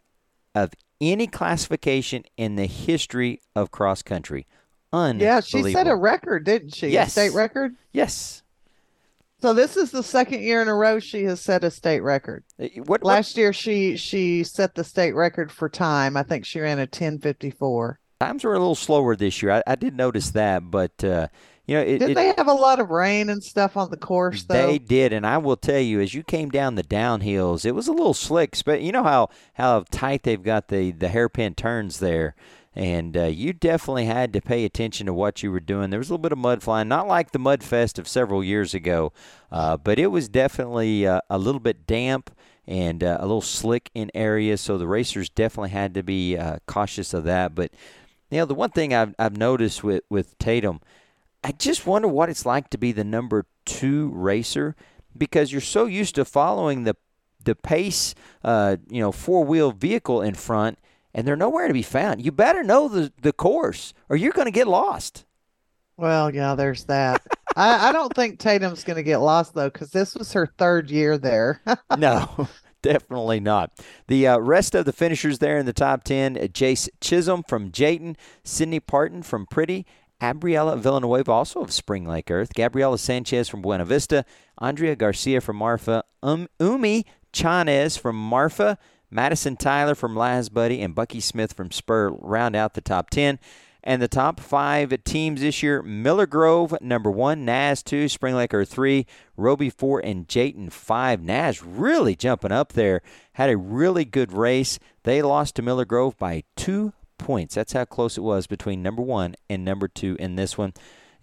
of 0.53 0.73
any 0.99 1.27
classification 1.27 2.23
in 2.37 2.55
the 2.55 2.65
history 2.65 3.39
of 3.55 3.71
cross 3.71 4.01
country. 4.01 4.47
Yeah, 5.19 5.41
she 5.41 5.63
set 5.71 5.87
a 5.87 5.95
record, 5.95 6.45
didn't 6.45 6.75
she? 6.75 6.89
Yes. 6.89 7.09
A 7.09 7.11
state 7.11 7.33
record? 7.33 7.75
Yes. 7.91 8.43
So 9.41 9.53
this 9.53 9.77
is 9.77 9.91
the 9.91 10.01
second 10.01 10.41
year 10.41 10.61
in 10.61 10.67
a 10.67 10.73
row 10.73 10.99
she 10.99 11.23
has 11.25 11.41
set 11.41 11.63
a 11.63 11.69
state 11.69 11.99
record. 11.99 12.43
Uh, 12.59 12.67
what, 12.77 12.87
what, 12.87 13.03
Last 13.03 13.37
year 13.37 13.53
she 13.53 13.97
she 13.97 14.43
set 14.43 14.75
the 14.75 14.83
state 14.83 15.13
record 15.13 15.51
for 15.51 15.69
time. 15.69 16.17
I 16.17 16.23
think 16.23 16.45
she 16.45 16.59
ran 16.59 16.79
a 16.79 16.83
1054. 16.83 17.99
Times 18.21 18.43
were 18.43 18.55
a 18.55 18.59
little 18.59 18.75
slower 18.75 19.15
this 19.15 19.43
year. 19.43 19.51
I, 19.51 19.63
I 19.67 19.75
did 19.75 19.95
notice 19.95 20.31
that, 20.31 20.71
but 20.71 21.03
uh, 21.03 21.27
you 21.67 21.75
know, 21.75 21.81
it, 21.81 21.99
did 21.99 22.11
it, 22.11 22.13
they 22.15 22.33
have 22.37 22.47
a 22.47 22.53
lot 22.53 22.79
of 22.79 22.89
rain 22.89 23.29
and 23.29 23.43
stuff 23.43 23.75
on 23.75 23.89
the 23.91 23.97
course? 23.97 24.43
Though 24.43 24.67
they 24.67 24.77
did, 24.77 25.13
and 25.13 25.27
I 25.27 25.37
will 25.37 25.57
tell 25.57 25.79
you, 25.79 25.99
as 25.99 26.13
you 26.13 26.23
came 26.23 26.49
down 26.49 26.75
the 26.75 26.83
downhills, 26.83 27.65
it 27.65 27.73
was 27.73 27.87
a 27.87 27.91
little 27.91 28.13
slick. 28.13 28.55
But 28.65 28.81
you 28.81 28.91
know 28.91 29.03
how 29.03 29.29
how 29.55 29.83
tight 29.91 30.23
they've 30.23 30.41
got 30.41 30.69
the 30.69 30.91
the 30.91 31.09
hairpin 31.09 31.55
turns 31.55 31.99
there, 31.99 32.35
and 32.75 33.15
uh, 33.15 33.23
you 33.23 33.53
definitely 33.53 34.05
had 34.05 34.33
to 34.33 34.41
pay 34.41 34.65
attention 34.65 35.05
to 35.05 35.13
what 35.13 35.41
you 35.41 35.51
were 35.51 35.59
doing. 35.59 35.89
There 35.89 35.99
was 35.99 36.09
a 36.09 36.13
little 36.13 36.21
bit 36.21 36.31
of 36.31 36.37
mud 36.37 36.61
flying, 36.61 36.87
not 36.87 37.07
like 37.07 37.31
the 37.31 37.39
mud 37.39 37.63
fest 37.63 37.97
of 37.97 38.07
several 38.07 38.43
years 38.43 38.73
ago, 38.73 39.13
uh, 39.51 39.77
but 39.77 39.97
it 39.97 40.07
was 40.07 40.27
definitely 40.27 41.07
uh, 41.07 41.21
a 41.29 41.37
little 41.37 41.61
bit 41.61 41.87
damp 41.87 42.31
and 42.67 43.03
uh, 43.03 43.17
a 43.19 43.23
little 43.23 43.41
slick 43.41 43.89
in 43.93 44.11
areas. 44.13 44.59
So 44.59 44.77
the 44.77 44.87
racers 44.87 45.29
definitely 45.29 45.69
had 45.69 45.93
to 45.93 46.03
be 46.03 46.37
uh, 46.37 46.57
cautious 46.67 47.13
of 47.13 47.23
that. 47.23 47.55
But 47.55 47.71
you 48.29 48.39
know, 48.39 48.45
the 48.45 48.55
one 48.55 48.71
thing 48.71 48.93
I've 48.93 49.15
I've 49.17 49.37
noticed 49.37 49.83
with 49.83 50.03
with 50.09 50.37
Tatum 50.37 50.81
I 51.45 51.51
just 51.51 51.85
wonder 51.85 52.07
what 52.07 52.27
it's 52.27 52.43
like 52.43 52.71
to 52.71 52.77
be 52.79 52.91
the 52.91 53.03
number 53.03 53.45
two 53.65 54.09
racer 54.15 54.75
because 55.15 55.51
you're 55.51 55.61
so 55.61 55.85
used 55.85 56.15
to 56.15 56.25
following 56.25 56.85
the 56.85 56.95
the 57.43 57.53
pace, 57.53 58.15
uh, 58.43 58.77
you 58.89 58.99
know, 58.99 59.11
four 59.11 59.45
wheel 59.45 59.71
vehicle 59.71 60.23
in 60.23 60.33
front, 60.33 60.79
and 61.15 61.25
they're 61.25 61.37
nowhere 61.37 61.67
to 61.67 61.73
be 61.73 61.81
found. 61.81 62.23
You 62.23 62.31
better 62.31 62.61
know 62.61 62.87
the 62.87 63.11
the 63.21 63.33
course, 63.33 63.93
or 64.09 64.17
you're 64.17 64.33
going 64.33 64.45
to 64.45 64.51
get 64.51 64.67
lost. 64.67 65.25
Well, 65.97 66.35
yeah, 66.35 66.55
there's 66.55 66.83
that. 66.85 67.25
I, 67.55 67.89
I 67.89 67.91
don't 67.93 68.13
think 68.13 68.37
Tatum's 68.37 68.83
going 68.83 68.97
to 68.97 69.03
get 69.03 69.19
lost 69.19 69.55
though, 69.55 69.69
because 69.69 69.91
this 69.91 70.13
was 70.13 70.33
her 70.33 70.45
third 70.57 70.91
year 70.91 71.17
there. 71.17 71.61
no, 71.97 72.49
definitely 72.81 73.39
not. 73.39 73.71
The 74.07 74.27
uh, 74.27 74.39
rest 74.39 74.75
of 74.75 74.83
the 74.83 74.91
finishers 74.91 75.39
there 75.39 75.57
in 75.57 75.65
the 75.65 75.73
top 75.73 76.03
10 76.03 76.35
Jace 76.35 76.89
Chisholm 76.99 77.43
from 77.47 77.71
Jayton, 77.71 78.17
Sydney 78.43 78.81
Parton 78.81 79.23
from 79.23 79.45
Pretty, 79.45 79.85
Gabriela 80.19 80.75
Villanueva, 80.75 81.31
also 81.31 81.61
of 81.61 81.71
Spring 81.71 82.05
Lake 82.05 82.29
Earth, 82.29 82.53
Gabriela 82.53 82.97
Sanchez 82.97 83.47
from 83.47 83.61
Buena 83.61 83.85
Vista, 83.85 84.25
Andrea 84.57 84.97
Garcia 84.97 85.39
from 85.39 85.55
Marfa, 85.55 86.03
um, 86.21 86.49
Umi 86.59 87.05
Chanez 87.31 87.97
from 87.97 88.17
Marfa, 88.17 88.77
Madison 89.09 89.55
Tyler 89.55 89.95
from 89.95 90.15
Lazbuddie, 90.15 90.83
and 90.83 90.95
Bucky 90.95 91.19
Smith 91.19 91.53
from 91.53 91.71
Spur 91.71 92.09
round 92.09 92.55
out 92.55 92.73
the 92.73 92.81
top 92.81 93.09
10. 93.09 93.39
And 93.87 94.01
the 94.01 94.07
top 94.07 94.39
five 94.39 94.91
teams 95.03 95.41
this 95.41 95.61
year 95.61 95.83
Miller 95.83 96.25
Grove, 96.25 96.75
number 96.81 97.11
one, 97.11 97.45
Naz, 97.45 97.83
two, 97.83 98.09
Spring 98.09 98.33
Lake 98.33 98.51
three, 98.65 99.05
Roby, 99.37 99.69
four, 99.69 99.99
and 99.99 100.27
Jayton, 100.27 100.71
five. 100.71 101.21
Naz 101.21 101.61
really 101.61 102.15
jumping 102.15 102.51
up 102.51 102.73
there. 102.73 103.03
Had 103.33 103.51
a 103.51 103.57
really 103.57 104.03
good 104.03 104.33
race. 104.33 104.79
They 105.03 105.21
lost 105.21 105.55
to 105.55 105.61
Miller 105.61 105.85
Grove 105.85 106.17
by 106.17 106.43
two 106.55 106.93
points. 107.19 107.53
That's 107.53 107.73
how 107.73 107.85
close 107.85 108.17
it 108.17 108.21
was 108.21 108.47
between 108.47 108.81
number 108.81 109.03
one 109.03 109.35
and 109.47 109.63
number 109.63 109.87
two 109.87 110.15
in 110.19 110.35
this 110.35 110.57
one. 110.57 110.73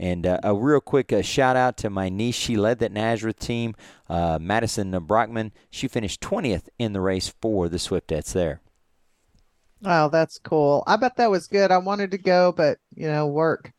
And 0.03 0.27
uh, 0.27 0.41
a 0.43 0.53
real 0.53 0.81
quick 0.81 1.13
uh, 1.13 1.23
shout 1.23 1.55
out 1.55 1.77
to 1.79 1.89
my 1.89 2.09
niece. 2.09 2.35
She 2.35 2.57
led 2.57 2.81
that 2.81 2.91
Nazareth 2.91 3.39
team, 3.39 3.77
uh, 4.09 4.37
Madison 4.41 4.91
Brockman. 5.05 5.53
She 5.71 5.87
finished 5.87 6.21
20th 6.21 6.69
in 6.77 6.93
the 6.93 7.01
race 7.01 7.33
for 7.41 7.69
the 7.69 7.77
Swiftettes 7.77 8.33
there. 8.33 8.61
Oh, 9.85 10.09
that's 10.09 10.41
cool. 10.41 10.83
I 10.89 10.97
bet 10.97 11.15
that 11.19 11.31
was 11.31 11.47
good. 11.47 11.71
I 11.71 11.79
wanted 11.79 12.11
to 12.11 12.19
go, 12.19 12.51
but, 12.51 12.79
you 12.93 13.07
know, 13.07 13.29
work 13.29 13.73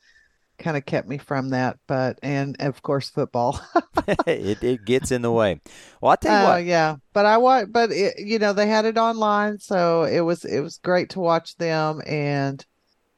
kind 0.57 0.77
of 0.77 0.85
kept 0.85 1.09
me 1.09 1.17
from 1.17 1.49
that. 1.49 1.77
But 1.87 2.19
and 2.23 2.55
of 2.61 2.81
course 2.81 3.09
football. 3.09 3.59
it 4.25 4.63
it 4.63 4.85
gets 4.85 5.11
in 5.11 5.23
the 5.23 5.31
way. 5.31 5.59
Well, 5.99 6.13
I 6.13 6.15
tell 6.15 6.31
you 6.31 6.47
uh, 6.47 6.51
what. 6.53 6.65
Yeah, 6.65 6.95
but 7.11 7.25
I 7.25 7.37
want, 7.37 7.73
but 7.73 7.91
it, 7.91 8.19
you 8.19 8.39
know 8.39 8.53
they 8.53 8.67
had 8.67 8.85
it 8.85 8.97
online, 8.97 9.59
so 9.59 10.03
it 10.03 10.21
was 10.21 10.45
it 10.45 10.61
was 10.61 10.77
great 10.77 11.09
to 11.11 11.19
watch 11.19 11.57
them. 11.57 12.01
And 12.05 12.65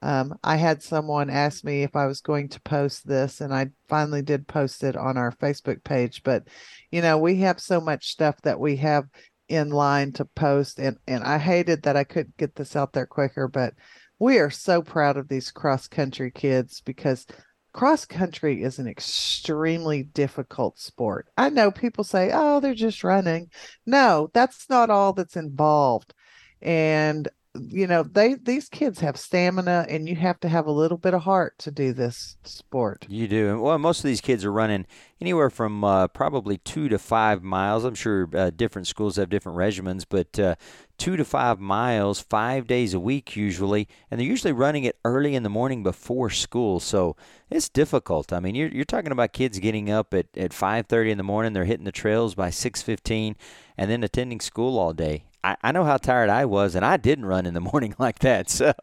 um, 0.06 0.38
I 0.44 0.58
had 0.58 0.84
someone 0.84 1.32
ask 1.32 1.64
me 1.64 1.82
if 1.82 1.96
I 1.96 2.06
was 2.06 2.22
going 2.22 2.50
to 2.50 2.62
post 2.62 3.08
this, 3.08 3.42
and 3.42 3.52
I 3.52 3.72
finally 3.90 4.22
did 4.22 4.48
post 4.48 4.84
it 4.84 4.96
on 4.96 5.18
our 5.18 5.32
Facebook 5.32 5.84
page. 5.84 6.22
But 6.24 6.44
you 6.92 7.02
know 7.02 7.18
we 7.18 7.38
have 7.38 7.60
so 7.60 7.82
much 7.82 8.10
stuff 8.12 8.40
that 8.44 8.60
we 8.60 8.76
have 8.78 9.06
in 9.50 9.72
line 9.72 10.12
to 10.14 10.26
post, 10.26 10.80
and 10.80 10.98
and 11.08 11.24
I 11.24 11.40
hated 11.40 11.82
that 11.84 11.98
I 11.98 12.04
couldn't 12.04 12.38
get 12.38 12.54
this 12.54 12.76
out 12.76 12.94
there 12.94 13.08
quicker, 13.08 13.48
but 13.48 13.74
we 14.20 14.38
are 14.38 14.52
so 14.52 14.84
proud 14.84 15.18
of 15.18 15.28
these 15.28 15.50
cross 15.50 15.88
country 15.88 16.30
kids 16.30 16.82
because 16.82 17.26
cross 17.74 18.06
country 18.06 18.62
is 18.62 18.78
an 18.78 18.88
extremely 18.88 20.04
difficult 20.04 20.78
sport. 20.78 21.28
I 21.36 21.50
know 21.50 21.72
people 21.72 22.04
say, 22.04 22.30
oh, 22.32 22.60
they're 22.60 22.76
just 22.76 23.04
running. 23.04 23.50
No, 23.88 24.30
that's 24.34 24.70
not 24.70 24.92
all 24.92 25.14
that's 25.14 25.36
involved. 25.36 26.14
And 26.62 27.28
you 27.60 27.88
know 27.88 28.04
they 28.04 28.36
these 28.36 28.70
kids 28.70 29.00
have 29.00 29.18
stamina 29.18 29.86
and 29.90 30.08
you 30.08 30.16
have 30.16 30.40
to 30.40 30.50
have 30.50 30.66
a 30.66 30.72
little 30.72 30.98
bit 30.98 31.14
of 31.14 31.22
heart 31.24 31.58
to 31.60 31.72
do 31.72 31.94
this 31.94 32.38
sport. 32.44 33.06
You 33.10 33.28
do. 33.28 33.60
Well 33.60 33.78
most 33.78 34.00
of 34.00 34.06
these 34.06 34.22
kids 34.22 34.44
are 34.46 34.52
running 34.52 34.86
anywhere 35.22 35.50
from 35.50 35.84
uh, 35.84 36.08
probably 36.08 36.58
two 36.58 36.90
to 36.90 37.00
five 37.00 37.44
miles. 37.44 37.84
I'm 37.84 37.96
sure 37.96 38.30
uh, 38.34 38.50
different 38.50 38.88
schools 38.88 39.16
have 39.16 39.30
different 39.30 39.58
regimens 39.58 40.06
but 40.08 40.38
uh, 40.40 40.56
two 40.98 41.16
to 41.18 41.26
five 41.26 41.60
miles 41.60 42.22
five 42.22 42.68
days 42.68 42.94
a 42.94 43.00
week 43.00 43.36
usually. 43.36 43.88
And 44.10 44.20
they're 44.20 44.28
usually 44.28 44.54
running 44.54 44.84
it 44.84 44.98
early 45.06 45.36
in 45.36 45.44
the 45.44 45.50
morning 45.50 45.84
before 45.84 46.30
school. 46.30 46.80
So 46.80 47.16
it's 47.50 47.70
difficult. 47.70 48.34
I 48.34 48.40
mean 48.40 48.56
you're, 48.56 48.70
you're 48.70 48.86
talking 48.86 49.12
about 49.12 49.34
kids 49.34 49.60
getting 49.60 49.90
up 49.90 50.14
at, 50.14 50.28
at 50.36 50.52
5.30 50.52 51.12
in 51.12 51.18
the 51.18 51.24
morning. 51.24 51.54
They're 51.54 51.66
hitting 51.66 51.86
the 51.86 51.92
trails 51.92 52.36
by 52.36 52.50
6.15 52.50 53.36
and 53.78 53.90
then 53.90 54.04
attending 54.04 54.40
school 54.40 54.78
all 54.78 54.94
day 54.94 55.24
I, 55.46 55.56
I 55.62 55.72
know 55.72 55.84
how 55.84 55.98
tired 55.98 56.32
I 56.32 56.46
was, 56.46 56.74
and 56.74 56.84
I 56.84 56.98
didn't 56.98 57.28
run 57.28 57.46
in 57.46 57.54
the 57.54 57.60
morning 57.62 57.94
like 58.00 58.18
that. 58.20 58.50
So, 58.50 58.74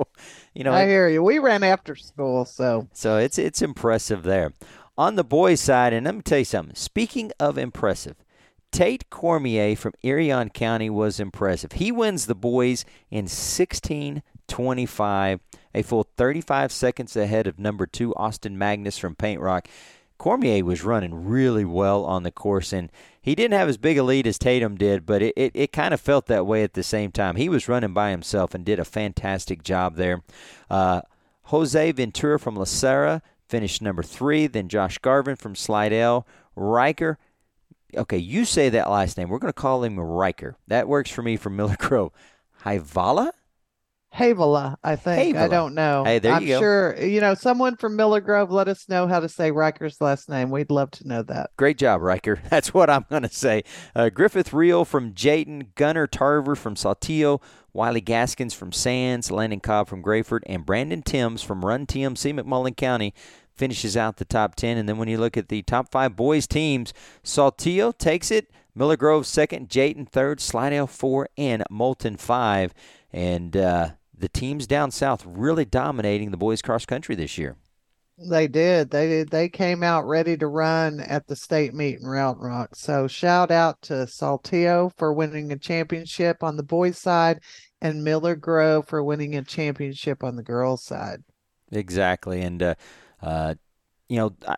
you 0.54 0.64
know, 0.64 0.72
I 0.72 0.86
hear 0.86 1.06
you. 1.08 1.22
We 1.22 1.38
ran 1.38 1.62
after 1.62 1.94
school, 1.94 2.44
so 2.44 2.88
so 2.92 3.18
it's 3.18 3.38
it's 3.38 3.62
impressive 3.62 4.24
there. 4.24 4.52
On 4.96 5.14
the 5.14 5.22
boys' 5.22 5.60
side, 5.60 5.92
and 5.92 6.06
let 6.06 6.16
me 6.16 6.22
tell 6.22 6.40
you 6.40 6.44
something. 6.44 6.74
Speaking 6.74 7.30
of 7.38 7.56
impressive, 7.56 8.16
Tate 8.72 9.08
Cormier 9.10 9.76
from 9.76 9.92
Irion 10.02 10.52
County 10.52 10.90
was 10.90 11.20
impressive. 11.20 11.70
He 11.72 11.92
wins 11.92 12.26
the 12.26 12.34
boys 12.34 12.84
in 13.10 13.26
16:25, 13.26 15.38
a 15.72 15.82
full 15.82 16.08
35 16.16 16.72
seconds 16.72 17.16
ahead 17.16 17.46
of 17.46 17.60
number 17.60 17.86
two 17.86 18.12
Austin 18.16 18.58
Magnus 18.58 18.98
from 18.98 19.14
Paint 19.14 19.40
Rock. 19.40 19.68
Cormier 20.18 20.64
was 20.64 20.82
running 20.82 21.28
really 21.28 21.64
well 21.64 22.04
on 22.04 22.24
the 22.24 22.32
course, 22.32 22.72
and 22.72 22.90
he 23.28 23.34
didn't 23.34 23.58
have 23.58 23.68
as 23.68 23.76
big 23.76 23.98
a 23.98 24.02
lead 24.02 24.26
as 24.26 24.38
Tatum 24.38 24.76
did, 24.76 25.04
but 25.04 25.20
it, 25.20 25.34
it, 25.36 25.52
it 25.54 25.70
kind 25.70 25.92
of 25.92 26.00
felt 26.00 26.26
that 26.26 26.46
way 26.46 26.62
at 26.62 26.72
the 26.72 26.82
same 26.82 27.12
time. 27.12 27.36
He 27.36 27.50
was 27.50 27.68
running 27.68 27.92
by 27.92 28.10
himself 28.10 28.54
and 28.54 28.64
did 28.64 28.78
a 28.78 28.86
fantastic 28.86 29.62
job 29.62 29.96
there. 29.96 30.22
Uh, 30.70 31.02
Jose 31.44 31.92
Ventura 31.92 32.38
from 32.38 32.56
Lasara 32.56 33.20
finished 33.46 33.82
number 33.82 34.02
three, 34.02 34.46
then 34.46 34.68
Josh 34.68 34.96
Garvin 34.96 35.36
from 35.36 35.54
Slidell. 35.54 36.26
Riker, 36.56 37.18
okay, 37.94 38.16
you 38.16 38.46
say 38.46 38.70
that 38.70 38.88
last 38.88 39.18
name. 39.18 39.28
We're 39.28 39.38
going 39.38 39.52
to 39.52 39.60
call 39.60 39.84
him 39.84 40.00
Riker. 40.00 40.56
That 40.66 40.88
works 40.88 41.10
for 41.10 41.20
me 41.20 41.36
from 41.36 41.54
Miller 41.54 41.76
Grove. 41.78 42.12
Hivala? 42.64 43.32
Havilah, 44.18 44.76
I 44.82 44.96
think. 44.96 45.36
I 45.36 45.46
don't 45.46 45.74
know. 45.74 46.02
Hey, 46.04 46.18
there 46.18 46.32
I'm 46.34 46.42
you 46.42 46.48
go. 46.48 46.58
sure 46.58 46.96
you 47.00 47.20
know 47.20 47.34
someone 47.34 47.76
from 47.76 47.94
Miller 47.94 48.20
Grove. 48.20 48.50
Let 48.50 48.66
us 48.66 48.88
know 48.88 49.06
how 49.06 49.20
to 49.20 49.28
say 49.28 49.52
Riker's 49.52 50.00
last 50.00 50.28
name. 50.28 50.50
We'd 50.50 50.72
love 50.72 50.90
to 50.92 51.06
know 51.06 51.22
that. 51.22 51.50
Great 51.56 51.78
job, 51.78 52.02
Riker. 52.02 52.40
That's 52.50 52.74
what 52.74 52.90
I'm 52.90 53.06
going 53.08 53.22
to 53.22 53.28
say. 53.28 53.62
Uh, 53.94 54.08
Griffith 54.08 54.52
Reel 54.52 54.84
from 54.84 55.14
Jayton, 55.14 55.68
Gunnar 55.76 56.08
Tarver 56.08 56.56
from 56.56 56.74
Saltillo, 56.74 57.40
Wiley 57.72 58.00
Gaskins 58.00 58.54
from 58.54 58.72
Sands, 58.72 59.30
Landon 59.30 59.60
Cobb 59.60 59.86
from 59.86 60.02
Graford, 60.02 60.40
and 60.46 60.66
Brandon 60.66 61.02
Timms 61.02 61.42
from 61.42 61.64
Run 61.64 61.86
TMC 61.86 62.40
McMullen 62.40 62.76
County 62.76 63.14
finishes 63.54 63.96
out 63.96 64.16
the 64.16 64.24
top 64.24 64.56
10. 64.56 64.76
And 64.78 64.88
then 64.88 64.98
when 64.98 65.08
you 65.08 65.18
look 65.18 65.36
at 65.36 65.48
the 65.48 65.62
top 65.62 65.92
five 65.92 66.16
boys 66.16 66.46
teams, 66.48 66.92
Saltillo 67.22 67.96
takes 67.96 68.32
it, 68.32 68.50
Miller 68.74 68.96
Grove 68.96 69.26
second, 69.26 69.68
Jayton 69.68 70.06
third, 70.06 70.40
Slidell 70.40 70.88
four, 70.88 71.28
and 71.36 71.62
Moulton 71.70 72.16
five. 72.16 72.74
And 73.12 73.56
uh, 73.56 73.90
the 74.18 74.28
teams 74.28 74.66
down 74.66 74.90
south 74.90 75.24
really 75.26 75.64
dominating 75.64 76.30
the 76.30 76.36
boys 76.36 76.62
cross 76.62 76.84
country 76.84 77.14
this 77.14 77.38
year. 77.38 77.56
They 78.18 78.48
did. 78.48 78.90
They 78.90 79.06
did. 79.06 79.30
They 79.30 79.48
came 79.48 79.84
out 79.84 80.06
ready 80.06 80.36
to 80.38 80.48
run 80.48 80.98
at 80.98 81.28
the 81.28 81.36
state 81.36 81.72
meet 81.72 82.00
in 82.00 82.06
Round 82.06 82.42
Rock. 82.42 82.74
So 82.74 83.06
shout 83.06 83.52
out 83.52 83.80
to 83.82 84.06
Saltillo 84.06 84.90
for 84.96 85.12
winning 85.12 85.52
a 85.52 85.56
championship 85.56 86.42
on 86.42 86.56
the 86.56 86.64
boys' 86.64 86.98
side, 86.98 87.40
and 87.80 88.02
Miller 88.02 88.34
Grove 88.34 88.88
for 88.88 89.04
winning 89.04 89.36
a 89.36 89.44
championship 89.44 90.24
on 90.24 90.34
the 90.34 90.42
girls' 90.42 90.82
side. 90.82 91.22
Exactly, 91.70 92.40
and 92.42 92.60
uh, 92.60 92.74
uh, 93.22 93.54
you 94.08 94.16
know, 94.16 94.34
I, 94.48 94.56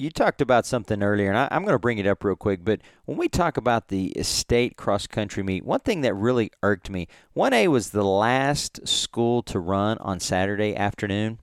you 0.00 0.10
talked 0.10 0.40
about 0.40 0.64
something 0.64 1.02
earlier, 1.02 1.28
and 1.28 1.36
I, 1.36 1.48
I'm 1.50 1.62
going 1.62 1.74
to 1.74 1.78
bring 1.78 1.98
it 1.98 2.06
up 2.06 2.24
real 2.24 2.34
quick. 2.34 2.64
But 2.64 2.80
when 3.04 3.18
we 3.18 3.28
talk 3.28 3.58
about 3.58 3.88
the 3.88 4.14
state 4.22 4.76
cross 4.76 5.06
country 5.06 5.42
meet, 5.42 5.64
one 5.64 5.80
thing 5.80 6.00
that 6.00 6.14
really 6.14 6.50
irked 6.62 6.88
me: 6.88 7.06
one 7.34 7.52
A 7.52 7.68
was 7.68 7.90
the 7.90 8.04
last 8.04 8.88
school 8.88 9.42
to 9.44 9.60
run 9.60 9.98
on 9.98 10.18
Saturday 10.18 10.74
afternoon, 10.74 11.38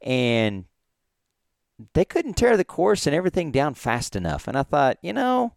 and 0.00 0.64
they 1.94 2.04
couldn't 2.04 2.34
tear 2.34 2.56
the 2.56 2.64
course 2.64 3.06
and 3.06 3.14
everything 3.14 3.52
down 3.52 3.74
fast 3.74 4.16
enough. 4.16 4.48
And 4.48 4.58
I 4.58 4.64
thought, 4.64 4.98
you 5.02 5.12
know. 5.12 5.54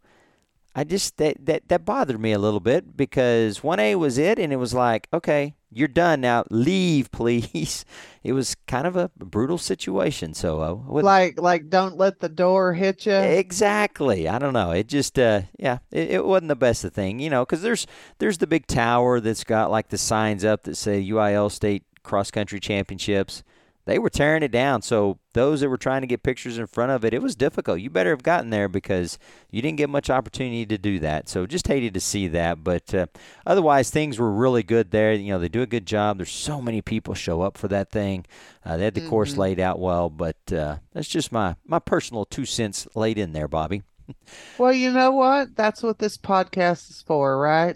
I 0.77 0.83
just 0.83 1.15
that, 1.19 1.37
that 1.45 1.69
that 1.69 1.85
bothered 1.85 2.19
me 2.19 2.33
a 2.33 2.37
little 2.37 2.59
bit 2.59 2.97
because 2.97 3.61
1A 3.61 3.95
was 3.97 4.17
it 4.17 4.37
and 4.37 4.51
it 4.51 4.57
was 4.57 4.73
like, 4.73 5.07
okay, 5.13 5.55
you're 5.75 5.87
done 5.87 6.21
now. 6.21 6.45
Leave, 6.49 7.11
please. 7.11 7.85
It 8.25 8.33
was 8.33 8.55
kind 8.65 8.87
of 8.87 8.95
a 8.95 9.11
brutal 9.19 9.59
situation. 9.59 10.33
So, 10.33 10.59
uh, 10.59 10.73
Like, 11.03 11.39
like, 11.39 11.69
don't 11.69 11.95
let 11.95 12.21
the 12.21 12.27
door 12.27 12.73
hit 12.73 13.05
you. 13.05 13.13
exactly. 13.13 14.27
I 14.27 14.39
don't 14.39 14.53
know. 14.53 14.71
It 14.71 14.87
just, 14.87 15.19
uh, 15.19 15.41
yeah, 15.59 15.77
it, 15.91 16.09
it 16.09 16.25
wasn't 16.25 16.47
the 16.47 16.55
best 16.55 16.83
of 16.85 16.91
thing, 16.91 17.19
you 17.19 17.29
know, 17.29 17.45
because 17.45 17.61
there's 17.61 17.85
there's 18.17 18.39
the 18.39 18.47
big 18.47 18.65
tower 18.65 19.19
that's 19.19 19.43
got 19.43 19.69
like 19.69 19.89
the 19.89 19.99
signs 19.99 20.43
up 20.43 20.63
that 20.63 20.73
say 20.75 21.03
UIL 21.07 21.51
State 21.51 21.83
Cross 22.01 22.31
Country 22.31 22.59
Championships. 22.59 23.43
They 23.85 23.99
were 23.99 24.09
tearing 24.09 24.41
it 24.43 24.51
down. 24.51 24.81
So 24.81 25.19
those 25.33 25.61
that 25.61 25.69
were 25.69 25.77
trying 25.77 26.01
to 26.01 26.07
get 26.07 26.23
pictures 26.23 26.57
in 26.57 26.65
front 26.67 26.91
of 26.91 27.05
it, 27.05 27.13
it 27.13 27.21
was 27.21 27.35
difficult. 27.35 27.79
You 27.79 27.89
better 27.89 28.09
have 28.09 28.23
gotten 28.23 28.49
there 28.49 28.67
because 28.67 29.19
you 29.51 29.61
didn't 29.61 29.77
get 29.77 29.89
much 29.89 30.09
opportunity 30.09 30.65
to 30.65 30.77
do 30.77 30.97
that. 30.99 31.29
So 31.29 31.45
just 31.45 31.67
hated 31.67 31.93
to 31.93 31.99
see 31.99 32.27
that. 32.29 32.63
But 32.63 32.93
uh, 32.95 33.05
otherwise, 33.45 33.91
things 33.91 34.17
were 34.17 34.31
really 34.31 34.63
good 34.63 34.91
there. 34.91 35.13
You 35.13 35.33
know, 35.33 35.39
they 35.39 35.49
do 35.49 35.61
a 35.61 35.67
good 35.67 35.85
job. 35.85 36.17
There's 36.17 36.31
so 36.31 36.61
many 36.61 36.81
people 36.81 37.13
show 37.13 37.41
up 37.41 37.57
for 37.57 37.67
that 37.67 37.91
thing. 37.91 38.25
Uh, 38.65 38.77
they 38.77 38.85
had 38.85 38.95
the 38.95 39.07
course 39.07 39.35
Mhm. 39.35 39.37
laid 39.37 39.59
out 39.59 39.79
well. 39.79 40.09
But 40.09 40.51
uh, 40.51 40.77
that's 40.93 41.07
just 41.07 41.31
my 41.31 41.55
my 41.65 41.79
personal 41.79 42.25
two 42.25 42.45
cents 42.45 42.87
laid 42.95 43.17
in 43.19 43.33
there, 43.33 43.47
Bobby. 43.47 43.83
Well, 44.57 44.73
you 44.73 44.91
know 44.91 45.11
what? 45.11 45.55
That's 45.55 45.81
what 45.83 45.99
this 45.99 46.17
podcast 46.17 46.89
is 46.91 47.01
for, 47.05 47.37
right? 47.39 47.75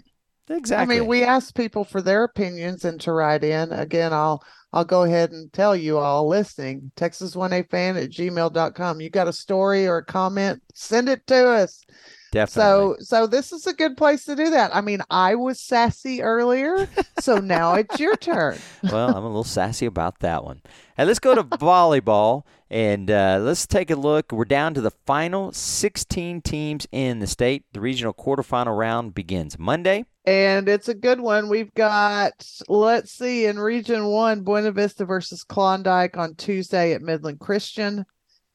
Exactly. 0.50 0.96
I 0.96 0.98
mean, 0.98 1.08
we 1.08 1.22
ask 1.22 1.54
people 1.54 1.84
for 1.84 2.02
their 2.02 2.24
opinions 2.24 2.84
and 2.84 3.00
to 3.02 3.12
write 3.12 3.44
in. 3.44 3.72
Again, 3.72 4.12
I'll 4.12 4.42
I'll 4.72 4.84
go 4.84 5.04
ahead 5.04 5.30
and 5.30 5.52
tell 5.52 5.76
you 5.76 5.98
all 5.98 6.28
listening. 6.28 6.90
Texas1afan 6.96 8.02
at 8.02 8.10
gmail.com. 8.10 9.00
You 9.00 9.10
got 9.10 9.28
a 9.28 9.32
story 9.32 9.86
or 9.86 9.98
a 9.98 10.04
comment, 10.04 10.60
send 10.74 11.08
it 11.08 11.26
to 11.28 11.48
us. 11.48 11.84
Definitely. 12.32 12.62
So 12.62 12.96
so 13.00 13.26
this 13.26 13.52
is 13.52 13.66
a 13.66 13.72
good 13.72 13.96
place 13.96 14.24
to 14.24 14.34
do 14.34 14.50
that. 14.50 14.74
I 14.74 14.80
mean, 14.80 15.02
I 15.08 15.36
was 15.36 15.60
sassy 15.60 16.20
earlier, 16.20 16.88
so 17.20 17.38
now 17.38 17.74
it's 17.74 18.00
your 18.00 18.16
turn. 18.16 18.58
well, 18.90 19.16
I'm 19.16 19.22
a 19.22 19.28
little 19.28 19.44
sassy 19.44 19.86
about 19.86 20.18
that 20.20 20.44
one. 20.44 20.62
And 20.96 21.06
let's 21.06 21.20
go 21.20 21.34
to 21.36 21.44
volleyball 21.58 22.42
and 22.68 23.08
uh, 23.08 23.38
let's 23.40 23.68
take 23.68 23.90
a 23.90 23.96
look. 23.96 24.32
We're 24.32 24.44
down 24.44 24.74
to 24.74 24.80
the 24.80 24.92
final 25.06 25.52
16 25.52 26.42
teams 26.42 26.88
in 26.90 27.20
the 27.20 27.26
state. 27.28 27.64
The 27.72 27.80
regional 27.80 28.14
quarterfinal 28.14 28.76
round 28.76 29.14
begins 29.14 29.56
Monday. 29.56 30.04
And 30.26 30.68
it's 30.68 30.88
a 30.88 30.94
good 30.94 31.20
one. 31.20 31.48
We've 31.48 31.72
got, 31.74 32.46
let's 32.68 33.12
see, 33.12 33.46
in 33.46 33.58
Region 33.58 34.06
1, 34.06 34.42
Buena 34.42 34.70
Vista 34.70 35.04
versus 35.04 35.44
Klondike 35.44 36.18
on 36.18 36.34
Tuesday 36.34 36.92
at 36.92 37.00
Midland 37.00 37.40
Christian. 37.40 38.04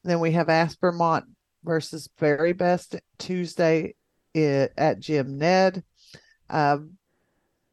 Then 0.03 0.19
we 0.19 0.31
have 0.33 0.47
Aspermont 0.47 1.23
versus 1.63 2.07
Veribest 2.19 2.99
Tuesday 3.17 3.95
at 4.35 4.99
Jim 4.99 5.37
Ned. 5.37 5.83
Um, 6.49 6.97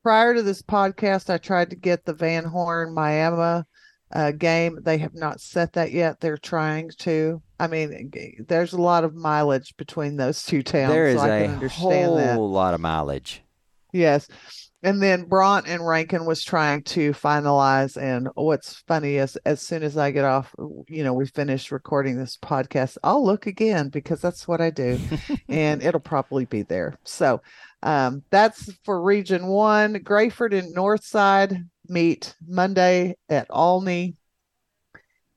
prior 0.03 0.34
to 0.34 0.43
this 0.43 0.62
podcast, 0.62 1.28
I 1.28 1.36
tried 1.38 1.70
to 1.70 1.76
get 1.76 2.05
the 2.05 2.14
Van 2.14 2.45
Horn 2.45 2.95
Miami 2.95 3.64
uh, 4.12 4.30
game. 4.32 4.78
They 4.82 4.99
have 4.99 5.14
not 5.14 5.40
set 5.40 5.74
that 5.74 5.93
yet. 5.93 6.20
They're 6.20 6.38
trying 6.38 6.90
to. 7.01 7.43
I 7.61 7.66
mean, 7.66 8.11
there's 8.49 8.72
a 8.72 8.80
lot 8.80 9.05
of 9.05 9.14
mileage 9.14 9.76
between 9.76 10.16
those 10.16 10.43
two 10.45 10.62
towns. 10.62 10.93
there 10.93 11.09
is 11.09 11.20
so 11.20 11.26
I 11.26 11.36
a 11.38 11.68
whole 11.68 12.16
that. 12.16 12.38
lot 12.38 12.74
of 12.74 12.80
mileage. 12.80 13.43
Yes. 13.93 14.28
And 14.84 15.01
then 15.01 15.24
Bronte 15.26 15.70
and 15.70 15.86
Rankin 15.86 16.26
was 16.26 16.43
trying 16.43 16.82
to 16.84 17.12
finalize. 17.12 17.97
And 17.97 18.28
what's 18.34 18.82
funny 18.88 19.14
is 19.16 19.36
as 19.47 19.61
soon 19.61 19.84
as 19.84 19.97
I 19.97 20.11
get 20.11 20.24
off, 20.24 20.53
you 20.88 21.05
know, 21.05 21.12
we 21.12 21.26
finish 21.26 21.70
recording 21.70 22.16
this 22.16 22.36
podcast, 22.36 22.99
I'll 23.05 23.24
look 23.24 23.47
again 23.47 23.90
because 23.90 24.20
that's 24.20 24.49
what 24.49 24.61
I 24.61 24.70
do. 24.70 24.99
and 25.49 25.82
it'll 25.84 26.01
probably 26.01 26.47
be 26.47 26.62
there. 26.62 26.99
So 27.05 27.43
um, 27.84 28.24
that's 28.30 28.72
for 28.84 29.01
region 29.01 29.47
one. 29.47 29.95
Graford 30.03 30.53
and 30.53 30.74
Northside 30.74 31.64
meet 31.88 32.34
Monday 32.45 33.16
at 33.28 33.47
Olney. 33.51 34.16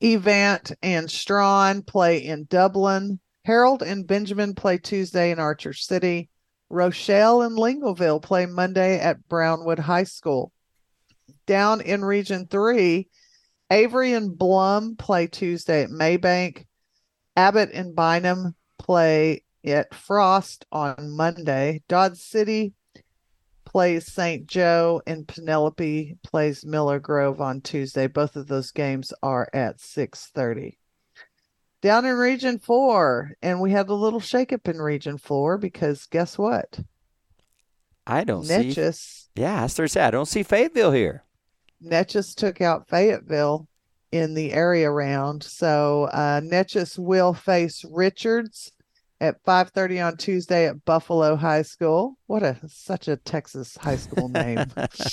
Evant 0.01 0.72
and 0.82 1.10
Strawn 1.10 1.84
play 1.84 2.18
in 2.18 2.45
Dublin. 2.49 3.20
Harrold 3.45 3.84
and 3.84 4.08
Benjamin 4.08 4.56
play 4.56 4.80
Tuesday 4.80 5.30
in 5.30 5.39
Archer 5.39 5.74
City. 5.74 6.30
Rochelle 6.70 7.41
and 7.41 7.57
Lingleville 7.57 8.22
play 8.22 8.45
Monday 8.45 8.99
at 8.99 9.28
Brownwood 9.28 9.80
High 9.80 10.03
School. 10.03 10.51
Down 11.45 11.82
in 11.82 12.03
Region 12.03 12.47
3, 12.47 13.07
Avery 13.72 14.13
and 14.13 14.38
Blum 14.38 14.95
play 14.95 15.28
Tuesday 15.28 15.84
at 15.84 15.89
Maybank. 15.89 16.66
Abbott 17.36 17.72
and 17.74 17.95
Bynum 17.95 18.55
play 18.80 19.43
at 19.63 19.93
Frost 19.93 20.66
on 20.72 21.11
Monday. 21.11 21.84
Dodd 21.88 22.18
City 22.18 22.74
plays 23.66 24.11
St. 24.11 24.47
Joe 24.47 25.01
and 25.05 25.28
Penelope 25.28 26.18
plays 26.24 26.66
Miller 26.66 26.99
Grove 26.99 27.41
on 27.41 27.61
Tuesday. 27.61 28.07
Both 28.07 28.36
of 28.36 28.47
those 28.47 28.72
games 28.72 29.11
are 29.22 29.49
at 29.53 29.82
6:30. 29.82 30.78
Down 31.86 32.04
in 32.04 32.16
Region 32.16 32.58
4, 32.58 33.34
and 33.44 33.62
we 33.62 33.70
had 33.70 33.90
a 33.90 33.94
little 33.94 34.20
shakeup 34.20 34.68
in 34.68 34.82
Region 34.82 35.20
4 35.20 35.60
because 35.60 36.08
guess 36.08 36.36
what? 36.36 36.80
I 38.08 38.24
don't 38.24 38.44
see. 38.44 38.74
Yeah, 39.36 39.62
I 39.62 39.68
started 39.68 40.02
I 40.02 40.10
don't 40.10 40.26
see 40.26 40.42
Fayetteville 40.42 40.94
here. 40.94 41.26
Neches 41.84 42.34
took 42.34 42.60
out 42.60 42.90
Fayetteville 42.90 43.68
in 44.12 44.34
the 44.34 44.52
area 44.52 44.90
round. 44.90 45.44
So 45.44 46.06
uh, 46.06 46.42
Neches 46.42 46.98
will 46.98 47.36
face 47.36 47.86
Richards 47.92 48.72
at 49.22 49.44
5:30 49.44 50.08
on 50.08 50.18
Tuesday 50.18 50.68
at 50.68 50.84
Buffalo 50.86 51.36
High 51.36 51.62
School. 51.62 52.18
What 52.26 52.42
a 52.42 52.58
such 52.68 53.08
a 53.08 53.18
Texas 53.18 53.78
high 53.78 53.98
school 53.98 54.30
name. 54.30 54.66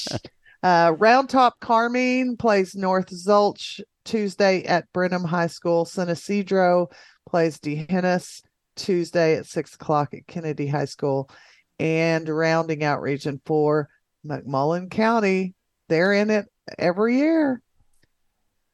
uh, 0.62 0.94
Round 0.96 1.28
Top 1.28 1.60
Carmine 1.60 2.38
plays 2.38 2.74
North 2.74 3.10
Zulch 3.10 3.82
Tuesday 4.04 4.64
at 4.64 4.92
Brenham 4.92 5.24
High 5.24 5.46
School. 5.48 5.84
San 5.84 6.08
Isidro 6.08 6.88
plays 7.28 7.58
D'Hanis 7.58 8.42
Tuesday 8.76 9.36
at 9.36 9.46
six 9.46 9.74
o'clock 9.74 10.14
at 10.14 10.26
Kennedy 10.26 10.66
High 10.66 10.86
School. 10.86 11.28
And 11.78 12.28
rounding 12.28 12.84
out 12.84 13.00
Region 13.00 13.40
Four, 13.44 13.88
McMullen 14.24 14.90
County. 14.90 15.54
They're 15.88 16.12
in 16.12 16.30
it 16.30 16.46
every 16.78 17.16
year 17.16 17.60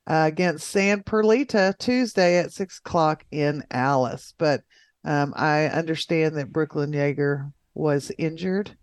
uh, 0.06 0.24
against 0.26 0.68
San 0.68 1.02
Perlita 1.02 1.76
Tuesday 1.78 2.38
at 2.38 2.52
six 2.52 2.78
o'clock 2.78 3.24
in 3.30 3.64
Alice. 3.70 4.34
But 4.38 4.62
um, 5.04 5.32
I 5.36 5.66
understand 5.66 6.36
that 6.36 6.52
Brooklyn 6.52 6.92
Yeager 6.92 7.52
was 7.74 8.12
injured 8.18 8.76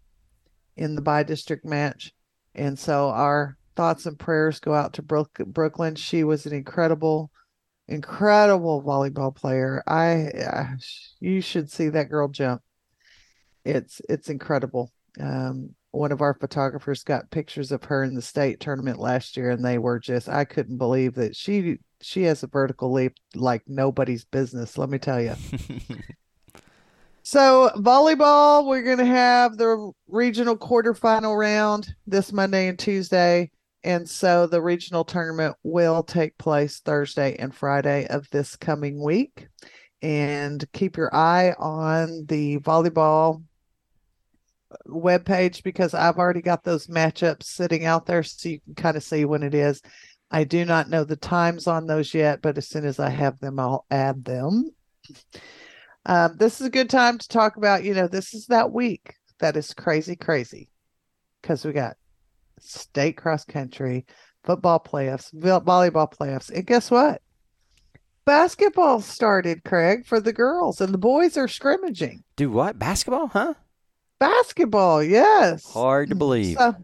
in 0.76 0.96
the 0.96 1.02
bi-district 1.02 1.66
match. 1.66 2.14
And 2.56 2.80
so 2.80 3.10
our 3.10 3.58
thoughts 3.76 4.06
and 4.06 4.18
prayers 4.18 4.60
go 4.60 4.74
out 4.74 4.94
to 4.94 5.02
Brook- 5.02 5.42
Brooklyn. 5.46 5.96
She 5.96 6.24
was 6.24 6.46
an 6.46 6.54
incredible, 6.54 7.32
incredible 7.88 8.82
volleyball 8.84 9.36
player. 9.36 9.84
I, 9.88 10.32
I 10.48 10.76
you 11.20 11.42
should 11.42 11.72
see 11.72 11.90
that 11.90 12.10
girl 12.10 12.28
jump. 12.28 12.62
It's 13.64 14.02
it's 14.10 14.30
incredible. 14.30 14.92
Um, 15.20 15.76
one 15.92 16.12
of 16.12 16.22
our 16.22 16.34
photographers 16.34 17.04
got 17.04 17.32
pictures 17.32 17.72
of 17.72 17.86
her 17.86 18.04
in 18.04 18.16
the 18.16 18.22
state 18.22 18.60
tournament 18.60 19.00
last 19.00 19.38
year 19.38 19.50
and 19.50 19.64
they 19.64 19.78
were 19.78 19.98
just 19.98 20.28
I 20.28 20.44
couldn't 20.44 20.78
believe 20.78 21.16
that 21.16 21.36
she 21.36 21.80
she 22.02 22.24
has 22.24 22.44
a 22.44 22.48
vertical 22.48 22.92
leap 22.92 23.14
like 23.34 23.64
nobody's 23.68 24.26
business, 24.26 24.78
let 24.78 24.90
me 24.90 24.98
tell 24.98 25.22
you. 25.22 25.34
so, 27.24 27.72
volleyball, 27.78 28.68
we're 28.68 28.84
going 28.84 29.00
to 29.00 29.06
have 29.06 29.58
the 29.58 29.92
regional 30.08 30.58
quarterfinal 30.58 31.38
round 31.38 31.96
this 32.06 32.32
Monday 32.32 32.68
and 32.68 32.78
Tuesday. 32.78 33.50
And 33.86 34.10
so 34.10 34.48
the 34.48 34.64
regional 34.64 35.06
tournament 35.06 35.56
will 35.62 36.02
take 36.02 36.40
place 36.40 36.80
Thursday 36.80 37.36
and 37.36 37.54
Friday 37.54 38.08
of 38.08 38.28
this 38.32 38.56
coming 38.56 39.02
week. 39.02 39.48
And 40.02 40.66
keep 40.74 40.98
your 40.98 41.14
eye 41.16 41.54
on 41.60 42.26
the 42.26 42.58
volleyball 42.58 43.44
webpage 44.88 45.62
because 45.64 45.94
I've 45.94 46.18
already 46.18 46.42
got 46.42 46.64
those 46.64 46.88
matchups 46.88 47.44
sitting 47.44 47.86
out 47.86 48.08
there 48.08 48.24
so 48.24 48.50
you 48.50 48.60
can 48.62 48.74
kind 48.74 48.98
of 48.98 49.04
see 49.04 49.24
when 49.24 49.44
it 49.44 49.54
is. 49.54 49.84
I 50.32 50.46
do 50.46 50.66
not 50.66 50.90
know 50.90 51.04
the 51.04 51.16
times 51.16 51.68
on 51.68 51.86
those 51.86 52.14
yet, 52.14 52.42
but 52.42 52.58
as 52.58 52.68
soon 52.68 52.86
as 52.86 53.00
I 53.00 53.10
have 53.10 53.40
them, 53.40 53.60
I'll 53.60 53.86
add 53.92 54.26
them. 54.26 54.72
Um, 56.08 56.38
this 56.38 56.60
is 56.60 56.68
a 56.68 56.72
good 56.72 56.90
time 56.90 57.20
to 57.20 57.28
talk 57.28 57.56
about, 57.58 57.84
you 57.84 57.94
know, 57.94 58.08
this 58.08 58.34
is 58.34 58.48
that 58.48 58.72
week 58.72 59.14
that 59.40 59.56
is 59.56 59.76
crazy, 59.76 60.16
crazy 60.16 60.70
because 61.42 61.64
we 61.64 61.72
got 61.72 61.98
state 62.60 63.18
cross 63.18 63.46
country, 63.46 64.06
football 64.44 64.80
playoffs, 64.80 65.34
volleyball 65.34 66.12
playoffs. 66.12 66.50
And 66.50 66.66
guess 66.66 66.90
what? 66.92 67.22
Basketball 68.26 69.02
started, 69.02 69.64
Craig, 69.64 70.06
for 70.06 70.20
the 70.20 70.34
girls, 70.34 70.82
and 70.82 70.94
the 70.94 70.98
boys 70.98 71.38
are 71.38 71.48
scrimmaging. 71.48 72.24
Do 72.36 72.50
what? 72.50 72.80
Basketball, 72.80 73.28
huh? 73.28 73.54
Basketball, 74.20 75.04
yes. 75.04 75.64
Hard 75.72 76.10
to 76.10 76.16
believe. 76.16 76.58
So, 76.58 76.76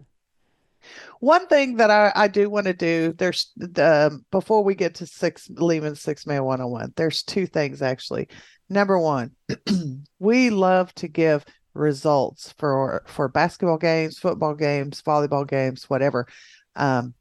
one 1.20 1.48
thing 1.48 1.78
that 1.78 1.90
I, 1.90 2.12
I 2.16 2.28
do 2.28 2.50
want 2.50 2.68
to 2.68 2.74
do, 2.74 3.14
there's 3.18 3.52
the 3.56 4.10
um, 4.12 4.26
before 4.32 4.64
we 4.64 4.76
get 4.76 4.96
to 4.96 5.06
six 5.06 5.50
leaving 5.52 5.96
six 5.96 6.28
man 6.28 6.44
one 6.44 6.62
on 6.62 6.70
one, 6.70 6.94
there's 6.96 7.24
two 7.24 7.48
things 7.48 7.82
actually. 7.82 8.28
Number 8.70 9.00
one, 9.00 9.32
we 10.20 10.50
love 10.50 10.94
to 10.96 11.08
give 11.08 11.46
results 11.74 12.54
for 12.58 13.04
for 13.08 13.28
basketball 13.28 13.78
games, 13.78 14.20
football 14.20 14.56
games, 14.56 15.02
volleyball 15.02 15.48
games, 15.48 15.90
whatever. 15.90 16.28
Um, 16.76 17.14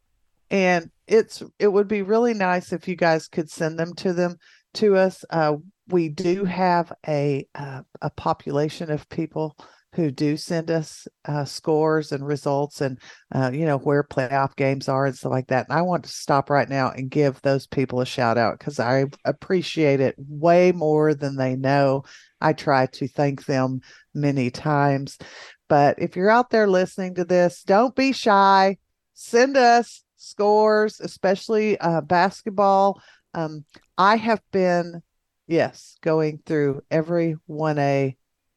and 0.51 0.91
it's 1.07 1.43
it 1.59 1.69
would 1.69 1.89
be 1.89 2.03
really 2.03 2.35
nice 2.35 2.73
if 2.73 2.89
you 2.89 2.97
guys 2.97 3.29
could 3.29 3.51
send 3.51 3.79
them 3.79 3.95
to 3.95 4.13
them 4.13 4.37
to 4.75 4.97
us. 4.97 5.25
Uh, 5.31 5.57
we 5.89 6.09
do 6.09 6.45
have 6.45 6.93
a 7.07 7.47
uh, 7.55 7.83
a 8.03 8.11
population 8.11 8.91
of 8.91 9.09
people 9.09 9.57
who 9.95 10.11
do 10.11 10.37
send 10.37 10.71
us 10.71 11.09
uh, 11.25 11.45
scores 11.45 12.13
and 12.13 12.25
results 12.27 12.81
and 12.81 12.99
uh, 13.35 13.51
you 13.53 13.65
know 13.65 13.79
where 13.79 14.05
playoff 14.05 14.55
games 14.57 14.89
are 14.89 15.07
and 15.07 15.17
stuff 15.17 15.33
like 15.33 15.49
that 15.49 15.67
and 15.69 15.77
i 15.77 15.83
want 15.83 16.05
to 16.05 16.11
stop 16.11 16.49
right 16.49 16.69
now 16.69 16.91
and 16.91 17.11
give 17.11 17.41
those 17.43 17.67
people 17.67 18.01
a 18.01 18.07
shout 18.07 18.39
out 18.39 18.59
because 18.59 18.79
i 18.79 19.05
appreciate 19.25 20.01
it 20.01 20.15
way 20.19 20.71
more 20.73 21.13
than 21.15 21.37
they 21.37 21.57
know 21.57 22.05
i 22.41 22.53
try 22.53 22.86
to 22.86 23.07
thank 23.09 23.45
them 23.47 23.80
many 24.14 24.51
times 24.51 25.18
but 25.68 25.99
if 25.99 26.16
you're 26.16 26.30
out 26.30 26.51
there 26.51 26.68
listening 26.68 27.14
to 27.14 27.24
this 27.24 27.62
don't 27.62 27.95
be 27.95 28.12
shy 28.12 28.76
send 29.14 29.57
us 29.57 30.03
scores 30.16 31.01
especially 31.01 31.78
uh, 31.78 32.01
basketball 32.01 33.01
um, 33.34 33.64
i 33.99 34.16
have 34.16 34.43
been 34.53 35.03
yes 35.47 35.97
going 36.03 36.41
through 36.47 36.80
every 36.91 37.36
1a 37.49 38.16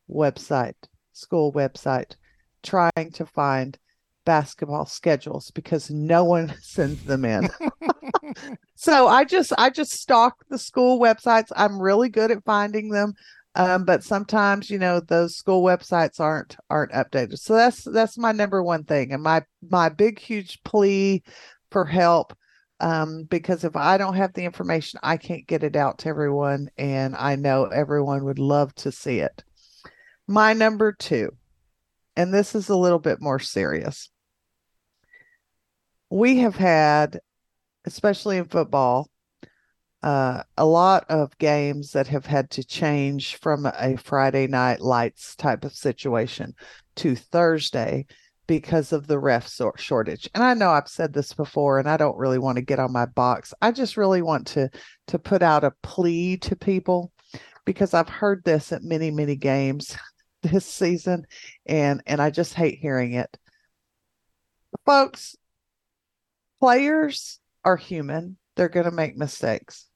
website 0.10 0.76
school 1.14 1.54
website 1.54 2.16
trying 2.64 3.12
to 3.14 3.26
find 3.26 3.78
basketball 4.26 4.86
schedules 4.86 5.52
because 5.52 5.90
no 5.90 6.24
one 6.24 6.54
sends 6.62 7.04
them 7.04 7.26
in. 7.26 7.50
so 8.76 9.08
I 9.08 9.26
just 9.26 9.54
I 9.58 9.70
just 9.70 9.92
stalk 9.92 10.36
the 10.50 10.58
school 10.58 11.00
websites. 11.00 11.52
I'm 11.56 11.82
really 11.82 12.10
good 12.10 12.32
at 12.32 12.44
finding 12.44 12.90
them. 12.90 13.14
Um, 13.56 13.86
but 13.86 14.04
sometimes 14.04 14.70
you 14.70 14.80
know 14.80 15.00
those 15.00 15.36
school 15.36 15.64
websites 15.64 16.20
aren't 16.20 16.58
aren't 16.70 16.92
updated. 16.92 17.40
So 17.40 17.54
that's 17.56 17.84
that's 17.84 18.18
my 18.18 18.32
number 18.32 18.64
one 18.64 18.84
thing. 18.84 19.14
And 19.14 19.22
my 19.22 19.44
my 19.70 19.90
big 19.90 20.20
huge 20.20 20.62
plea 20.64 21.24
for 21.70 21.86
help 21.86 22.36
um, 22.80 23.24
because 23.24 23.64
if 23.64 23.78
I 23.78 23.98
don't 23.98 24.16
have 24.16 24.34
the 24.34 24.44
information, 24.44 25.00
I 25.04 25.16
can't 25.16 25.48
get 25.48 25.64
it 25.64 25.76
out 25.76 26.00
to 26.00 26.10
everyone. 26.10 26.70
And 26.78 27.16
I 27.16 27.36
know 27.38 27.66
everyone 27.66 28.26
would 28.26 28.40
love 28.40 28.76
to 28.76 28.92
see 28.92 29.20
it. 29.20 29.44
My 30.28 30.52
number 30.52 30.92
two, 30.92 31.30
and 32.18 32.34
this 32.34 32.56
is 32.56 32.68
a 32.68 32.76
little 32.76 33.00
bit 33.00 33.22
more 33.22 33.40
serious. 33.40 34.10
We 36.10 36.40
have 36.40 36.56
had, 36.56 37.20
especially 37.86 38.38
in 38.38 38.46
football, 38.46 39.10
uh, 40.04 40.44
a 40.58 40.66
lot 40.66 41.06
of 41.08 41.38
games 41.38 41.94
that 41.94 42.08
have 42.08 42.26
had 42.26 42.50
to 42.52 42.64
change 42.64 43.38
from 43.38 43.66
a 43.66 43.96
Friday 43.96 44.48
night 44.48 44.82
lights 44.82 45.34
type 45.36 45.64
of 45.64 45.74
situation 45.74 46.54
to 46.96 47.16
Thursday 47.16 48.06
because 48.46 48.92
of 48.92 49.08
the 49.08 49.18
ref 49.18 49.50
shortage. 49.78 50.30
And 50.36 50.44
I 50.44 50.54
know 50.54 50.72
I've 50.72 50.90
said 50.90 51.14
this 51.14 51.32
before 51.32 51.80
and 51.80 51.90
I 51.90 51.96
don't 51.96 52.18
really 52.18 52.38
want 52.38 52.58
to 52.58 52.62
get 52.62 52.80
on 52.80 52.92
my 52.92 53.06
box. 53.06 53.54
I 53.62 53.72
just 53.72 53.96
really 53.96 54.22
want 54.22 54.48
to 54.48 54.70
to 55.08 55.20
put 55.20 55.42
out 55.42 55.64
a 55.64 55.74
plea 55.82 56.36
to 56.38 56.56
people 56.58 57.14
because 57.64 57.94
I've 57.94 58.10
heard 58.10 58.44
this 58.44 58.74
at 58.74 58.84
many 58.84 59.10
many 59.10 59.38
games 59.38 59.96
this 60.44 60.66
season 60.66 61.26
and 61.66 62.04
and 62.06 62.22
I 62.22 62.30
just 62.30 62.54
hate 62.54 62.80
hearing 62.80 63.14
it. 63.14 63.38
Folks, 64.86 65.38
players 66.60 67.40
are 67.64 67.78
human. 67.78 68.38
They're 68.56 68.68
going 68.68 68.86
to 68.86 68.92
make 68.92 69.16
mistakes. 69.16 69.88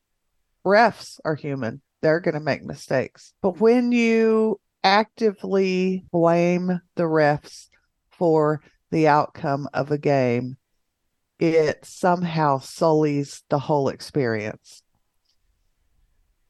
Refs 0.68 1.20
are 1.24 1.36
human. 1.36 1.82
They're 2.02 2.20
going 2.20 2.34
to 2.34 2.42
make 2.42 2.64
mistakes. 2.64 3.34
But 3.42 3.62
when 3.62 3.94
you 3.94 4.60
actively 4.84 6.06
blame 6.12 6.82
the 6.96 7.04
refs 7.04 7.70
for 8.10 8.62
the 8.92 9.08
outcome 9.08 9.70
of 9.74 9.92
a 9.92 9.98
game, 9.98 10.58
it 11.40 11.86
somehow 11.86 12.60
sullies 12.60 13.44
the 13.50 13.60
whole 13.60 13.88
experience. 13.88 14.84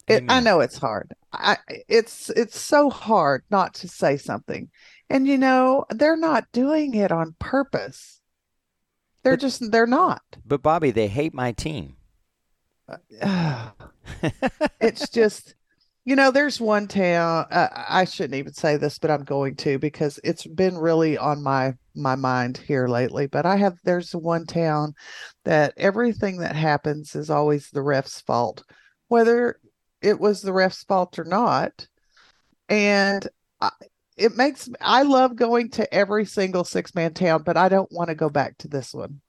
It, 0.07 0.23
I 0.29 0.39
know 0.39 0.61
it's 0.61 0.77
hard. 0.77 1.13
I, 1.33 1.57
it's 1.89 2.29
it's 2.29 2.57
so 2.57 2.89
hard 2.89 3.43
not 3.51 3.73
to 3.75 3.89
say 3.89 4.15
something, 4.15 4.69
and 5.09 5.27
you 5.27 5.37
know 5.37 5.85
they're 5.89 6.15
not 6.17 6.45
doing 6.53 6.93
it 6.93 7.11
on 7.11 7.35
purpose. 7.39 8.21
They're 9.23 9.33
but, 9.33 9.41
just 9.41 9.71
they're 9.71 9.85
not. 9.85 10.21
But 10.45 10.63
Bobby, 10.63 10.91
they 10.91 11.09
hate 11.09 11.33
my 11.33 11.51
team. 11.51 11.96
it's 14.81 15.09
just 15.09 15.55
you 16.05 16.15
know 16.15 16.31
there's 16.31 16.61
one 16.61 16.87
town 16.87 17.45
uh, 17.51 17.67
i 17.89 18.05
shouldn't 18.05 18.35
even 18.35 18.53
say 18.53 18.77
this 18.77 18.97
but 18.97 19.11
i'm 19.11 19.23
going 19.23 19.55
to 19.55 19.77
because 19.77 20.19
it's 20.23 20.47
been 20.47 20.77
really 20.77 21.17
on 21.17 21.43
my 21.43 21.73
my 21.97 22.15
mind 22.15 22.57
here 22.57 22.87
lately, 22.87 23.27
but 23.27 23.45
I 23.45 23.57
have 23.57 23.77
there's 23.83 24.15
one 24.15 24.45
town 24.45 24.93
that 25.43 25.73
everything 25.77 26.37
that 26.39 26.55
happens 26.55 27.15
is 27.15 27.29
always 27.29 27.69
the 27.69 27.81
ref's 27.81 28.21
fault, 28.21 28.63
whether 29.07 29.59
it 30.01 30.19
was 30.19 30.41
the 30.41 30.53
ref's 30.53 30.83
fault 30.83 31.19
or 31.19 31.25
not. 31.25 31.87
And 32.69 33.27
I, 33.59 33.71
it 34.17 34.35
makes 34.37 34.69
I 34.81 35.03
love 35.03 35.35
going 35.35 35.71
to 35.71 35.93
every 35.93 36.25
single 36.25 36.63
six 36.63 36.95
man 36.95 37.13
town, 37.13 37.43
but 37.43 37.57
I 37.57 37.69
don't 37.69 37.91
want 37.91 38.09
to 38.09 38.15
go 38.15 38.29
back 38.29 38.57
to 38.59 38.67
this 38.67 38.93
one 38.93 39.21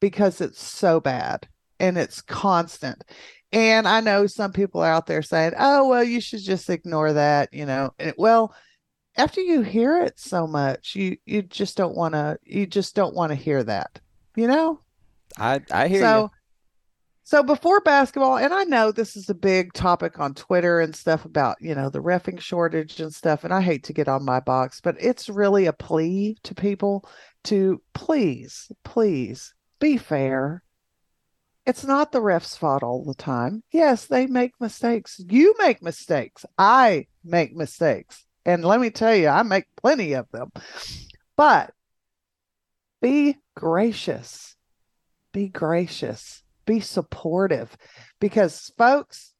because 0.00 0.40
it's 0.40 0.62
so 0.62 1.00
bad 1.00 1.48
and 1.80 1.98
it's 1.98 2.20
constant. 2.22 3.04
And 3.52 3.88
I 3.88 4.00
know 4.00 4.26
some 4.28 4.52
people 4.52 4.80
are 4.82 4.92
out 4.92 5.06
there 5.06 5.22
saying, 5.22 5.54
"Oh, 5.58 5.88
well, 5.88 6.04
you 6.04 6.20
should 6.20 6.42
just 6.42 6.70
ignore 6.70 7.12
that," 7.14 7.52
you 7.52 7.66
know. 7.66 7.90
And, 7.98 8.14
well, 8.16 8.54
after 9.16 9.40
you 9.40 9.62
hear 9.62 10.02
it 10.02 10.18
so 10.20 10.46
much, 10.46 10.94
you 10.94 11.16
you 11.26 11.42
just 11.42 11.76
don't 11.76 11.96
want 11.96 12.14
to 12.14 12.38
you 12.44 12.66
just 12.66 12.94
don't 12.94 13.14
want 13.14 13.30
to 13.30 13.36
hear 13.36 13.64
that, 13.64 14.00
you 14.36 14.46
know? 14.46 14.80
I 15.38 15.60
I 15.72 15.88
hear 15.88 16.00
so, 16.00 16.22
you. 16.22 16.30
So 17.24 17.42
before 17.42 17.80
basketball, 17.80 18.38
and 18.38 18.52
I 18.54 18.64
know 18.64 18.90
this 18.92 19.16
is 19.16 19.30
a 19.30 19.34
big 19.34 19.72
topic 19.72 20.18
on 20.20 20.34
Twitter 20.34 20.80
and 20.80 20.94
stuff 20.96 21.24
about, 21.24 21.56
you 21.60 21.74
know, 21.74 21.88
the 21.88 22.02
refing 22.02 22.40
shortage 22.40 23.00
and 23.00 23.14
stuff, 23.14 23.44
and 23.44 23.54
I 23.54 23.60
hate 23.60 23.84
to 23.84 23.92
get 23.92 24.08
on 24.08 24.24
my 24.24 24.40
box, 24.40 24.80
but 24.80 24.96
it's 25.00 25.28
really 25.28 25.66
a 25.66 25.72
plea 25.72 26.36
to 26.42 26.54
people 26.54 27.08
to 27.44 27.80
please, 27.94 28.70
please 28.84 29.54
be 29.78 29.96
fair. 29.96 30.62
It's 31.66 31.84
not 31.84 32.10
the 32.10 32.22
ref's 32.22 32.56
fault 32.56 32.82
all 32.82 33.04
the 33.04 33.14
time. 33.14 33.62
Yes, 33.70 34.06
they 34.06 34.26
make 34.26 34.52
mistakes. 34.60 35.20
You 35.28 35.54
make 35.58 35.82
mistakes. 35.82 36.44
I 36.58 37.06
make 37.22 37.54
mistakes. 37.54 38.24
And 38.44 38.64
let 38.64 38.80
me 38.80 38.90
tell 38.90 39.14
you, 39.14 39.28
I 39.28 39.42
make 39.42 39.66
plenty 39.76 40.14
of 40.14 40.30
them. 40.30 40.50
But 41.36 41.72
be 43.02 43.36
gracious. 43.54 44.56
Be 45.32 45.48
gracious. 45.48 46.42
Be 46.64 46.80
supportive. 46.80 47.76
Because, 48.20 48.72
folks, 48.78 49.32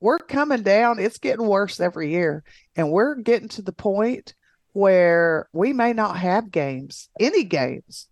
we're 0.00 0.18
coming 0.18 0.62
down. 0.62 0.98
It's 0.98 1.18
getting 1.18 1.46
worse 1.46 1.80
every 1.80 2.10
year. 2.10 2.44
And 2.76 2.92
we're 2.92 3.14
getting 3.16 3.48
to 3.50 3.62
the 3.62 3.72
point 3.72 4.34
where 4.72 5.48
we 5.54 5.72
may 5.72 5.94
not 5.94 6.18
have 6.18 6.50
games, 6.50 7.08
any 7.18 7.44
games, 7.44 8.08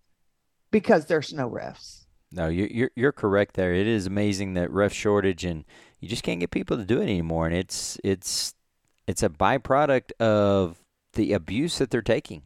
because 0.70 1.04
there's 1.04 1.32
no 1.32 1.50
refs. 1.50 2.03
No, 2.34 2.48
you're, 2.48 2.66
you're 2.66 2.90
you're 2.96 3.12
correct 3.12 3.54
there. 3.54 3.72
It 3.72 3.86
is 3.86 4.06
amazing 4.06 4.54
that 4.54 4.70
ref 4.70 4.92
shortage, 4.92 5.44
and 5.44 5.64
you 6.00 6.08
just 6.08 6.24
can't 6.24 6.40
get 6.40 6.50
people 6.50 6.76
to 6.76 6.84
do 6.84 7.00
it 7.00 7.04
anymore. 7.04 7.46
And 7.46 7.54
it's 7.54 7.98
it's 8.02 8.54
it's 9.06 9.22
a 9.22 9.28
byproduct 9.28 10.12
of 10.20 10.78
the 11.12 11.32
abuse 11.32 11.78
that 11.78 11.90
they're 11.90 12.02
taking. 12.02 12.42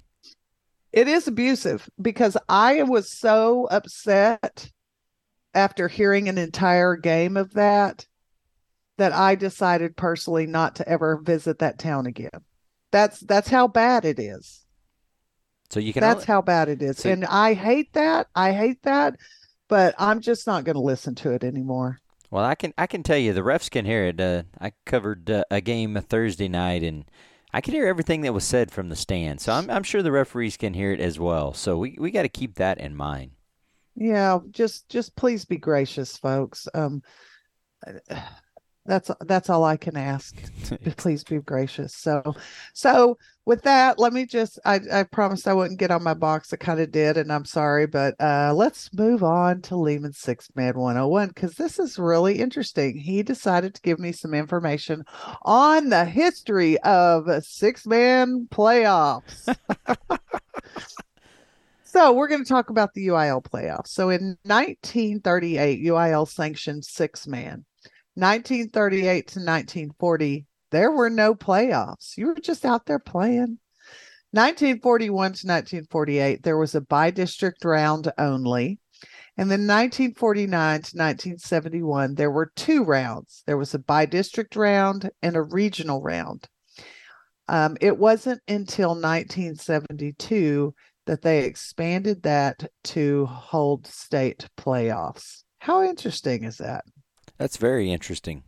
It 0.93 1.09
is 1.09 1.27
abusive 1.27 1.89
because 2.01 2.37
I 2.49 2.83
was 2.83 3.11
so 3.11 3.67
upset 3.71 4.71
after 5.55 5.89
hearing 5.89 6.29
an 6.29 6.39
entire 6.39 6.97
game 6.97 7.37
of 7.37 7.55
that 7.55 8.07
that 8.99 9.13
I 9.13 9.37
decided 9.37 9.97
personally 9.97 10.47
not 10.47 10.77
to 10.77 10.89
ever 10.89 11.17
visit 11.17 11.61
that 11.61 11.79
town 11.79 12.07
again. 12.07 12.45
That's 12.91 13.21
that's 13.21 13.49
how 13.49 13.69
bad 13.69 14.05
it 14.05 14.19
is. 14.19 14.67
So 15.71 15.81
you 15.81 15.93
can. 15.93 16.01
That's 16.01 16.21
only, 16.21 16.27
how 16.27 16.43
bad 16.43 16.69
it 16.69 16.83
is, 16.83 16.99
So- 16.99 17.11
and 17.11 17.25
I 17.25 17.55
hate 17.55 17.93
that. 17.95 18.29
I 18.35 18.53
hate 18.53 18.83
that, 18.83 19.17
but 19.69 19.95
I'm 19.99 20.21
just 20.21 20.47
not 20.47 20.65
going 20.65 20.75
to 20.75 20.81
listen 20.81 21.15
to 21.17 21.33
it 21.33 21.45
anymore. 21.45 21.99
well, 22.31 22.45
I 22.45 22.55
can 22.55 22.73
I 22.79 22.87
can 22.87 23.03
tell 23.03 23.19
you 23.19 23.33
the 23.33 23.43
refs 23.43 23.71
can 23.71 23.85
hear 23.85 24.07
it. 24.07 24.21
Uh, 24.21 24.43
I 24.61 24.73
covered 24.87 25.31
uh, 25.31 25.45
a 25.51 25.61
game 25.61 25.95
Thursday 25.97 26.49
night, 26.49 26.83
and 26.83 27.05
I 27.53 27.61
could 27.61 27.75
hear 27.75 27.87
everything 27.87 28.23
that 28.23 28.35
was 28.35 28.45
said 28.45 28.71
from 28.71 28.89
the 28.89 28.97
stand. 28.97 29.41
So 29.41 29.53
I'm 29.53 29.71
I'm 29.71 29.83
sure 29.83 30.03
the 30.03 30.13
referees 30.13 30.57
can 30.57 30.75
hear 30.75 30.93
it 30.93 31.01
as 31.01 31.19
well. 31.19 31.53
So 31.55 31.79
we 31.79 31.97
we 31.99 32.11
got 32.11 32.23
to 32.23 32.29
keep 32.29 32.57
that 32.57 32.79
in 32.79 32.97
mind. 32.97 33.33
Yeah, 33.95 34.39
just 34.51 34.89
just 34.89 35.17
please 35.17 35.45
be 35.45 35.57
gracious, 35.57 36.17
folks. 36.17 36.69
Um, 36.75 37.03
that's 38.87 39.11
that's 39.27 39.51
all 39.51 39.65
I 39.65 39.77
can 39.77 39.97
ask. 39.97 40.35
please 40.97 41.25
be 41.25 41.39
gracious. 41.39 41.95
So, 41.95 42.35
so 42.73 43.19
with 43.49 43.63
that, 43.63 43.99
let 43.99 44.13
me 44.13 44.27
just 44.27 44.59
I 44.67 44.79
I 44.93 45.03
promised 45.05 45.49
I 45.49 45.55
wouldn't 45.55 45.81
get 45.81 45.91
on 45.91 46.05
my 46.05 46.13
box. 46.13 46.53
I 46.53 46.57
kind 46.57 46.81
of 46.81 46.93
did, 46.93 47.17
and 47.17 47.33
I'm 47.33 47.47
sorry, 47.47 47.87
but 47.87 48.15
uh, 48.21 48.53
let's 48.55 48.93
move 48.93 49.25
on 49.25 49.63
to 49.63 49.77
Lehman 49.77 50.13
Six 50.13 50.51
Man 50.55 50.79
101 50.79 51.29
because 51.29 51.55
this 51.55 51.79
is 51.79 51.99
really 51.99 52.41
interesting. 52.41 52.99
He 52.99 53.23
decided 53.23 53.75
to 53.75 53.81
give 53.81 53.99
me 53.99 54.13
some 54.13 54.35
information 54.35 55.03
on 55.43 55.89
the 55.89 56.05
history 56.05 56.79
of 56.81 57.27
six 57.43 57.87
man 57.87 58.47
playoffs. 58.51 59.57
So 61.91 62.13
we're 62.13 62.29
going 62.29 62.45
to 62.45 62.49
talk 62.49 62.69
about 62.69 62.93
the 62.93 63.07
UIL 63.07 63.43
playoffs. 63.43 63.89
So 63.89 64.11
in 64.11 64.37
1938, 64.43 65.83
UIL 65.83 66.29
sanctioned 66.29 66.85
six 66.85 67.27
man. 67.27 67.65
1938 68.15 69.07
to 69.07 69.39
1940, 69.39 70.47
there 70.71 70.91
were 70.91 71.11
no 71.11 71.35
playoffs. 71.35 72.17
You 72.17 72.29
were 72.29 72.35
just 72.35 72.65
out 72.65 72.87
there 72.87 72.99
playing. 72.99 73.59
1941 74.33 75.11
to 75.11 75.47
1948, 75.47 76.43
there 76.43 76.59
was 76.59 76.75
a 76.75 76.83
bi-district 76.83 77.65
round 77.65 78.13
only. 78.19 78.79
And 79.39 79.51
then 79.51 79.67
1949 79.67 80.51
to 80.51 80.97
1971, 80.97 82.15
there 82.17 82.31
were 82.31 82.53
two 82.57 82.85
rounds. 82.85 83.43
There 83.47 83.57
was 83.57 83.73
a 83.73 83.79
bi-district 83.79 84.57
round 84.57 85.11
and 85.23 85.37
a 85.37 85.43
regional 85.43 86.03
round. 86.03 86.47
Um, 87.49 87.77
it 87.81 87.97
wasn't 87.97 88.43
until 88.49 88.91
1972 88.91 90.75
that 91.07 91.23
they 91.23 91.45
expanded 91.45 92.23
that 92.25 92.69
to 92.85 93.25
hold 93.27 93.87
state 93.87 94.47
playoffs. 94.59 95.45
How 95.61 95.83
interesting 95.83 96.45
is 96.45 96.59
that? 96.59 96.85
That's 97.39 97.57
very 97.57 97.91
interesting. 97.91 98.43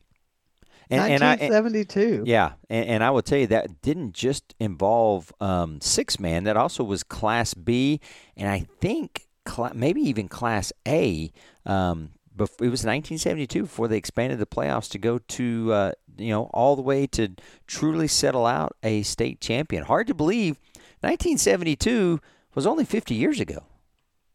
And, 0.90 1.00
and 1.00 1.22
I, 1.24 1.34
and- 1.34 1.52
1972. 1.52 2.24
yeah, 2.26 2.52
and, 2.68 2.86
and 2.86 3.04
I 3.04 3.10
will 3.10 3.22
tell 3.22 3.38
you 3.38 3.46
that 3.48 3.80
didn't 3.82 4.12
just 4.12 4.54
involve 4.58 5.32
um, 5.40 5.80
six 5.80 6.18
man. 6.18 6.44
That 6.44 6.56
also 6.56 6.82
was 6.84 7.02
Class 7.04 7.54
B, 7.54 8.00
and 8.36 8.48
I 8.48 8.66
think 8.80 9.26
cla- 9.44 9.72
maybe 9.74 10.00
even 10.02 10.28
Class 10.28 10.72
A. 10.88 11.30
Um, 11.64 12.10
bef- 12.36 12.60
it 12.60 12.70
was 12.70 12.84
1972 12.84 13.62
before 13.62 13.86
they 13.88 13.96
expanded 13.96 14.38
the 14.38 14.46
playoffs 14.46 14.90
to 14.90 14.98
go 14.98 15.18
to 15.18 15.72
uh, 15.72 15.92
you 16.18 16.30
know 16.30 16.50
all 16.52 16.74
the 16.74 16.82
way 16.82 17.06
to 17.08 17.28
truly 17.66 18.08
settle 18.08 18.46
out 18.46 18.76
a 18.82 19.02
state 19.02 19.40
champion. 19.40 19.84
Hard 19.84 20.08
to 20.08 20.14
believe, 20.14 20.58
1972 21.02 22.20
was 22.54 22.66
only 22.66 22.84
50 22.84 23.14
years 23.14 23.38
ago. 23.40 23.64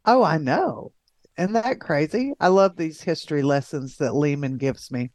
Oh, 0.06 0.24
I 0.24 0.38
know. 0.38 0.92
Isn't 1.38 1.54
that 1.54 1.82
crazy? 1.82 2.32
I 2.40 2.48
love 2.48 2.78
these 2.78 3.02
history 3.02 3.44
lessons 3.44 3.98
that 3.98 4.16
Lehman 4.16 4.58
gives 4.58 4.90
me. 4.90 5.12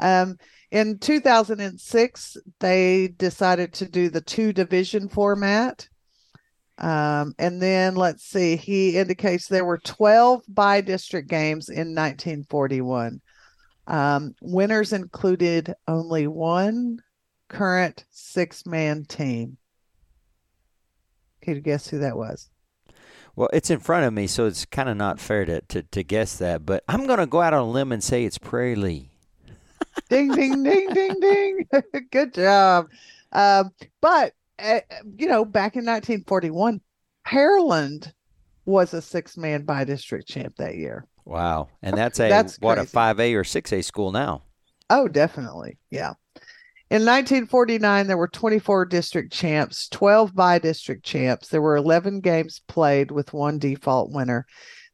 Um, 0.00 0.38
in 0.72 0.98
2006, 0.98 2.36
they 2.58 3.08
decided 3.18 3.74
to 3.74 3.88
do 3.88 4.08
the 4.08 4.22
two 4.22 4.54
division 4.54 5.06
format. 5.06 5.86
Um, 6.78 7.34
and 7.38 7.60
then 7.60 7.94
let's 7.94 8.24
see, 8.24 8.56
he 8.56 8.96
indicates 8.96 9.46
there 9.46 9.66
were 9.66 9.78
12 9.78 10.42
bi-district 10.48 11.28
games 11.28 11.68
in 11.68 11.94
1941. 11.94 13.20
Um, 13.86 14.34
winners 14.40 14.94
included 14.94 15.74
only 15.86 16.26
one 16.26 17.00
current 17.48 18.06
six 18.10 18.64
man 18.64 19.04
team. 19.04 19.58
Can 21.42 21.56
you 21.56 21.60
guess 21.60 21.86
who 21.88 21.98
that 21.98 22.16
was? 22.16 22.48
Well, 23.36 23.50
it's 23.52 23.70
in 23.70 23.78
front 23.78 24.06
of 24.06 24.14
me, 24.14 24.26
so 24.26 24.46
it's 24.46 24.64
kind 24.64 24.88
of 24.88 24.96
not 24.96 25.20
fair 25.20 25.44
to, 25.44 25.60
to, 25.68 25.82
to 25.82 26.02
guess 26.02 26.38
that. 26.38 26.64
But 26.64 26.82
I'm 26.88 27.06
going 27.06 27.18
to 27.18 27.26
go 27.26 27.42
out 27.42 27.52
on 27.52 27.60
a 27.60 27.70
limb 27.70 27.92
and 27.92 28.02
say 28.02 28.24
it's 28.24 28.38
Prairie 28.38 28.74
Lea. 28.74 29.11
Ding 30.08 30.32
ding 30.32 30.62
ding 30.62 30.88
ding 30.92 31.14
ding. 31.20 31.66
Good 32.10 32.34
job. 32.34 32.88
Um 33.32 33.70
but 34.00 34.32
uh, 34.58 34.80
you 35.16 35.26
know 35.28 35.44
back 35.44 35.74
in 35.76 35.84
1941 35.84 36.80
Pearland 37.26 38.12
was 38.64 38.94
a 38.94 39.02
six-man 39.02 39.64
bi-district 39.64 40.28
champ 40.28 40.54
that 40.58 40.76
year. 40.76 41.04
Wow, 41.24 41.68
and 41.82 41.96
that's 41.96 42.20
a 42.20 42.28
That's 42.28 42.56
what 42.60 42.78
a 42.78 42.84
five 42.84 43.18
A 43.20 43.34
or 43.34 43.44
six 43.44 43.72
A 43.72 43.82
school 43.82 44.12
now. 44.12 44.42
oh 44.90 45.08
definitely. 45.08 45.78
Yeah. 45.90 46.14
In 46.90 47.06
1949 47.06 48.06
there 48.06 48.18
were 48.18 48.28
24 48.28 48.84
district 48.86 49.32
champs 49.32 49.88
12 49.88 50.34
bi-district 50.34 51.04
champs. 51.04 51.48
There 51.48 51.62
were 51.62 51.76
11 51.76 52.20
games 52.20 52.60
played 52.68 53.10
with 53.10 53.32
one 53.32 53.58
default 53.58 54.10
winner 54.12 54.46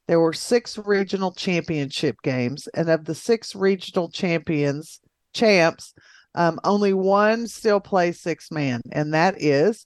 there 0.09 0.19
were 0.19 0.33
six 0.33 0.75
regional 0.75 1.31
championship 1.31 2.19
games 2.23 2.67
and 2.73 2.89
of 2.89 3.05
the 3.05 3.13
six 3.13 3.53
regional 3.53 4.09
champions 4.09 5.01
champs 5.33 5.93
um, 6.33 6.59
only 6.63 6.93
one 6.93 7.45
still 7.47 7.79
plays 7.79 8.19
six 8.19 8.49
man 8.49 8.81
and 8.91 9.13
that 9.13 9.39
is 9.39 9.85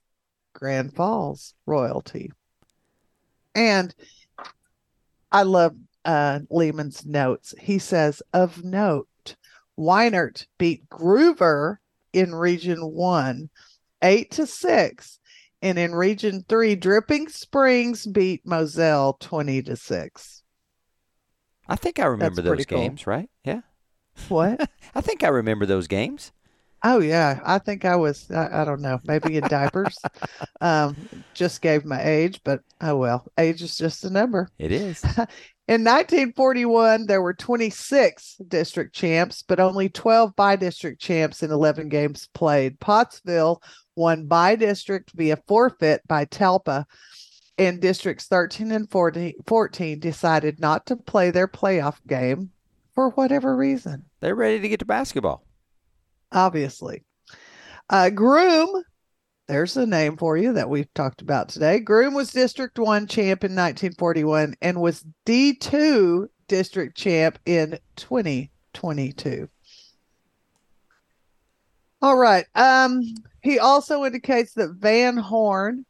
grand 0.53 0.95
falls 0.95 1.53
royalty. 1.65 2.31
And 3.53 3.93
i 5.29 5.43
love 5.43 5.75
uh, 6.05 6.39
lehman's 6.49 7.05
notes. 7.05 7.53
He 7.59 7.77
says 7.77 8.21
of 8.31 8.63
note 8.63 9.35
weinert 9.77 10.47
beat 10.57 10.87
groover 10.87 11.79
in 12.13 12.33
region 12.33 12.79
one 12.79 13.49
eight 14.01 14.31
to 14.31 14.47
six 14.47 15.19
And 15.63 15.79
in 15.79 15.95
Region 15.95 16.43
3, 16.49 16.75
Dripping 16.75 17.29
Springs 17.29 18.05
beat 18.05 18.45
Moselle 18.45 19.13
20 19.21 19.61
to 19.63 19.77
6. 19.77 20.43
I 21.69 21.75
think 21.77 21.99
I 21.99 22.03
remember 22.03 22.41
That's 22.41 22.45
those 22.45 22.49
pretty 22.49 22.65
cool. 22.65 22.79
games, 22.79 23.07
right? 23.07 23.29
Yeah. 23.45 23.61
What? 24.27 24.69
I 24.95 24.99
think 24.99 25.23
I 25.23 25.29
remember 25.29 25.65
those 25.65 25.87
games. 25.87 26.33
Oh 26.83 26.99
yeah, 26.99 27.39
I 27.45 27.59
think 27.59 27.85
I 27.85 27.95
was. 27.95 28.29
I, 28.29 28.61
I 28.61 28.65
don't 28.65 28.81
know, 28.81 28.99
maybe 29.05 29.37
in 29.37 29.47
diapers. 29.47 29.97
um, 30.61 30.97
just 31.33 31.61
gave 31.61 31.85
my 31.85 32.03
age, 32.03 32.41
but 32.43 32.59
oh 32.81 32.97
well, 32.97 33.25
age 33.37 33.61
is 33.61 33.77
just 33.77 34.03
a 34.03 34.09
number. 34.09 34.49
It 34.59 34.73
is. 34.73 35.01
In 35.69 35.85
1941, 35.85 37.05
there 37.05 37.21
were 37.21 37.33
26 37.33 38.35
district 38.49 38.93
champs, 38.93 39.41
but 39.41 39.61
only 39.61 39.87
12 39.87 40.35
bi-district 40.35 40.99
champs 40.99 41.41
in 41.41 41.51
11 41.51 41.87
games 41.87 42.27
played. 42.33 42.81
Pottsville 42.81 43.61
won 43.95 44.27
bi-district 44.27 45.11
via 45.15 45.37
forfeit 45.47 46.01
by 46.07 46.25
Talpa, 46.25 46.85
and 47.57 47.79
districts 47.79 48.25
13 48.27 48.71
and 48.71 48.89
14, 48.89 49.33
14 49.45 49.99
decided 49.99 50.59
not 50.59 50.85
to 50.87 50.95
play 50.95 51.29
their 51.31 51.47
playoff 51.47 51.97
game 52.07 52.49
for 52.95 53.09
whatever 53.11 53.55
reason. 53.55 54.05
They're 54.19 54.35
ready 54.35 54.59
to 54.59 54.69
get 54.69 54.79
to 54.79 54.85
basketball. 54.85 55.43
obviously. 56.31 57.03
Uh, 57.89 58.09
Groom, 58.09 58.83
there's 59.47 59.77
a 59.77 59.85
name 59.85 60.17
for 60.17 60.37
you 60.37 60.53
that 60.53 60.69
we've 60.69 60.91
talked 60.93 61.21
about 61.21 61.49
today. 61.49 61.79
Groom 61.79 62.13
was 62.13 62.31
District 62.31 62.79
1 62.79 63.07
champ 63.07 63.43
in 63.43 63.51
1941 63.51 64.55
and 64.61 64.81
was 64.81 65.05
D2 65.25 66.27
district 66.47 66.97
champ 66.97 67.39
in 67.45 67.77
2022. 67.95 69.49
All 72.01 72.17
right. 72.17 72.45
Um, 72.55 73.01
he 73.43 73.59
also 73.59 74.05
indicates 74.05 74.53
that 74.53 74.77
Van 74.79 75.17
Horn 75.17 75.85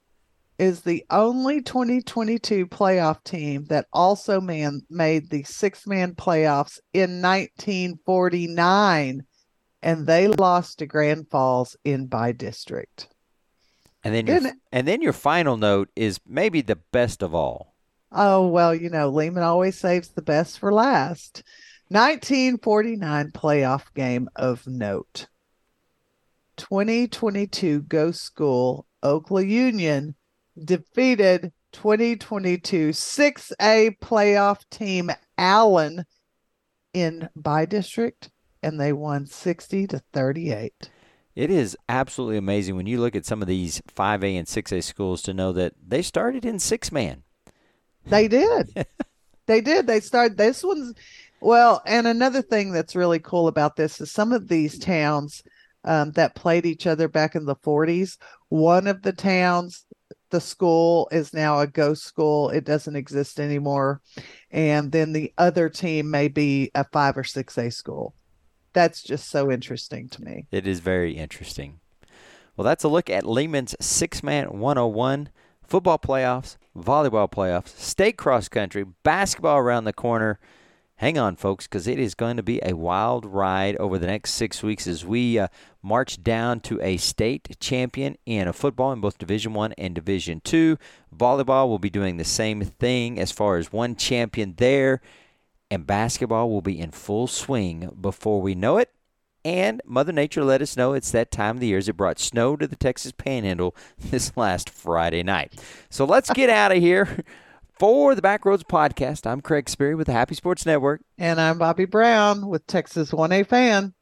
is 0.57 0.81
the 0.81 1.05
only 1.09 1.61
2022 1.61 2.67
playoff 2.67 3.23
team 3.23 3.65
that 3.65 3.87
also 3.93 4.41
man 4.41 4.81
made 4.89 5.29
the 5.29 5.43
six 5.43 5.87
man 5.87 6.15
playoffs 6.15 6.79
in 6.93 7.21
1949 7.21 9.23
and 9.81 10.07
they 10.07 10.27
lost 10.27 10.79
to 10.79 10.87
Grandfalls 10.87 11.75
in 11.83 12.07
bi-district. 12.07 13.09
And 14.03 14.15
then 14.15 14.27
your, 14.27 14.41
and 14.71 14.87
then 14.87 15.01
your 15.01 15.13
final 15.13 15.57
note 15.57 15.89
is 15.95 16.19
maybe 16.25 16.61
the 16.61 16.75
best 16.75 17.21
of 17.21 17.35
all. 17.35 17.75
Oh, 18.11 18.47
well, 18.47 18.73
you 18.73 18.89
know, 18.89 19.09
Lehman 19.09 19.43
always 19.43 19.77
saves 19.77 20.09
the 20.09 20.21
best 20.21 20.59
for 20.59 20.73
last. 20.73 21.43
1949 21.89 23.31
playoff 23.31 23.93
game 23.93 24.29
of 24.35 24.65
note. 24.67 25.27
2022 26.57 27.81
Ghost 27.83 28.21
School 28.21 28.85
Oakland 29.01 29.49
Union 29.49 30.15
defeated 30.63 31.51
2022 31.71 32.89
6A 32.89 33.97
playoff 33.99 34.61
team 34.69 35.11
Allen 35.37 36.05
in 36.93 37.29
bi-district 37.35 38.29
and 38.61 38.79
they 38.79 38.93
won 38.93 39.25
60 39.25 39.87
to 39.87 40.01
38. 40.13 40.89
It 41.35 41.49
is 41.49 41.75
absolutely 41.89 42.37
amazing 42.37 42.75
when 42.75 42.85
you 42.85 43.01
look 43.01 43.15
at 43.15 43.25
some 43.25 43.41
of 43.41 43.47
these 43.47 43.81
5A 43.95 44.37
and 44.37 44.47
6A 44.47 44.83
schools 44.83 45.21
to 45.23 45.33
know 45.33 45.51
that 45.53 45.73
they 45.85 46.01
started 46.01 46.45
in 46.45 46.59
six 46.59 46.91
man. 46.91 47.23
They 48.05 48.27
did. 48.27 48.85
they 49.47 49.61
did. 49.61 49.87
They 49.87 49.99
started 49.99 50.37
this 50.37 50.63
one's 50.63 50.93
well, 51.41 51.81
and 51.85 52.07
another 52.07 52.41
thing 52.41 52.71
that's 52.71 52.95
really 52.95 53.19
cool 53.19 53.49
about 53.49 53.75
this 53.75 53.99
is 53.99 54.09
some 54.09 54.31
of 54.31 54.47
these 54.47 54.79
towns 54.79 55.43
um, 55.83 56.11
that 56.11 56.35
played 56.35 56.65
each 56.65 56.87
other 56.87 57.07
back 57.07 57.35
in 57.35 57.45
the 57.45 57.55
40s. 57.55 58.17
One 58.49 58.87
of 58.87 59.01
the 59.01 59.13
towns, 59.13 59.85
the 60.29 60.41
school 60.41 61.07
is 61.11 61.33
now 61.33 61.59
a 61.59 61.67
ghost 61.67 62.03
school. 62.03 62.49
It 62.49 62.65
doesn't 62.65 62.95
exist 62.95 63.39
anymore. 63.39 64.01
And 64.51 64.91
then 64.91 65.13
the 65.13 65.33
other 65.37 65.69
team 65.69 66.09
may 66.09 66.27
be 66.27 66.71
a 66.75 66.85
five 66.85 67.17
or 67.17 67.23
six 67.23 67.57
A 67.57 67.69
school. 67.69 68.15
That's 68.73 69.03
just 69.03 69.29
so 69.29 69.51
interesting 69.51 70.09
to 70.09 70.23
me. 70.23 70.47
It 70.51 70.65
is 70.65 70.79
very 70.79 71.13
interesting. 71.13 71.79
Well, 72.55 72.65
that's 72.65 72.83
a 72.83 72.87
look 72.87 73.09
at 73.09 73.25
Lehman's 73.25 73.75
six 73.79 74.23
man 74.23 74.59
101 74.59 75.29
football 75.63 75.99
playoffs, 75.99 76.57
volleyball 76.75 77.31
playoffs, 77.31 77.69
state 77.79 78.17
cross 78.17 78.47
country, 78.47 78.85
basketball 79.03 79.57
around 79.57 79.85
the 79.85 79.93
corner. 79.93 80.39
Hang 81.03 81.17
on, 81.17 81.35
folks, 81.35 81.67
because 81.67 81.85
it 81.85 81.99
is 81.99 82.15
going 82.15 82.37
to 82.37 82.43
be 82.43 82.61
a 82.63 82.77
wild 82.77 83.25
ride 83.25 83.75
over 83.75 83.99
the 83.99 84.07
next 84.07 84.35
six 84.35 84.63
weeks 84.63 84.87
as 84.87 85.05
we 85.05 85.37
uh, 85.37 85.49
march 85.81 86.23
down 86.23 86.61
to 86.61 86.79
a 86.79 86.95
state 86.95 87.57
champion 87.59 88.15
in 88.25 88.47
a 88.47 88.53
football 88.53 88.93
in 88.93 89.01
both 89.01 89.17
Division 89.17 89.53
One 89.53 89.73
and 89.73 89.93
Division 89.93 90.39
Two. 90.45 90.77
Volleyball 91.13 91.67
will 91.67 91.77
be 91.77 91.89
doing 91.89 92.15
the 92.15 92.23
same 92.23 92.61
thing 92.61 93.19
as 93.19 93.33
far 93.33 93.57
as 93.57 93.69
one 93.69 93.97
champion 93.97 94.53
there, 94.55 95.01
and 95.69 95.85
basketball 95.85 96.49
will 96.49 96.61
be 96.61 96.79
in 96.79 96.91
full 96.91 97.27
swing 97.27 97.97
before 97.99 98.41
we 98.41 98.55
know 98.55 98.77
it. 98.77 98.89
And 99.43 99.81
Mother 99.83 100.13
Nature 100.13 100.45
let 100.45 100.61
us 100.61 100.77
know 100.77 100.93
it's 100.93 101.11
that 101.11 101.31
time 101.31 101.57
of 101.57 101.59
the 101.59 101.67
year 101.67 101.79
as 101.79 101.89
it 101.89 101.97
brought 101.97 102.17
snow 102.17 102.55
to 102.55 102.65
the 102.65 102.77
Texas 102.77 103.11
Panhandle 103.11 103.75
this 103.99 104.37
last 104.37 104.69
Friday 104.69 105.21
night. 105.21 105.61
So 105.89 106.05
let's 106.05 106.31
get 106.31 106.49
out 106.49 106.71
of 106.71 106.77
here. 106.77 107.25
For 107.79 108.13
the 108.13 108.21
Backroads 108.21 108.63
Podcast, 108.63 109.25
I'm 109.25 109.41
Craig 109.41 109.67
Sperry 109.67 109.95
with 109.95 110.05
the 110.05 110.13
Happy 110.13 110.35
Sports 110.35 110.63
Network. 110.63 111.01
And 111.17 111.41
I'm 111.41 111.57
Bobby 111.57 111.85
Brown 111.85 112.47
with 112.47 112.67
Texas 112.67 113.09
1A 113.11 113.47
fan. 113.47 113.95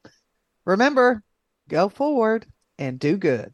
Remember, 0.65 1.23
go 1.69 1.87
forward 1.87 2.45
and 2.77 2.99
do 2.99 3.15
good. 3.15 3.49